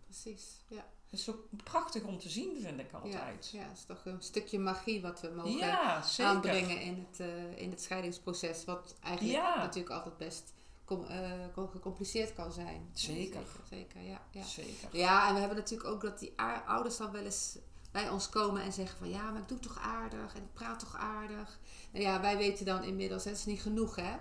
Precies. 0.05 0.43
Ja. 0.67 0.85
Het 1.09 1.19
is 1.19 1.29
ook 1.29 1.39
prachtig 1.63 2.03
om 2.03 2.19
te 2.19 2.29
zien, 2.29 2.57
vind 2.61 2.79
ik 2.79 2.93
altijd. 2.93 3.49
Ja, 3.51 3.61
het 3.63 3.77
is 3.77 3.85
toch 3.85 4.05
een 4.05 4.21
stukje 4.21 4.59
magie 4.59 5.01
wat 5.01 5.21
we 5.21 5.29
mogen 5.35 5.51
Ja, 5.57 6.03
aanbrengen 6.17 6.81
in 6.81 7.07
het, 7.09 7.19
eh, 7.19 7.57
in 7.61 7.69
het 7.69 7.81
scheidingsproces. 7.81 8.65
Wat 8.65 8.95
eigenlijk 9.01 9.37
Ja. 9.37 9.55
natuurlijk 9.57 9.93
altijd 9.95 10.17
best 10.17 10.53
com- 10.95 11.05
eh, 11.05 11.31
com- 11.53 11.69
gecompliceerd 11.69 12.33
kan 12.33 12.51
zijn. 12.51 12.89
Zeker. 12.93 13.21
Ja, 13.23 13.29
zeker, 13.29 13.41
zeker, 13.69 14.01
ja, 14.01 14.21
ja. 14.31 14.43
Zeker. 14.43 14.97
ja, 14.97 15.27
en 15.27 15.33
we 15.33 15.39
hebben 15.39 15.57
natuurlijk 15.57 15.89
ook 15.89 16.01
dat 16.01 16.19
die 16.19 16.33
ouders 16.65 16.97
dan 16.97 17.11
wel 17.11 17.23
eens 17.23 17.57
bij 17.91 18.09
ons 18.09 18.29
komen 18.29 18.61
en 18.61 18.73
zeggen 18.73 18.97
van... 18.97 19.09
Ja, 19.09 19.31
maar 19.31 19.41
ik 19.41 19.47
doe 19.47 19.59
toch 19.59 19.79
aardig 19.79 20.35
en 20.35 20.41
ik 20.41 20.53
praat 20.53 20.79
toch 20.79 20.97
aardig. 20.97 21.59
Nou 21.91 22.03
ja, 22.03 22.21
wij 22.21 22.37
weten 22.37 22.65
dan 22.65 22.83
inmiddels, 22.83 23.23
het 23.23 23.37
is 23.37 23.45
niet 23.45 23.61
genoeg 23.61 23.95
hè. 23.95 24.13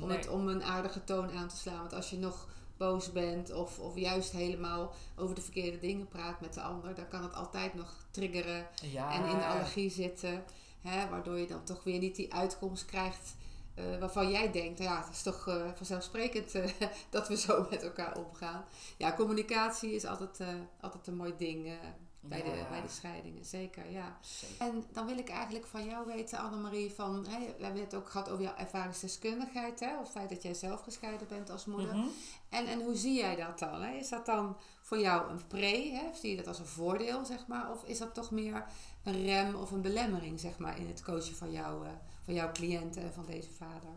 Om, 0.00 0.08
Nee. 0.08 0.16
het, 0.16 0.28
om 0.28 0.48
een 0.48 0.62
aardige 0.62 1.04
toon 1.04 1.30
aan 1.30 1.48
te 1.48 1.56
slaan. 1.56 1.78
Want 1.78 1.92
als 1.92 2.10
je 2.10 2.18
nog 2.18 2.48
boos 2.76 3.12
bent 3.12 3.52
of, 3.52 3.78
of 3.78 3.96
juist 3.96 4.30
helemaal 4.30 4.94
over 5.16 5.34
de 5.34 5.40
verkeerde 5.40 5.78
dingen 5.78 6.08
praat 6.08 6.40
met 6.40 6.54
de 6.54 6.60
ander... 6.60 6.94
dan 6.94 7.08
kan 7.08 7.22
het 7.22 7.34
altijd 7.34 7.74
nog 7.74 8.04
triggeren 8.10 8.66
ja. 8.82 9.12
en 9.12 9.24
in 9.30 9.38
de 9.38 9.46
allergie 9.46 9.90
zitten. 9.90 10.44
Hè, 10.80 11.08
waardoor 11.08 11.38
je 11.38 11.46
dan 11.46 11.64
toch 11.64 11.84
weer 11.84 11.98
niet 11.98 12.16
die 12.16 12.34
uitkomst 12.34 12.84
krijgt 12.84 13.34
eh, 13.74 13.98
waarvan 13.98 14.30
jij 14.30 14.52
denkt, 14.52 14.78
ja, 14.78 15.04
het 15.04 15.14
is 15.14 15.22
toch 15.22 15.48
uh, 15.48 15.70
vanzelfsprekend 15.74 16.54
uh, 16.54 16.64
dat 17.10 17.28
we 17.28 17.36
zo 17.36 17.66
met 17.70 17.82
elkaar 17.82 18.16
omgaan. 18.16 18.64
Ja, 18.96 19.14
communicatie 19.14 19.94
is 19.94 20.04
altijd, 20.04 20.40
altijd 20.80 21.06
een 21.06 21.16
mooi 21.16 21.34
ding 21.36 21.78
bij, 22.20 22.38
ja. 22.38 22.44
de, 22.44 22.64
bij 22.70 22.82
de 22.82 22.88
scheidingen, 22.88 23.44
zeker, 23.44 23.90
ja. 23.90 24.18
Zeker. 24.20 24.66
En 24.66 24.84
dan 24.92 25.06
wil 25.06 25.18
ik 25.18 25.28
eigenlijk 25.28 25.66
van 25.66 25.84
jou 25.84 26.06
weten, 26.06 26.38
Annemarie, 26.38 26.90
van, 26.90 27.26
hè, 27.28 27.38
we 27.38 27.64
hebben 27.64 27.82
het 27.82 27.94
ook 27.94 28.08
gehad 28.08 28.28
over 28.28 28.44
jouw 28.44 28.56
ervaringsdeskundigheid, 28.56 29.80
hè, 29.80 29.98
of 29.98 30.02
het 30.02 30.10
feit 30.10 30.28
dat 30.28 30.42
jij 30.42 30.54
zelf 30.54 30.80
gescheiden 30.80 31.28
bent 31.28 31.50
als 31.50 31.64
moeder. 31.64 31.94
Mm 31.94 32.00
-hmm. 32.00 32.10
en, 32.48 32.66
en 32.66 32.82
hoe 32.82 32.94
zie 32.94 33.14
jij 33.14 33.36
dat 33.36 33.58
dan? 33.58 33.82
Hè? 33.82 33.92
Is 33.92 34.08
dat 34.08 34.26
dan 34.26 34.56
voor 34.80 34.98
jou 34.98 35.30
een 35.30 35.46
pre, 35.46 35.90
hè? 35.92 36.14
zie 36.14 36.30
je 36.30 36.36
dat 36.36 36.46
als 36.46 36.58
een 36.58 36.66
voordeel, 36.66 37.24
zeg 37.24 37.46
maar, 37.46 37.70
of 37.70 37.84
is 37.84 37.98
dat 37.98 38.14
toch 38.14 38.30
meer 38.30 38.64
een 39.04 39.24
rem 39.24 39.54
of 39.54 39.70
een 39.70 39.82
belemmering, 39.82 40.40
zeg 40.40 40.58
maar, 40.58 40.78
in 40.78 40.86
het 40.86 41.02
coachen 41.02 41.36
van, 41.36 41.52
jou, 41.52 41.84
uh, 41.84 41.90
van 42.30 42.38
jouw 42.38 42.52
cliënten 42.52 43.02
en 43.02 43.12
van 43.12 43.26
deze 43.26 43.50
vader? 43.50 43.90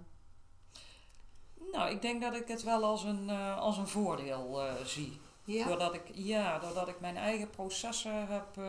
Nou, 1.71 1.91
ik 1.91 2.01
denk 2.01 2.21
dat 2.21 2.35
ik 2.35 2.47
het 2.47 2.63
wel 2.63 2.83
als 2.83 3.03
een, 3.03 3.29
uh, 3.29 3.57
als 3.57 3.77
een 3.77 3.87
voordeel 3.87 4.65
uh, 4.65 4.73
zie. 4.85 5.19
Ja? 5.45 5.67
Doordat, 5.67 5.93
ik, 5.93 6.11
ja, 6.13 6.59
doordat 6.59 6.87
ik 6.87 6.99
mijn 6.99 7.17
eigen 7.17 7.49
processen 7.49 8.27
heb 8.27 8.61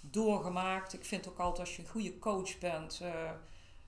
doorgemaakt. 0.00 0.92
Ik 0.92 1.04
vind 1.04 1.28
ook 1.28 1.38
altijd 1.38 1.66
als 1.66 1.76
je 1.76 1.82
een 1.82 1.88
goede 1.88 2.18
coach 2.18 2.58
bent, 2.58 3.02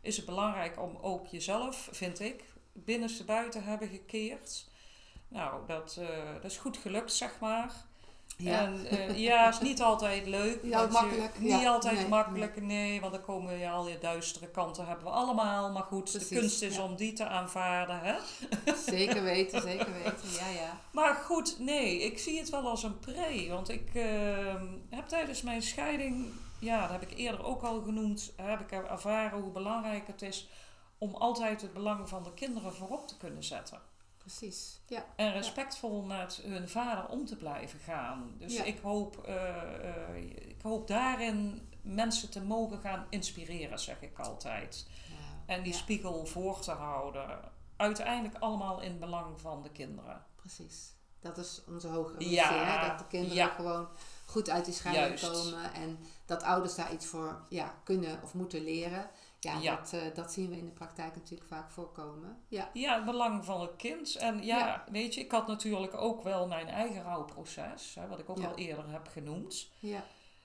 is 0.00 0.16
het 0.16 0.26
belangrijk 0.26 0.80
om 0.80 0.96
ook 1.00 1.26
jezelf, 1.26 1.88
vind 1.92 2.20
ik, 2.20 2.44
binnenste 2.72 3.24
buiten 3.24 3.64
hebben 3.64 3.88
gekeerd. 3.88 4.68
Nou, 5.28 5.66
dat, 5.66 6.00
dat 6.34 6.50
is 6.50 6.56
goed 6.56 6.76
gelukt, 6.76 7.12
zeg 7.12 7.40
maar. 7.40 7.72
Ja. 8.36 8.64
En 8.64 8.86
uh, 8.92 9.18
ja, 9.18 9.48
is 9.48 9.60
niet 9.60 9.82
altijd 9.82 10.26
leuk. 10.26 10.58
Ja, 10.62 10.86
makkelijk. 10.86 11.32
Je, 11.40 11.54
niet 11.54 11.66
altijd 11.66 11.98
nee, 11.98 12.08
makkelijk, 12.08 12.62
nee. 12.62 13.00
want 13.00 13.12
dan 13.12 13.22
komen 13.22 13.58
ja, 13.58 13.72
al 13.72 13.88
je 13.88 13.98
duistere 13.98 14.48
kanten 14.48 14.86
hebben 14.86 15.04
we 15.04 15.10
allemaal. 15.10 15.72
Maar 15.72 15.82
goed, 15.82 16.10
Precies, 16.10 16.28
de 16.28 16.34
kunst 16.38 16.62
is 16.62 16.76
ja. 16.76 16.82
om 16.82 16.96
die 16.96 17.12
te 17.12 17.26
aanvaarden. 17.26 18.00
Hè? 18.00 18.14
Zeker 18.92 19.22
weten, 19.22 19.62
zeker 19.62 19.92
weten. 19.92 20.30
Ja, 20.38 20.48
ja. 20.48 20.78
Maar 20.92 21.14
goed, 21.14 21.58
nee, 21.58 22.02
ik 22.02 22.18
zie 22.18 22.38
het 22.38 22.50
wel 22.50 22.68
als 22.68 22.82
een 22.82 22.98
pre. 22.98 23.46
Want 23.48 23.68
ik 23.68 23.94
uh, 23.94 24.04
heb 24.90 25.06
tijdens 25.06 25.42
mijn 25.42 25.62
scheiding, 25.62 26.26
ja, 26.58 26.80
dat 26.80 26.90
heb 26.90 27.02
ik 27.02 27.18
eerder 27.18 27.44
ook 27.44 27.62
al 27.62 27.82
genoemd, 27.82 28.32
heb 28.36 28.60
ik 28.60 28.72
ervaren 28.72 29.40
hoe 29.40 29.52
belangrijk 29.52 30.06
het 30.06 30.22
is 30.22 30.48
om 30.98 31.14
altijd 31.14 31.60
het 31.60 31.72
belang 31.72 32.08
van 32.08 32.22
de 32.22 32.34
kinderen 32.34 32.74
voorop 32.74 33.08
te 33.08 33.16
kunnen 33.16 33.44
zetten. 33.44 33.80
Precies, 34.24 34.80
ja. 34.86 35.04
En 35.16 35.32
respectvol 35.32 36.00
ja. 36.00 36.16
met 36.16 36.40
hun 36.42 36.68
vader 36.68 37.08
om 37.08 37.26
te 37.26 37.36
blijven 37.36 37.78
gaan. 37.78 38.34
Dus 38.38 38.56
ja. 38.56 38.62
ik, 38.62 38.78
hoop, 38.78 39.26
uh, 39.28 39.34
uh, 39.34 40.48
ik 40.48 40.62
hoop 40.62 40.88
daarin 40.88 41.68
mensen 41.82 42.30
te 42.30 42.42
mogen 42.42 42.78
gaan 42.78 43.06
inspireren, 43.10 43.78
zeg 43.78 44.02
ik 44.02 44.18
altijd. 44.18 44.86
En 45.46 45.62
die 45.62 45.72
spiegel 45.72 46.26
voor 46.26 46.60
te 46.60 46.70
houden. 46.70 47.52
Uiteindelijk 47.76 48.36
allemaal 48.38 48.80
in 48.80 48.98
belang 48.98 49.40
van 49.40 49.62
de 49.62 49.70
kinderen. 49.70 50.24
Precies. 50.36 50.92
Dat 51.20 51.38
is 51.38 51.62
onze 51.68 51.88
hogere 51.88 52.18
missie, 52.18 52.40
hè? 52.40 52.88
Dat 52.88 52.98
de 52.98 53.06
kinderen 53.06 53.50
gewoon 53.50 53.88
goed 54.26 54.50
uit 54.50 54.64
die 54.64 54.74
scheiding 54.74 55.20
komen. 55.20 55.72
En 55.72 55.98
dat 56.26 56.42
ouders 56.42 56.74
daar 56.74 56.92
iets 56.92 57.06
voor 57.06 57.44
ja, 57.48 57.74
kunnen 57.84 58.22
of 58.22 58.34
moeten 58.34 58.64
leren. 58.64 59.10
Ja, 59.52 59.76
Dat, 59.76 59.92
uh, 59.94 60.14
dat 60.14 60.32
zien 60.32 60.50
we 60.50 60.56
in 60.56 60.64
de 60.64 60.70
praktijk 60.70 61.14
natuurlijk 61.14 61.48
vaak 61.48 61.70
voorkomen. 61.70 62.38
Ja, 62.48 62.70
ja 62.72 62.94
het 62.94 63.04
belang 63.04 63.44
van 63.44 63.60
het 63.60 63.76
kind. 63.76 64.16
En 64.16 64.44
ja, 64.44 64.58
ja. 64.58 64.84
weet 64.90 65.14
je, 65.14 65.20
ik 65.20 65.30
had 65.30 65.46
natuurlijk 65.46 65.94
ook 65.94 66.22
wel 66.22 66.46
mijn 66.46 66.68
eigen 66.68 67.02
rouwproces, 67.02 67.94
hè, 67.94 68.08
wat 68.08 68.18
ik 68.18 68.30
ook 68.30 68.44
al 68.44 68.54
eerder 68.54 68.90
heb 68.90 69.08
genoemd. 69.08 69.70
Ja. 69.78 70.04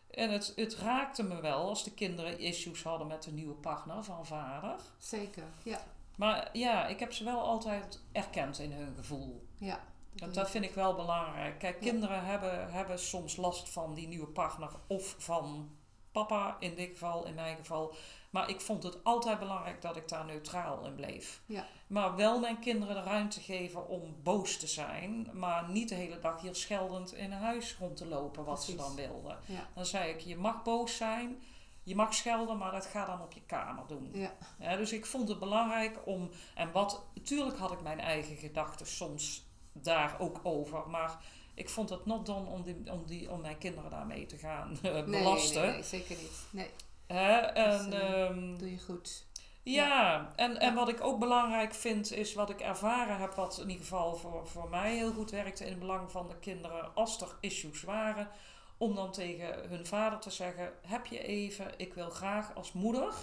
En 0.09 0.31
het, 0.31 0.53
het 0.55 0.75
raakte 0.75 1.23
me 1.23 1.41
wel 1.41 1.67
als 1.67 1.83
de 1.83 1.93
kinderen 1.93 2.39
issues 2.39 2.83
hadden 2.83 3.07
met 3.07 3.23
de 3.23 3.31
nieuwe 3.31 3.53
partner 3.55 4.03
van 4.03 4.25
vader. 4.25 4.75
Zeker, 4.97 5.47
ja. 5.63 5.81
Maar 6.15 6.49
ja, 6.53 6.87
ik 6.87 6.99
heb 6.99 7.13
ze 7.13 7.23
wel 7.23 7.41
altijd 7.41 8.01
erkend 8.11 8.59
in 8.59 8.71
hun 8.71 8.95
gevoel. 8.95 9.47
Ja. 9.57 9.83
Dat, 10.13 10.33
dat 10.33 10.49
vind 10.49 10.63
ik 10.63 10.73
wel 10.73 10.95
belangrijk. 10.95 11.59
Kijk, 11.59 11.79
kinderen 11.79 12.25
hebben, 12.25 12.71
hebben 12.71 12.99
soms 12.99 13.37
last 13.37 13.69
van 13.69 13.93
die 13.93 14.07
nieuwe 14.07 14.27
partner 14.27 14.69
of 14.87 15.15
van 15.17 15.69
papa 16.11 16.57
in 16.59 16.75
dit 16.75 16.89
geval, 16.89 17.25
in 17.25 17.33
mijn 17.33 17.57
geval. 17.57 17.93
Maar 18.29 18.49
ik 18.49 18.61
vond 18.61 18.83
het 18.83 19.03
altijd 19.03 19.39
belangrijk 19.39 19.81
dat 19.81 19.95
ik 19.95 20.07
daar 20.07 20.25
neutraal 20.25 20.85
in 20.85 20.95
bleef. 20.95 21.41
Ja. 21.45 21.65
Maar 21.87 22.15
wel 22.15 22.39
mijn 22.39 22.59
kinderen 22.59 22.95
de 22.95 23.01
ruimte 23.01 23.39
geven 23.39 23.87
om 23.87 24.15
boos 24.23 24.57
te 24.57 24.67
zijn. 24.67 25.29
Maar 25.33 25.69
niet 25.69 25.89
de 25.89 25.95
hele 25.95 26.19
dag 26.19 26.41
hier 26.41 26.55
scheldend 26.55 27.13
in 27.13 27.31
huis 27.31 27.77
rond 27.79 27.97
te 27.97 28.05
lopen 28.05 28.45
wat 28.45 28.55
Precies. 28.55 28.71
ze 28.71 28.77
dan 28.87 28.95
wilden. 28.95 29.37
Ja. 29.45 29.67
Dan 29.75 29.85
zei 29.85 30.11
ik, 30.11 30.19
je 30.19 30.37
mag 30.37 30.63
boos 30.63 30.97
zijn. 30.97 31.41
Je 31.83 31.95
mag 31.95 32.13
schelden, 32.13 32.57
maar 32.57 32.71
dat 32.71 32.85
ga 32.85 33.05
dan 33.05 33.21
op 33.21 33.33
je 33.33 33.41
kamer 33.45 33.87
doen. 33.87 34.09
Ja. 34.13 34.33
ja. 34.59 34.75
dus 34.75 34.93
ik 34.93 35.05
vond 35.05 35.29
het 35.29 35.39
belangrijk 35.39 35.99
om... 36.05 36.29
En 36.55 36.71
wat... 36.71 37.05
Natuurlijk 37.13 37.57
had 37.57 37.71
ik 37.71 37.81
mijn 37.81 37.99
eigen 37.99 38.35
gedachten 38.35 38.87
soms 38.87 39.47
daar 39.73 40.19
ook 40.19 40.39
over. 40.43 40.89
Maar 40.89 41.19
ik 41.53 41.69
vond 41.69 41.89
het 41.89 42.05
not 42.05 42.25
done 42.25 42.49
om, 42.49 42.63
die, 42.63 42.91
om, 42.91 43.05
die, 43.05 43.31
om 43.31 43.41
mijn 43.41 43.57
kinderen 43.57 43.89
daarmee 43.89 44.25
te 44.25 44.37
gaan 44.37 44.79
uh, 44.83 45.03
belasten. 45.03 45.61
Nee, 45.61 45.71
nee, 45.71 45.83
zeker 45.83 46.15
niet. 46.17 46.47
Nee. 46.49 46.69
Hè? 47.13 47.37
En, 47.37 47.89
dus, 47.89 47.99
uh, 47.99 48.19
um, 48.19 48.57
doe 48.57 48.71
je 48.71 48.79
goed. 48.79 49.25
Ja, 49.63 49.85
ja. 49.87 50.33
En, 50.35 50.53
ja. 50.53 50.59
en 50.59 50.73
wat 50.73 50.89
ik 50.89 51.03
ook 51.03 51.19
belangrijk 51.19 51.73
vind, 51.73 52.11
is 52.11 52.33
wat 52.33 52.49
ik 52.49 52.59
ervaren 52.59 53.17
heb, 53.17 53.33
wat 53.33 53.57
in 53.57 53.69
ieder 53.69 53.85
geval 53.85 54.15
voor, 54.15 54.47
voor 54.47 54.69
mij 54.69 54.95
heel 54.95 55.13
goed 55.13 55.31
werkte 55.31 55.63
in 55.63 55.69
het 55.69 55.79
belang 55.79 56.11
van 56.11 56.27
de 56.27 56.39
kinderen, 56.39 56.95
als 56.95 57.21
er 57.21 57.35
issues 57.39 57.81
waren, 57.81 58.29
om 58.77 58.95
dan 58.95 59.11
tegen 59.11 59.69
hun 59.69 59.85
vader 59.85 60.19
te 60.19 60.29
zeggen: 60.29 60.71
Heb 60.87 61.05
je 61.05 61.23
even, 61.23 61.73
ik 61.77 61.93
wil 61.93 62.09
graag 62.09 62.55
als 62.55 62.71
moeder 62.71 63.13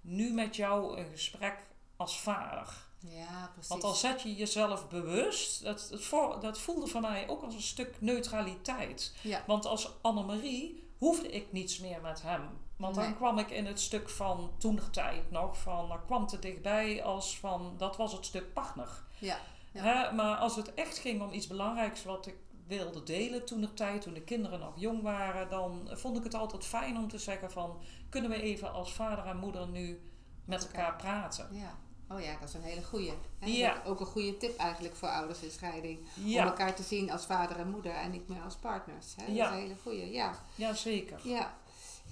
nu 0.00 0.32
met 0.32 0.56
jou 0.56 0.98
een 0.98 1.10
gesprek 1.10 1.66
als 1.96 2.20
vader. 2.20 2.68
Ja, 2.98 3.50
precies. 3.52 3.68
Want 3.68 3.82
dan 3.82 3.94
zet 3.94 4.22
je 4.22 4.34
jezelf 4.34 4.88
bewust. 4.88 5.62
Dat, 5.62 5.86
dat, 5.90 6.02
voor, 6.02 6.40
dat 6.40 6.58
voelde 6.58 6.86
voor 6.86 7.00
mij 7.00 7.28
ook 7.28 7.42
als 7.42 7.54
een 7.54 7.62
stuk 7.62 8.00
neutraliteit. 8.00 9.14
Ja. 9.20 9.44
Want 9.46 9.66
als 9.66 9.90
Annemarie 10.00 10.88
hoefde 10.98 11.30
ik 11.30 11.52
niets 11.52 11.78
meer 11.78 12.00
met 12.00 12.22
hem. 12.22 12.48
Want 12.76 12.96
nee. 12.96 13.04
dan 13.04 13.16
kwam 13.16 13.38
ik 13.38 13.50
in 13.50 13.66
het 13.66 13.80
stuk 13.80 14.08
van 14.08 14.50
toenertijd 14.58 15.30
nog, 15.30 15.58
van 15.58 15.88
dan 15.88 16.04
kwam 16.04 16.26
te 16.26 16.38
dichtbij 16.38 17.02
als 17.04 17.38
van 17.38 17.74
dat 17.76 17.96
was 17.96 18.12
het 18.12 18.24
stuk 18.24 18.52
partner. 18.52 18.88
Ja. 19.18 19.38
ja. 19.72 19.82
Hè? 19.82 20.12
Maar 20.12 20.36
als 20.36 20.56
het 20.56 20.74
echt 20.74 20.98
ging 20.98 21.22
om 21.22 21.32
iets 21.32 21.46
belangrijks 21.46 22.04
wat 22.04 22.26
ik 22.26 22.36
wilde 22.66 23.02
delen 23.02 23.44
toen 23.44 23.60
de 23.60 23.74
tijd, 23.74 24.02
toen 24.02 24.14
de 24.14 24.22
kinderen 24.22 24.60
nog 24.60 24.72
jong 24.76 25.02
waren, 25.02 25.48
dan 25.48 25.88
vond 25.92 26.16
ik 26.16 26.24
het 26.24 26.34
altijd 26.34 26.64
fijn 26.64 26.96
om 26.96 27.08
te 27.08 27.18
zeggen 27.18 27.50
van 27.50 27.80
kunnen 28.08 28.30
we 28.30 28.42
even 28.42 28.72
als 28.72 28.92
vader 28.92 29.26
en 29.26 29.36
moeder 29.36 29.68
nu 29.68 30.00
met 30.44 30.64
elkaar 30.66 30.96
praten. 30.96 31.48
Ja. 31.52 31.78
Oh 32.08 32.20
ja, 32.20 32.38
dat 32.40 32.48
is 32.48 32.54
een 32.54 32.62
hele 32.62 32.82
goeie. 32.82 33.12
Ja. 33.38 33.82
Ook 33.84 34.00
een 34.00 34.06
goede 34.06 34.36
tip 34.36 34.58
eigenlijk 34.58 34.96
voor 34.96 35.08
ouders 35.08 35.42
in 35.42 35.50
scheiding. 35.50 35.98
Ja. 36.14 36.42
Om 36.42 36.48
elkaar 36.48 36.74
te 36.74 36.82
zien 36.82 37.10
als 37.10 37.26
vader 37.26 37.56
en 37.56 37.70
moeder 37.70 37.92
en 37.92 38.10
niet 38.10 38.28
meer 38.28 38.40
als 38.40 38.54
partners. 38.54 39.14
Hè? 39.16 39.26
Dat 39.26 39.34
ja. 39.34 39.44
is 39.44 39.50
een 39.50 39.60
hele 39.60 39.76
goeie, 39.82 40.12
ja. 40.12 40.34
Ja, 40.54 40.74
zeker. 40.74 41.20
Ja. 41.22 41.54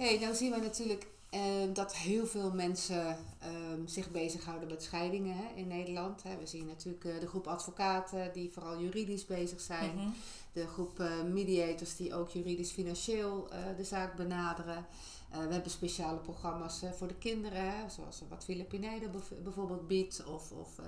Hey, 0.03 0.19
nou 0.19 0.35
zien 0.35 0.51
we 0.51 0.57
natuurlijk 0.57 1.07
uh, 1.35 1.41
dat 1.73 1.97
heel 1.97 2.27
veel 2.27 2.53
mensen 2.53 3.07
uh, 3.07 3.49
zich 3.87 4.11
bezighouden 4.11 4.69
met 4.69 4.83
scheidingen 4.83 5.37
hè, 5.37 5.55
in 5.55 5.69
Nederland. 5.69 6.23
Hè. 6.23 6.37
We 6.39 6.47
zien 6.47 6.67
natuurlijk 6.67 7.05
uh, 7.05 7.21
de 7.21 7.27
groep 7.29 7.47
advocaten 7.47 8.33
die 8.33 8.51
vooral 8.53 8.81
juridisch 8.81 9.27
bezig 9.27 9.61
zijn. 9.61 9.91
Mm 9.91 9.99
-hmm. 9.99 10.15
De 10.53 10.67
groep 10.67 11.01
eh, 11.01 11.23
mediators 11.23 11.97
die 11.97 12.15
ook 12.15 12.31
juridisch-financieel 12.31 13.49
de 13.77 13.85
zaak 13.85 14.17
benaderen. 14.17 14.87
We 15.31 15.53
hebben 15.53 15.71
speciale 15.71 16.19
programma's 16.19 16.83
voor 16.97 17.09
de 17.09 17.15
kinderen, 17.15 17.71
hè, 17.71 17.89
zoals 17.89 18.23
wat 18.29 18.45
Filipinede 18.45 19.11
bijvoorbeeld 19.43 19.87
biedt, 19.87 20.25
of, 20.25 20.51
of 20.51 20.79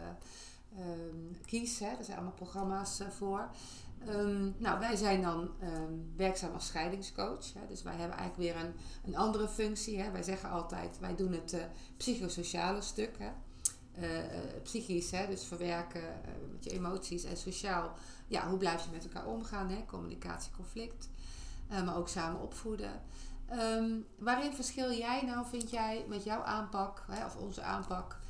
um, 0.79 1.37
Kies, 1.47 1.79
hè, 1.79 1.87
daar 1.95 2.05
zijn 2.05 2.17
allemaal 2.17 2.37
programma's 2.37 3.01
voor. 3.11 3.49
Um, 4.09 4.55
nou, 4.59 4.79
wij 4.79 4.97
zijn 4.97 5.23
dan 5.23 5.51
um, 5.63 6.13
werkzaam 6.17 6.53
als 6.53 6.67
scheidingscoach, 6.67 7.53
hè, 7.55 7.67
dus 7.69 7.83
wij 7.83 7.95
hebben 7.95 8.17
eigenlijk 8.19 8.55
weer 8.55 8.65
een, 8.65 8.75
een 9.05 9.17
andere 9.17 9.49
functie. 9.49 10.01
Hè. 10.01 10.11
Wij 10.11 10.23
zeggen 10.23 10.51
altijd, 10.51 10.99
wij 10.99 11.17
doen 11.17 11.33
het 11.33 11.57
psychosociale 11.97 12.81
stuk, 12.81 13.17
hè. 13.19 13.31
psychisch, 14.63 15.11
hè, 15.11 15.27
dus 15.27 15.45
verwerken 15.45 16.21
met 16.53 16.65
je 16.65 16.71
emoties 16.71 17.25
en 17.25 17.37
sociaal, 17.37 17.93
ja, 18.27 18.49
hoe 18.49 18.59
blijf 18.59 18.85
je 18.85 18.91
met 18.91 19.05
elkaar 19.05 19.27
omgaan, 19.27 19.69
hè, 19.69 19.85
communicatie, 19.87 20.53
conflict, 20.57 21.09
maar 21.69 21.97
ook 21.97 22.09
samen 22.09 22.41
opvoeden. 22.41 23.03
Um, 23.53 24.07
waarin 24.19 24.53
verschil 24.53 24.93
jij 24.93 25.23
nou, 25.23 25.47
vind 25.47 25.71
jij, 25.71 26.05
met 26.09 26.25
jouw 26.25 26.43
aanpak, 26.43 27.05
hè, 27.11 27.25
of 27.25 27.37
onze 27.37 27.63
aanpak, 27.63 28.21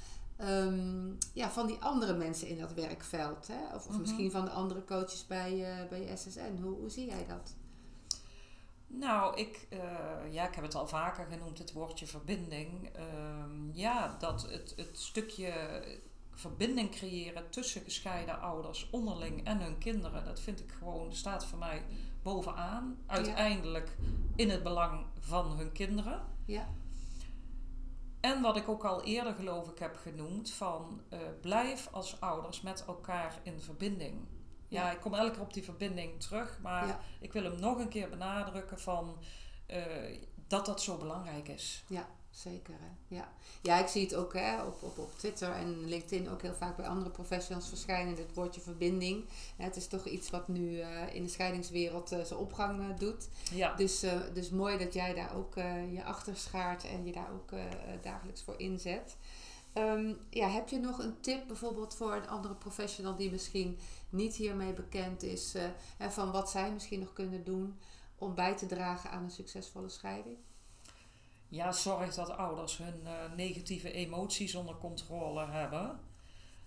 um, 0.48 1.18
ja, 1.32 1.50
van 1.50 1.66
die 1.66 1.78
andere 1.80 2.14
mensen 2.14 2.48
in 2.48 2.58
dat 2.58 2.72
werkveld? 2.72 3.46
Hè? 3.46 3.66
Of, 3.66 3.74
of 3.74 3.84
mm 3.84 3.90
-hmm. 3.90 4.00
misschien 4.00 4.30
van 4.30 4.44
de 4.44 4.50
andere 4.50 4.84
coaches 4.84 5.26
bij, 5.26 5.52
uh, 5.52 5.88
bij 5.88 6.16
SSN. 6.16 6.58
Hoe, 6.62 6.74
hoe 6.74 6.90
zie 6.90 7.06
jij 7.06 7.26
dat? 7.28 7.54
Nou, 8.86 9.36
ik, 9.36 9.66
uh, 9.70 10.32
ja, 10.32 10.48
ik 10.48 10.54
heb 10.54 10.64
het 10.64 10.74
al 10.74 10.86
vaker 10.86 11.26
genoemd, 11.26 11.58
het 11.58 11.72
woordje 11.72 12.06
verbinding. 12.06 12.90
Um, 12.96 13.70
ja, 13.72 14.16
dat 14.18 14.50
het, 14.50 14.72
het 14.76 14.98
stukje 14.98 15.82
verbinding 16.34 16.90
creëren 16.90 17.50
tussen 17.50 17.82
gescheiden 17.82 18.40
ouders 18.40 18.88
onderling 18.90 19.44
en 19.44 19.60
hun 19.60 19.78
kinderen, 19.78 20.24
dat 20.24 20.40
vind 20.40 20.60
ik 20.60 20.72
gewoon, 20.72 21.12
staat 21.12 21.46
voor 21.46 21.58
mij 21.58 21.82
bovenaan. 22.22 22.98
Uiteindelijk 23.06 23.96
in 24.36 24.50
het 24.50 24.62
belang 24.62 25.06
van 25.20 25.56
hun 25.56 25.72
kinderen. 25.72 26.22
Ja. 26.44 26.68
En 28.24 28.40
wat 28.40 28.56
ik 28.56 28.68
ook 28.68 28.84
al 28.84 29.02
eerder 29.02 29.34
geloof 29.34 29.68
ik 29.68 29.78
heb 29.78 29.96
genoemd, 29.96 30.52
van 30.52 31.00
uh, 31.10 31.18
blijf 31.40 31.88
als 31.92 32.20
ouders 32.20 32.60
met 32.60 32.84
elkaar 32.86 33.40
in 33.42 33.60
verbinding. 33.60 34.26
Ja, 34.68 34.90
ik 34.90 35.00
kom 35.00 35.14
elke 35.14 35.30
keer 35.30 35.40
op 35.40 35.52
die 35.52 35.64
verbinding 35.64 36.20
terug, 36.20 36.58
maar 36.62 37.04
ik 37.20 37.32
wil 37.32 37.42
hem 37.42 37.60
nog 37.60 37.78
een 37.78 37.88
keer 37.88 38.08
benadrukken 38.08 38.80
van 38.80 39.18
uh, 39.66 40.20
dat 40.46 40.66
dat 40.66 40.82
zo 40.82 40.96
belangrijk 40.96 41.48
is. 41.48 41.84
Ja, 41.88 42.08
zeker. 42.34 42.74
Hè? 42.78 43.16
Ja. 43.16 43.32
ja, 43.62 43.78
ik 43.78 43.86
zie 43.86 44.02
het 44.02 44.14
ook 44.14 44.32
hè, 44.32 44.62
op, 44.62 44.82
op, 44.82 44.98
op 44.98 45.18
Twitter 45.18 45.52
en 45.52 45.84
LinkedIn 45.84 46.28
ook 46.28 46.42
heel 46.42 46.54
vaak 46.54 46.76
bij 46.76 46.86
andere 46.86 47.10
professionals 47.10 47.68
verschijnen, 47.68 48.14
dit 48.14 48.34
woordje 48.34 48.60
verbinding. 48.60 49.24
Het 49.56 49.76
is 49.76 49.86
toch 49.86 50.04
iets 50.04 50.30
wat 50.30 50.48
nu 50.48 50.70
uh, 50.70 51.14
in 51.14 51.22
de 51.22 51.28
scheidingswereld 51.28 52.12
uh, 52.12 52.20
zijn 52.20 52.38
opgang 52.38 52.80
uh, 52.80 52.98
doet. 52.98 53.28
Ja. 53.52 53.74
Dus, 53.74 54.04
dus 54.32 54.50
mooi 54.50 54.78
dat 54.78 54.94
jij 54.94 55.14
daar 55.14 55.36
ook 55.36 55.54
je 55.92 56.04
achter 56.04 56.36
schaart 56.36 56.84
en 56.84 57.06
je 57.06 57.12
daar 57.12 57.30
ook 57.32 57.50
dagelijks 58.02 58.42
voor 58.42 58.54
inzet. 58.58 59.16
Um, 59.74 60.16
ja, 60.30 60.48
heb 60.48 60.68
je 60.68 60.78
nog 60.78 60.98
een 60.98 61.20
tip 61.20 61.46
bijvoorbeeld 61.46 61.94
voor 61.94 62.14
een 62.14 62.28
andere 62.28 62.54
professional 62.54 63.16
die 63.16 63.30
misschien 63.30 63.78
niet 64.08 64.34
hiermee 64.34 64.72
bekend 64.72 65.22
is, 65.22 65.54
en 65.98 66.12
van 66.12 66.32
wat 66.32 66.50
zij 66.50 66.72
misschien 66.72 67.00
nog 67.00 67.12
kunnen 67.12 67.44
doen 67.44 67.78
om 68.18 68.34
bij 68.34 68.56
te 68.56 68.66
dragen 68.66 69.10
aan 69.10 69.22
een 69.22 69.30
succesvolle 69.30 69.88
scheiding? 69.88 70.36
Ja, 71.54 71.72
zorg 71.72 72.14
dat 72.14 72.30
ouders 72.30 72.76
hun 72.76 73.00
uh, 73.04 73.10
negatieve 73.36 73.92
emoties 73.92 74.54
onder 74.54 74.76
controle 74.76 75.46
hebben. 75.46 76.00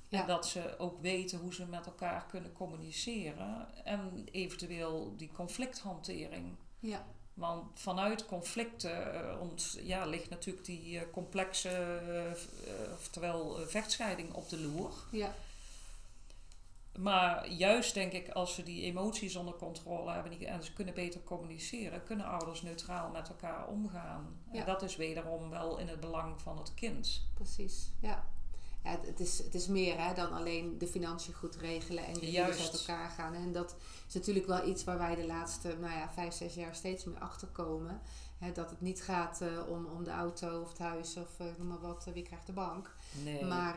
En 0.10 0.28
dat 0.28 0.48
ze 0.48 0.76
ook 0.78 1.02
weten 1.02 1.40
hoe 1.40 1.54
ze 1.54 1.66
met 1.66 1.86
elkaar 1.86 2.26
kunnen 2.26 2.54
communiceren. 2.54 3.68
En 3.84 4.28
eventueel 4.32 5.14
die 5.18 5.32
conflicthantering. 5.32 6.56
Ja. 6.80 7.06
Want 7.34 7.80
vanuit 7.80 8.26
conflicten 8.26 9.16
uh, 9.16 9.42
ont, 9.42 9.78
ja, 9.84 10.06
ligt 10.06 10.30
natuurlijk 10.30 10.66
die 10.66 10.92
uh, 10.92 11.02
complexe, 11.12 12.02
oftewel 12.94 13.58
vechtscheiding 13.68 14.34
op 14.34 14.50
de 14.50 14.60
loer. 14.60 14.94
Ja. 15.12 15.36
Maar 16.98 17.50
juist 17.50 17.94
denk 17.94 18.12
ik, 18.12 18.30
als 18.30 18.56
ze 18.56 18.64
die 18.64 18.84
emoties 18.84 19.36
onder 19.36 19.54
controle 19.54 20.12
hebben 20.12 20.40
en 20.40 20.64
ze 20.64 20.74
kunnen 20.74 20.94
beter 20.94 21.24
communiceren, 21.24 22.04
kunnen 22.04 22.26
ouders 22.26 22.62
neutraal 22.62 23.10
met 23.10 23.30
elkaar 23.30 23.68
omgaan. 23.68 24.40
En 24.52 24.66
dat 24.66 24.82
is 24.82 24.96
wederom 24.96 25.50
wel 25.50 25.78
in 25.78 25.88
het 25.88 26.00
belang 26.00 26.42
van 26.42 26.58
het 26.58 26.74
kind. 26.74 27.30
Precies, 27.34 27.94
ja. 28.02 28.28
Ja 28.84 29.00
het, 29.06 29.20
is, 29.20 29.38
het 29.38 29.56
is 29.56 29.68
meer 29.68 30.06
hè, 30.06 30.14
dan 30.14 30.32
alleen 30.32 30.78
de 30.78 30.88
financiën 30.88 31.34
goed 31.34 31.56
regelen 31.56 32.06
en 32.06 32.14
de 32.14 32.26
huurders 32.26 32.62
uit 32.62 32.80
elkaar 32.80 33.10
gaan. 33.10 33.34
En 33.34 33.52
dat 33.52 33.76
is 34.08 34.14
natuurlijk 34.14 34.48
wel 34.48 34.68
iets 34.68 34.84
waar 34.84 34.98
wij 34.98 35.16
de 35.16 35.26
laatste 35.26 35.78
nou 35.80 35.94
ja, 35.94 36.10
vijf, 36.14 36.34
zes 36.34 36.54
jaar 36.54 36.76
steeds 36.76 37.04
meer 37.04 37.20
achter 37.20 37.48
komen. 37.48 38.02
Hè, 38.38 38.52
dat 38.52 38.70
het 38.70 38.82
niet 38.82 39.02
gaat 39.02 39.42
uh, 39.42 39.70
om, 39.70 39.86
om 39.86 40.04
de 40.04 40.12
auto 40.12 40.62
of 40.62 40.70
het 40.70 40.78
huis 40.78 41.16
of 41.16 41.40
uh, 41.42 41.48
noem 41.58 41.68
maar 41.68 41.80
wat, 41.80 42.06
uh, 42.08 42.14
wie 42.14 42.24
krijgt 42.24 42.46
de 42.46 42.54
bank. 42.54 42.96
Nee. 43.24 43.46
Maar 43.46 43.76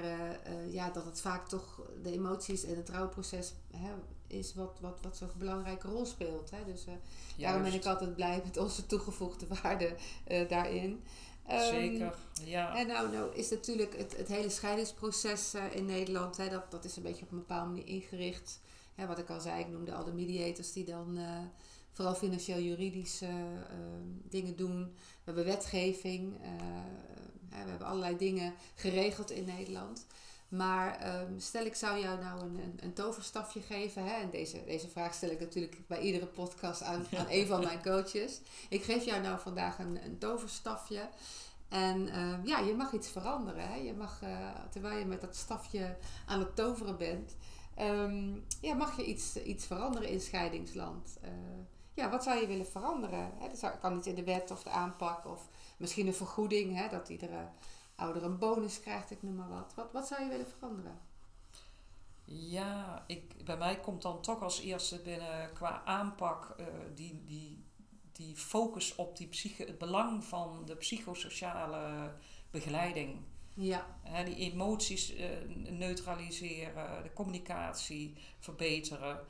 ja, 0.71 0.91
dat 0.91 1.05
het 1.05 1.21
vaak 1.21 1.49
toch 1.49 1.81
de 2.03 2.13
emoties 2.13 2.65
en 2.65 2.77
het 2.77 2.89
rouwproces 2.89 3.55
hè, 3.77 3.91
is 4.27 4.55
wat, 4.55 4.79
wat, 4.81 4.99
wat 5.03 5.17
zo'n 5.17 5.31
belangrijke 5.39 5.89
rol 5.89 6.07
speelt. 6.07 6.51
Hè. 6.51 6.65
Dus 6.65 6.85
daarom 7.37 7.63
ben 7.63 7.75
ik 7.75 7.85
altijd 7.85 8.15
blij 8.15 8.41
met 8.45 8.57
onze 8.57 8.87
toegevoegde 8.87 9.47
waarde 9.63 9.97
daarin. 10.49 11.03
Zeker, 11.49 12.15
ja. 12.45 12.77
En 12.77 12.87
nou, 12.87 13.11
nou 13.11 13.35
is 13.35 13.51
natuurlijk 13.51 13.97
het, 13.97 14.17
het 14.17 14.29
hele 14.29 14.49
scheidingsproces 14.49 15.55
in 15.73 15.85
Nederland, 15.85 16.37
hè, 16.37 16.49
dat, 16.49 16.71
dat 16.71 16.85
is 16.85 16.97
een 16.97 17.03
beetje 17.03 17.25
op 17.25 17.31
een 17.31 17.39
bepaalde 17.39 17.71
manier 17.71 17.87
ingericht. 17.87 18.61
Hè, 18.95 19.07
wat 19.07 19.19
ik 19.19 19.31
al 19.31 19.41
zei, 19.41 19.61
ik 19.61 19.69
noemde 19.69 19.95
al 19.95 20.05
de 20.05 20.13
mediators 20.13 20.73
die 20.73 20.85
dan 20.85 21.19
vooral 22.01 22.15
financieel-juridische 22.15 23.27
ehm, 23.27 24.09
dingen 24.29 24.57
doen. 24.57 24.83
We 24.85 25.25
hebben 25.25 25.45
wetgeving, 25.45 26.35
uh, 26.35 26.47
we 27.49 27.57
hebben 27.57 27.87
allerlei 27.87 28.17
dingen 28.17 28.55
geregeld 28.75 29.31
in 29.31 29.45
Nederland. 29.45 30.07
Maar 30.51 30.99
ehm, 30.99 31.39
stel 31.39 31.65
ik 31.65 31.75
zou 31.75 32.01
jou 32.01 32.21
nou 32.21 32.41
een, 32.41 32.59
een, 32.59 32.79
een 32.81 32.93
toverstafje 32.93 33.61
geven. 33.61 34.05
Hè? 34.05 34.21
En 34.21 34.31
deze, 34.31 34.65
deze 34.65 34.89
vraag 34.89 35.15
stel 35.15 35.31
ik 35.31 35.41
natuurlijk 35.41 35.77
bij 35.87 36.01
iedere 36.01 36.27
podcast 36.27 36.83
aan, 36.83 37.07
aan 37.17 37.27
een 37.29 37.47
van 37.47 37.61
mijn 37.61 37.83
coaches. 37.83 38.41
Ik 38.69 38.83
geef 38.83 39.05
jou 39.05 39.23
nou 39.23 39.41
vandaag 39.41 39.79
een, 39.79 40.05
een 40.05 40.19
toverstafje. 40.19 41.09
En 41.69 42.09
ehm, 42.09 42.47
ja, 42.47 42.59
je 42.59 42.75
mag 42.75 42.93
iets 42.93 43.09
veranderen. 43.09 43.69
Hè? 43.69 43.75
Je 43.75 43.93
mag, 43.93 44.23
uh, 44.23 44.49
terwijl 44.71 44.99
je 44.99 45.05
met 45.05 45.21
dat 45.21 45.37
stafje 45.37 45.97
aan 46.27 46.39
het 46.39 46.57
toveren 46.57 46.97
bent, 46.97 47.37
ja, 48.61 48.75
mag 48.75 48.97
je 48.97 49.05
iets, 49.05 49.37
iets 49.37 49.67
veranderen 49.67 50.09
in 50.09 50.21
scheidingsland. 50.21 51.19
Uh, 51.25 51.31
ja, 51.95 52.11
wat 52.11 52.23
zou 52.23 52.41
je 52.41 52.47
willen 52.47 52.67
veranderen? 52.67 53.31
Hè? 53.39 53.49
Dat 53.61 53.79
kan 53.81 53.95
niet 53.95 54.07
in 54.07 54.15
de 54.15 54.25
wet 54.25 54.51
of 54.51 54.63
de 54.63 54.71
aanpak 54.71 55.27
of 55.27 55.49
misschien 55.77 56.07
een 56.07 56.15
vergoeding, 56.15 56.77
hè, 56.77 56.89
dat 56.89 57.09
iedere 57.09 57.49
ouder 58.01 58.25
een 58.25 58.39
bonus 58.39 58.81
krijgt, 58.81 59.11
ik 59.11 59.23
noem 59.23 59.35
maar 59.35 59.49
wat. 59.49 59.73
Wat, 59.75 59.93
wat 59.93 60.07
zou 60.07 60.23
je 60.23 60.29
willen 60.29 60.49
veranderen? 60.49 60.99
Ja, 62.25 63.05
ik, 63.07 63.45
bij 63.45 63.57
mij 63.57 63.81
komt 63.81 64.03
dan 64.03 64.23
toch 64.23 64.43
als 64.43 64.61
eerste 64.61 65.01
binnen 65.03 65.53
qua 65.53 65.83
aanpak 65.85 66.57
uh, 66.61 66.67
die, 66.95 67.25
die, 67.27 67.65
die 68.13 68.37
focus 68.37 68.95
op 68.95 69.17
die 69.17 69.29
psyche, 69.29 69.65
het 69.65 69.79
belang 69.79 70.25
van 70.25 70.65
de 70.65 70.77
psychosociale 70.77 72.15
begeleiding. 72.51 73.21
Ja. 73.55 73.87
Die 74.25 74.37
emoties 74.37 75.15
uh, 75.15 75.27
neutraliseren, 75.69 77.03
de 77.03 77.13
communicatie 77.13 78.17
verbeteren 78.39 79.27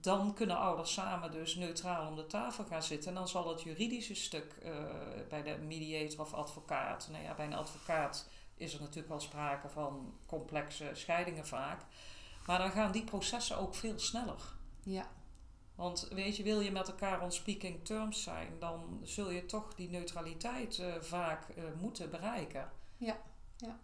dan 0.00 0.34
kunnen 0.34 0.56
ouders 0.56 0.92
samen 0.92 1.30
dus 1.30 1.54
neutraal 1.54 2.08
om 2.08 2.16
de 2.16 2.26
tafel 2.26 2.64
gaan 2.64 2.82
zitten. 2.82 3.08
En 3.08 3.14
dan 3.14 3.28
zal 3.28 3.48
het 3.48 3.62
juridische 3.62 4.14
stuk 4.14 4.58
uh, 4.64 4.70
bij 5.28 5.42
de 5.42 5.58
mediator 5.58 6.20
of 6.20 6.34
advocaat. 6.34 7.08
Nou 7.10 7.24
ja, 7.24 7.34
bij 7.34 7.46
een 7.46 7.54
advocaat 7.54 8.28
is 8.54 8.74
er 8.74 8.80
natuurlijk 8.80 9.08
wel 9.08 9.20
sprake 9.20 9.68
van 9.68 10.14
complexe 10.26 10.90
scheidingen 10.92 11.46
vaak. 11.46 11.80
Maar 12.46 12.58
dan 12.58 12.70
gaan 12.70 12.92
die 12.92 13.04
processen 13.04 13.58
ook 13.58 13.74
veel 13.74 13.98
sneller. 13.98 14.54
Ja. 14.82 15.10
Want 15.74 16.08
weet 16.10 16.36
je, 16.36 16.42
wil 16.42 16.60
je 16.60 16.70
met 16.70 16.88
elkaar 16.88 17.20
on 17.22 17.32
speaking 17.32 17.84
terms 17.84 18.22
zijn, 18.22 18.58
dan 18.58 19.00
zul 19.02 19.30
je 19.30 19.46
toch 19.46 19.74
die 19.74 19.90
neutraliteit 19.90 20.78
uh, 20.78 20.94
vaak 21.00 21.48
uh, 21.48 21.64
moeten 21.80 22.10
bereiken. 22.10 22.70
Ja, 22.96 23.20
ja. 23.56 23.80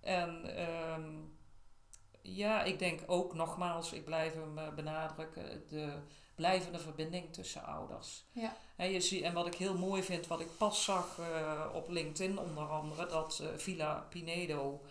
En 0.00 0.60
um, 0.92 1.36
ja, 2.22 2.62
ik 2.62 2.78
denk 2.78 3.00
ook 3.06 3.34
nogmaals, 3.34 3.92
ik 3.92 4.04
blijf 4.04 4.34
hem 4.34 4.58
eh, 4.58 4.74
benadrukken, 4.74 5.62
de 5.68 5.98
blijvende 6.34 6.78
verbinding 6.78 7.32
tussen 7.32 7.64
ouders. 7.64 8.24
Ja. 8.32 8.56
En, 8.76 8.90
je 8.90 9.00
ziet, 9.00 9.22
en 9.22 9.32
wat 9.32 9.46
ik 9.46 9.54
heel 9.54 9.78
mooi 9.78 10.02
vind, 10.02 10.26
wat 10.26 10.40
ik 10.40 10.56
pas 10.56 10.84
zag 10.84 11.18
uh, 11.18 11.66
op 11.74 11.88
LinkedIn 11.88 12.38
onder 12.38 12.68
andere, 12.68 13.06
dat 13.06 13.40
uh, 13.42 13.48
Villa 13.56 14.06
Pinedo, 14.10 14.84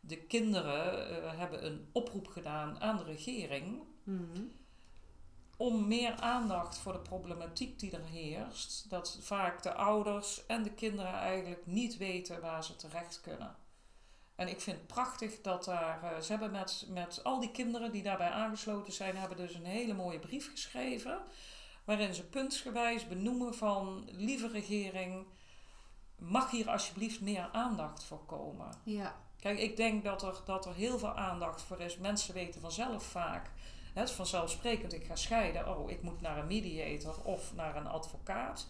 de 0.00 0.16
kinderen 0.16 1.10
uh, 1.10 1.38
hebben 1.38 1.66
een 1.66 1.88
oproep 1.92 2.26
gedaan 2.26 2.80
aan 2.80 2.96
de 2.96 3.04
regering. 3.04 3.82
Mm 4.02 4.52
Om 5.56 5.88
meer 5.88 6.14
aandacht 6.14 6.78
voor 6.78 6.92
de 6.92 6.98
problematiek 6.98 7.78
die 7.78 7.90
er 7.90 8.04
heerst. 8.04 8.90
Dat 8.90 9.18
vaak 9.20 9.62
de 9.62 9.74
ouders 9.74 10.46
en 10.46 10.62
de 10.62 10.72
kinderen 10.72 11.12
eigenlijk 11.12 11.66
niet 11.66 11.96
weten 11.96 12.40
waar 12.40 12.64
ze 12.64 12.76
terecht 12.76 13.20
kunnen. 13.20 13.56
En 14.38 14.48
ik 14.48 14.60
vind 14.60 14.76
het 14.76 14.86
prachtig 14.86 15.40
dat 15.40 15.64
daar, 15.64 16.02
uh, 16.02 16.20
ze 16.20 16.30
hebben 16.30 16.50
met, 16.50 16.86
met 16.88 17.24
al 17.24 17.40
die 17.40 17.50
kinderen 17.50 17.92
die 17.92 18.02
daarbij 18.02 18.30
aangesloten 18.30 18.92
zijn, 18.92 19.16
hebben 19.16 19.36
dus 19.36 19.54
een 19.54 19.64
hele 19.64 19.94
mooie 19.94 20.18
brief 20.18 20.50
geschreven. 20.50 21.18
Waarin 21.84 22.14
ze 22.14 22.24
puntsgewijs 22.24 23.08
benoemen 23.08 23.54
van, 23.54 24.08
lieve 24.10 24.48
regering, 24.48 25.26
mag 26.16 26.50
hier 26.50 26.70
alsjeblieft 26.70 27.20
meer 27.20 27.48
aandacht 27.52 28.04
voor 28.04 28.24
komen? 28.24 28.68
Ja. 28.84 29.16
Kijk, 29.40 29.58
ik 29.58 29.76
denk 29.76 30.04
dat 30.04 30.22
er, 30.22 30.40
dat 30.44 30.66
er 30.66 30.74
heel 30.74 30.98
veel 30.98 31.16
aandacht 31.16 31.62
voor 31.62 31.80
is. 31.80 31.96
Mensen 31.96 32.34
weten 32.34 32.60
vanzelf 32.60 33.02
vaak, 33.02 33.50
het 33.94 34.08
is 34.08 34.14
vanzelfsprekend, 34.14 34.92
ik 34.92 35.04
ga 35.04 35.16
scheiden. 35.16 35.76
Oh, 35.76 35.90
ik 35.90 36.02
moet 36.02 36.20
naar 36.20 36.38
een 36.38 36.46
mediator 36.46 37.24
of 37.24 37.54
naar 37.54 37.76
een 37.76 37.86
advocaat. 37.86 38.66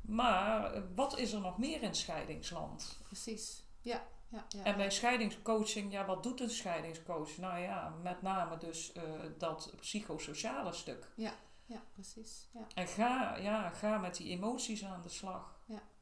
Maar 0.00 0.72
eh, 0.72 0.82
wat 0.94 1.18
is 1.18 1.32
er 1.32 1.40
nog 1.40 1.58
meer 1.58 1.82
in 1.82 1.94
scheidingsland? 1.94 3.00
Precies, 3.02 3.62
ja. 3.80 4.02
Ja, 4.28 4.46
ja, 4.48 4.64
en 4.64 4.76
bij 4.76 4.90
scheidingscoaching, 4.90 5.92
ja, 5.92 6.06
wat 6.06 6.22
doet 6.22 6.40
een 6.40 6.50
scheidingscoach? 6.50 7.36
Nou 7.36 7.58
ja, 7.58 7.94
met 8.02 8.22
name 8.22 8.58
dus 8.58 8.92
uh, 8.96 9.02
dat 9.38 9.72
psychosociale 9.80 10.72
stuk. 10.72 11.12
Ja, 11.16 11.32
ja 11.66 11.82
precies. 11.92 12.48
Ja. 12.52 12.66
En 12.74 12.86
ga, 12.86 13.36
ja, 13.36 13.70
ga 13.70 13.98
met 13.98 14.16
die 14.16 14.28
emoties 14.30 14.84
aan 14.84 15.02
de 15.02 15.08
slag. 15.08 15.55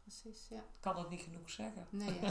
Precies. 0.04 0.46
Ja. 0.50 0.64
Kan 0.80 0.96
het 0.96 1.10
niet 1.10 1.20
genoeg 1.20 1.50
zeggen. 1.50 1.86
Nee, 1.90 2.20
ja. 2.20 2.30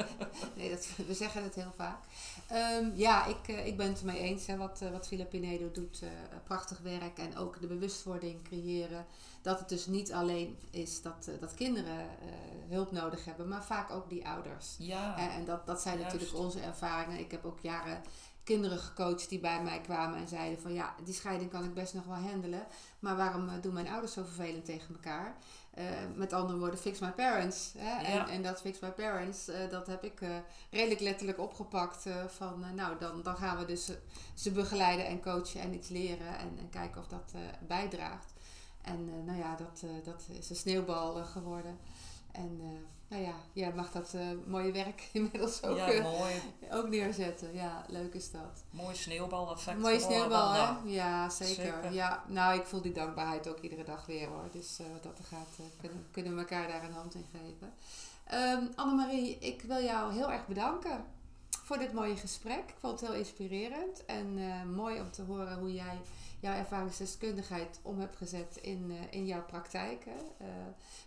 nee 0.56 0.70
dat, 0.70 0.88
we 1.06 1.14
zeggen 1.14 1.42
het 1.42 1.54
heel 1.54 1.72
vaak. 1.76 2.04
Um, 2.52 2.92
ja, 2.96 3.26
ik, 3.26 3.48
uh, 3.48 3.66
ik 3.66 3.76
ben 3.76 3.88
het 3.88 3.98
ermee 3.98 4.18
eens 4.18 4.46
hè, 4.46 4.56
wat, 4.56 4.80
uh, 4.82 4.90
wat 4.90 5.08
Villa 5.08 5.24
Pinedo 5.24 5.70
doet. 5.70 6.02
prachtig 6.44 6.78
werk 6.78 7.18
en 7.18 7.36
ook 7.36 7.60
de 7.60 7.66
bewustwording 7.66 8.42
creëren 8.42 9.06
dat 9.42 9.58
het 9.58 9.68
dus 9.68 9.86
niet 9.86 10.12
alleen 10.12 10.58
is 10.70 11.02
dat, 11.02 11.30
dat 11.40 11.54
kinderen 11.54 11.98
uh, 11.98 12.70
hulp 12.70 12.92
nodig 12.92 13.24
hebben, 13.24 13.48
maar 13.48 13.64
vaak 13.64 13.90
ook 13.90 14.08
die 14.08 14.26
ouders. 14.26 14.74
Ja. 14.78 15.18
en 15.18 15.44
dat, 15.44 15.66
dat 15.66 15.80
zijn 15.80 15.98
natuurlijk 15.98 16.34
onze 16.34 16.60
ervaringen. 16.60 17.18
Ik 17.18 17.30
heb 17.30 17.44
ook 17.44 17.60
jaren 17.60 18.02
kinderen 18.44 18.78
gecoacht 18.78 19.28
die 19.28 19.40
bij 19.40 19.62
mij 19.62 19.80
kwamen 19.80 20.18
en 20.18 20.28
zeiden 20.28 20.60
van 20.60 20.72
ja, 20.72 20.94
die 21.04 21.14
scheiding 21.14 21.50
kan 21.50 21.64
ik 21.64 21.74
best 21.74 21.94
nog 21.94 22.04
wel 22.04 22.16
handelen. 22.16 22.66
Maar 22.98 23.16
waarom 23.16 23.48
eh, 23.48 23.54
doen 23.60 23.72
mijn 23.72 23.88
ouders 23.88 24.12
zo 24.12 24.22
vervelend 24.22 24.64
tegen 24.64 24.94
elkaar? 24.94 25.36
Uh, 25.78 25.84
met 26.14 26.32
andere 26.32 26.58
woorden, 26.58 26.78
fix 26.78 26.98
my 26.98 27.10
parents. 27.10 27.72
Hè? 27.78 28.04
En, 28.04 28.28
en, 28.28 28.42
dat 28.42 28.60
fix 28.60 28.78
my 28.78 28.90
parents, 28.90 29.48
uh, 29.48 29.56
dat 29.70 29.86
heb 29.86 30.04
ik 30.04 30.20
uh, 30.20 30.36
redelijk 30.70 31.00
letterlijk 31.00 31.38
opgepakt. 31.38 32.06
van 32.26 32.64
nou, 32.74 32.98
dan, 32.98 33.22
dan 33.22 33.36
gaan 33.36 33.58
we 33.58 33.64
dus 33.64 33.90
ze 34.34 34.50
begeleiden 34.50 35.06
en 35.06 35.22
coachen 35.22 35.60
en 35.60 35.74
iets 35.74 35.88
leren 35.88 36.38
en, 36.38 36.58
en 36.58 36.70
kijken 36.70 37.00
of 37.00 37.06
dat 37.06 37.32
bijdraagt. 37.66 38.32
En 38.82 39.24
nou 39.24 39.38
ja, 39.38 39.56
dat, 39.56 39.84
dat 40.04 40.26
is 40.38 40.50
een 40.50 40.56
sneeuwbal 40.56 41.24
geworden. 41.24 41.78
En 42.32 42.60
jij 43.52 43.72
mag 43.72 43.90
dat 43.90 44.12
uh, 44.14 44.22
mooie 44.46 44.72
werk 44.72 45.08
inmiddels 45.12 45.62
ook, 45.62 45.76
ja, 45.76 46.02
mooi. 46.02 46.32
ook 46.70 46.88
neerzetten. 46.88 47.54
Ja, 47.54 47.84
leuk 47.88 48.14
is 48.14 48.30
dat. 48.30 48.64
Mooi 48.70 48.94
sneeuwbal-effect. 48.94 49.78
Mooie 49.78 50.00
sneeuwbal, 50.00 50.52
hè? 50.52 50.72
Ja, 50.84 51.28
zeker. 51.28 51.92
Ja, 51.92 52.24
nou, 52.28 52.58
ik 52.58 52.66
voel 52.66 52.82
die 52.82 52.92
dankbaarheid 52.92 53.48
ook 53.48 53.60
iedere 53.60 53.84
dag 53.84 54.06
weer 54.06 54.28
hoor. 54.28 54.48
Dus 54.50 54.80
uh, 54.80 54.86
wat 54.92 55.02
dat 55.02 55.18
er 55.18 55.24
gaat, 55.24 55.58
kunnen, 55.80 56.06
kunnen 56.10 56.34
we 56.34 56.40
elkaar 56.40 56.68
daar 56.68 56.84
een 56.84 56.92
hand 56.92 57.14
in 57.14 57.26
geven. 57.32 57.74
Um, 58.34 58.70
Annemarie, 58.74 59.38
ik 59.38 59.62
wil 59.62 59.82
jou 59.82 60.12
heel 60.12 60.32
erg 60.32 60.46
bedanken 60.46 61.04
voor 61.50 61.78
dit 61.78 61.92
mooie 61.92 62.16
gesprek. 62.16 62.58
Ik 62.68 62.74
vond 62.78 63.00
het 63.00 63.08
heel 63.10 63.18
inspirerend 63.18 64.04
en 64.04 64.38
mooi 64.74 65.00
om 65.00 65.10
te 65.10 65.22
horen 65.22 65.58
hoe 65.58 65.72
jij 65.72 66.00
jouw 66.42 66.54
ervaringsdeskundigheid 66.54 67.80
om 67.82 68.00
hebt 68.00 68.16
gezet 68.16 68.58
in, 68.60 68.90
uh, 68.90 68.96
in 69.10 69.26
jouw 69.26 69.44
praktijk. 69.44 70.06
Uh, 70.06 70.46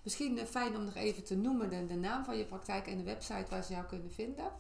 misschien 0.04 0.38
uh, 0.38 0.44
fijn 0.44 0.76
om 0.76 0.86
nog 0.86 0.96
even 0.96 1.24
te 1.24 1.36
noemen 1.36 1.70
de, 1.70 1.86
de, 1.86 1.96
naam 1.96 2.26
van 2.26 2.38
je 2.38 2.46
praktijk 2.46 2.88
en 2.88 2.98
de 2.98 3.04
website 3.04 3.46
waar 3.50 3.64
ze 3.64 3.74
jou 3.74 3.86
kunnen 3.86 4.12
vinden. 4.12 4.52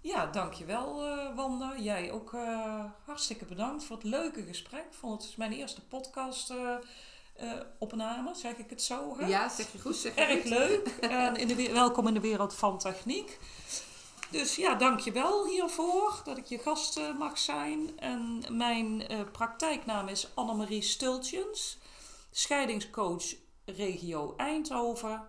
Ja, 0.00 0.26
dankjewel 0.26 0.94
Wanda. 1.34 1.78
Jij 1.78 2.12
ook 2.12 2.36
hartstikke 3.04 3.44
bedankt 3.44 3.84
voor 3.84 3.96
het 3.96 4.04
leuke 4.04 4.42
gesprek. 4.42 4.84
Ik 4.84 4.94
vond 4.94 5.22
het 5.22 5.36
mijn 5.36 5.52
eerste 5.52 5.86
podcast 5.86 6.54
opname, 7.78 8.34
zeg 8.34 8.56
ik 8.56 8.70
het 8.70 8.82
zo? 8.82 9.18
Hè? 9.18 9.26
Ja, 9.26 9.48
zeg 9.48 9.72
je 9.72 9.78
goed. 9.78 9.96
Zeg 9.96 10.14
je 10.14 10.20
Erg 10.20 10.40
goed. 10.40 10.50
leuk. 10.50 10.86
en 11.00 11.36
in 11.36 11.46
de, 11.46 11.72
welkom 11.72 12.06
in 12.06 12.14
de 12.14 12.20
wereld 12.20 12.54
van 12.54 12.78
techniek. 12.78 13.38
Dus 14.30 14.56
ja, 14.56 14.74
dankjewel 14.74 15.46
hiervoor 15.46 16.20
dat 16.24 16.38
ik 16.38 16.46
je 16.46 16.58
gast 16.58 16.98
uh, 16.98 17.18
mag 17.18 17.38
zijn. 17.38 17.98
En 17.98 18.44
mijn 18.50 19.12
uh, 19.12 19.20
praktijknaam 19.32 20.08
is 20.08 20.28
Annemarie 20.34 20.82
Stultjens, 20.82 21.78
scheidingscoach 22.30 23.24
regio 23.64 24.34
Eindhoven. 24.36 25.28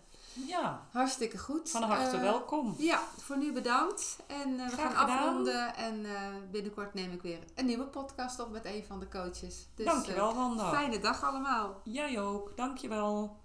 Ja. 0.46 0.86
Hartstikke 0.92 1.38
goed. 1.38 1.70
Van 1.70 1.82
harte 1.82 2.20
welkom. 2.20 2.74
Ja, 2.78 3.00
voor 3.16 3.38
nu 3.38 3.52
bedankt. 3.52 4.16
En 4.26 4.56
we 4.56 4.76
gaan 4.76 4.94
afronden. 4.94 5.74
En 5.74 6.06
binnenkort 6.50 6.94
neem 6.94 7.12
ik 7.12 7.22
weer 7.22 7.38
een 7.54 7.66
nieuwe 7.66 7.86
podcast 7.86 8.40
op 8.40 8.50
met 8.50 8.64
een 8.64 8.84
van 8.84 9.00
de 9.00 9.08
coaches. 9.08 9.68
Dus, 9.74 9.86
Dankjewel, 9.86 10.34
Wanda. 10.34 10.70
Fijne 10.70 10.98
dag 10.98 11.24
allemaal. 11.24 11.80
Jij 11.84 12.20
ook. 12.20 12.56
Dankjewel. 12.56 13.36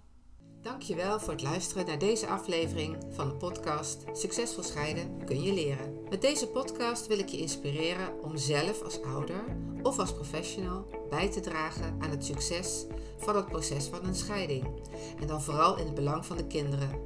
Dankjewel 0.64 1.20
voor 1.20 1.32
het 1.32 1.42
luisteren 1.42 1.86
naar 1.86 1.98
deze 1.98 2.26
aflevering 2.26 2.96
van 3.10 3.28
de 3.28 3.34
podcast 3.34 4.04
Succesvol 4.12 4.62
scheiden 4.62 5.24
kun 5.24 5.42
je 5.42 5.52
leren. 5.52 5.98
Met 6.10 6.20
deze 6.20 6.46
podcast 6.46 7.06
wil 7.06 7.18
ik 7.18 7.28
je 7.28 7.38
inspireren 7.38 8.22
om 8.22 8.36
zelf 8.36 8.82
als 8.82 9.02
ouder 9.02 9.44
of 9.82 9.98
als 9.98 10.12
professional 10.12 10.86
bij 11.10 11.30
te 11.30 11.40
dragen 11.40 11.96
aan 12.00 12.10
het 12.10 12.24
succes 12.24 12.86
van 13.18 13.36
het 13.36 13.46
proces 13.46 13.86
van 13.86 14.04
een 14.04 14.14
scheiding. 14.14 14.66
En 15.20 15.26
dan 15.26 15.42
vooral 15.42 15.78
in 15.78 15.84
het 15.84 15.94
belang 15.94 16.26
van 16.26 16.36
de 16.36 16.46
kinderen. 16.46 16.98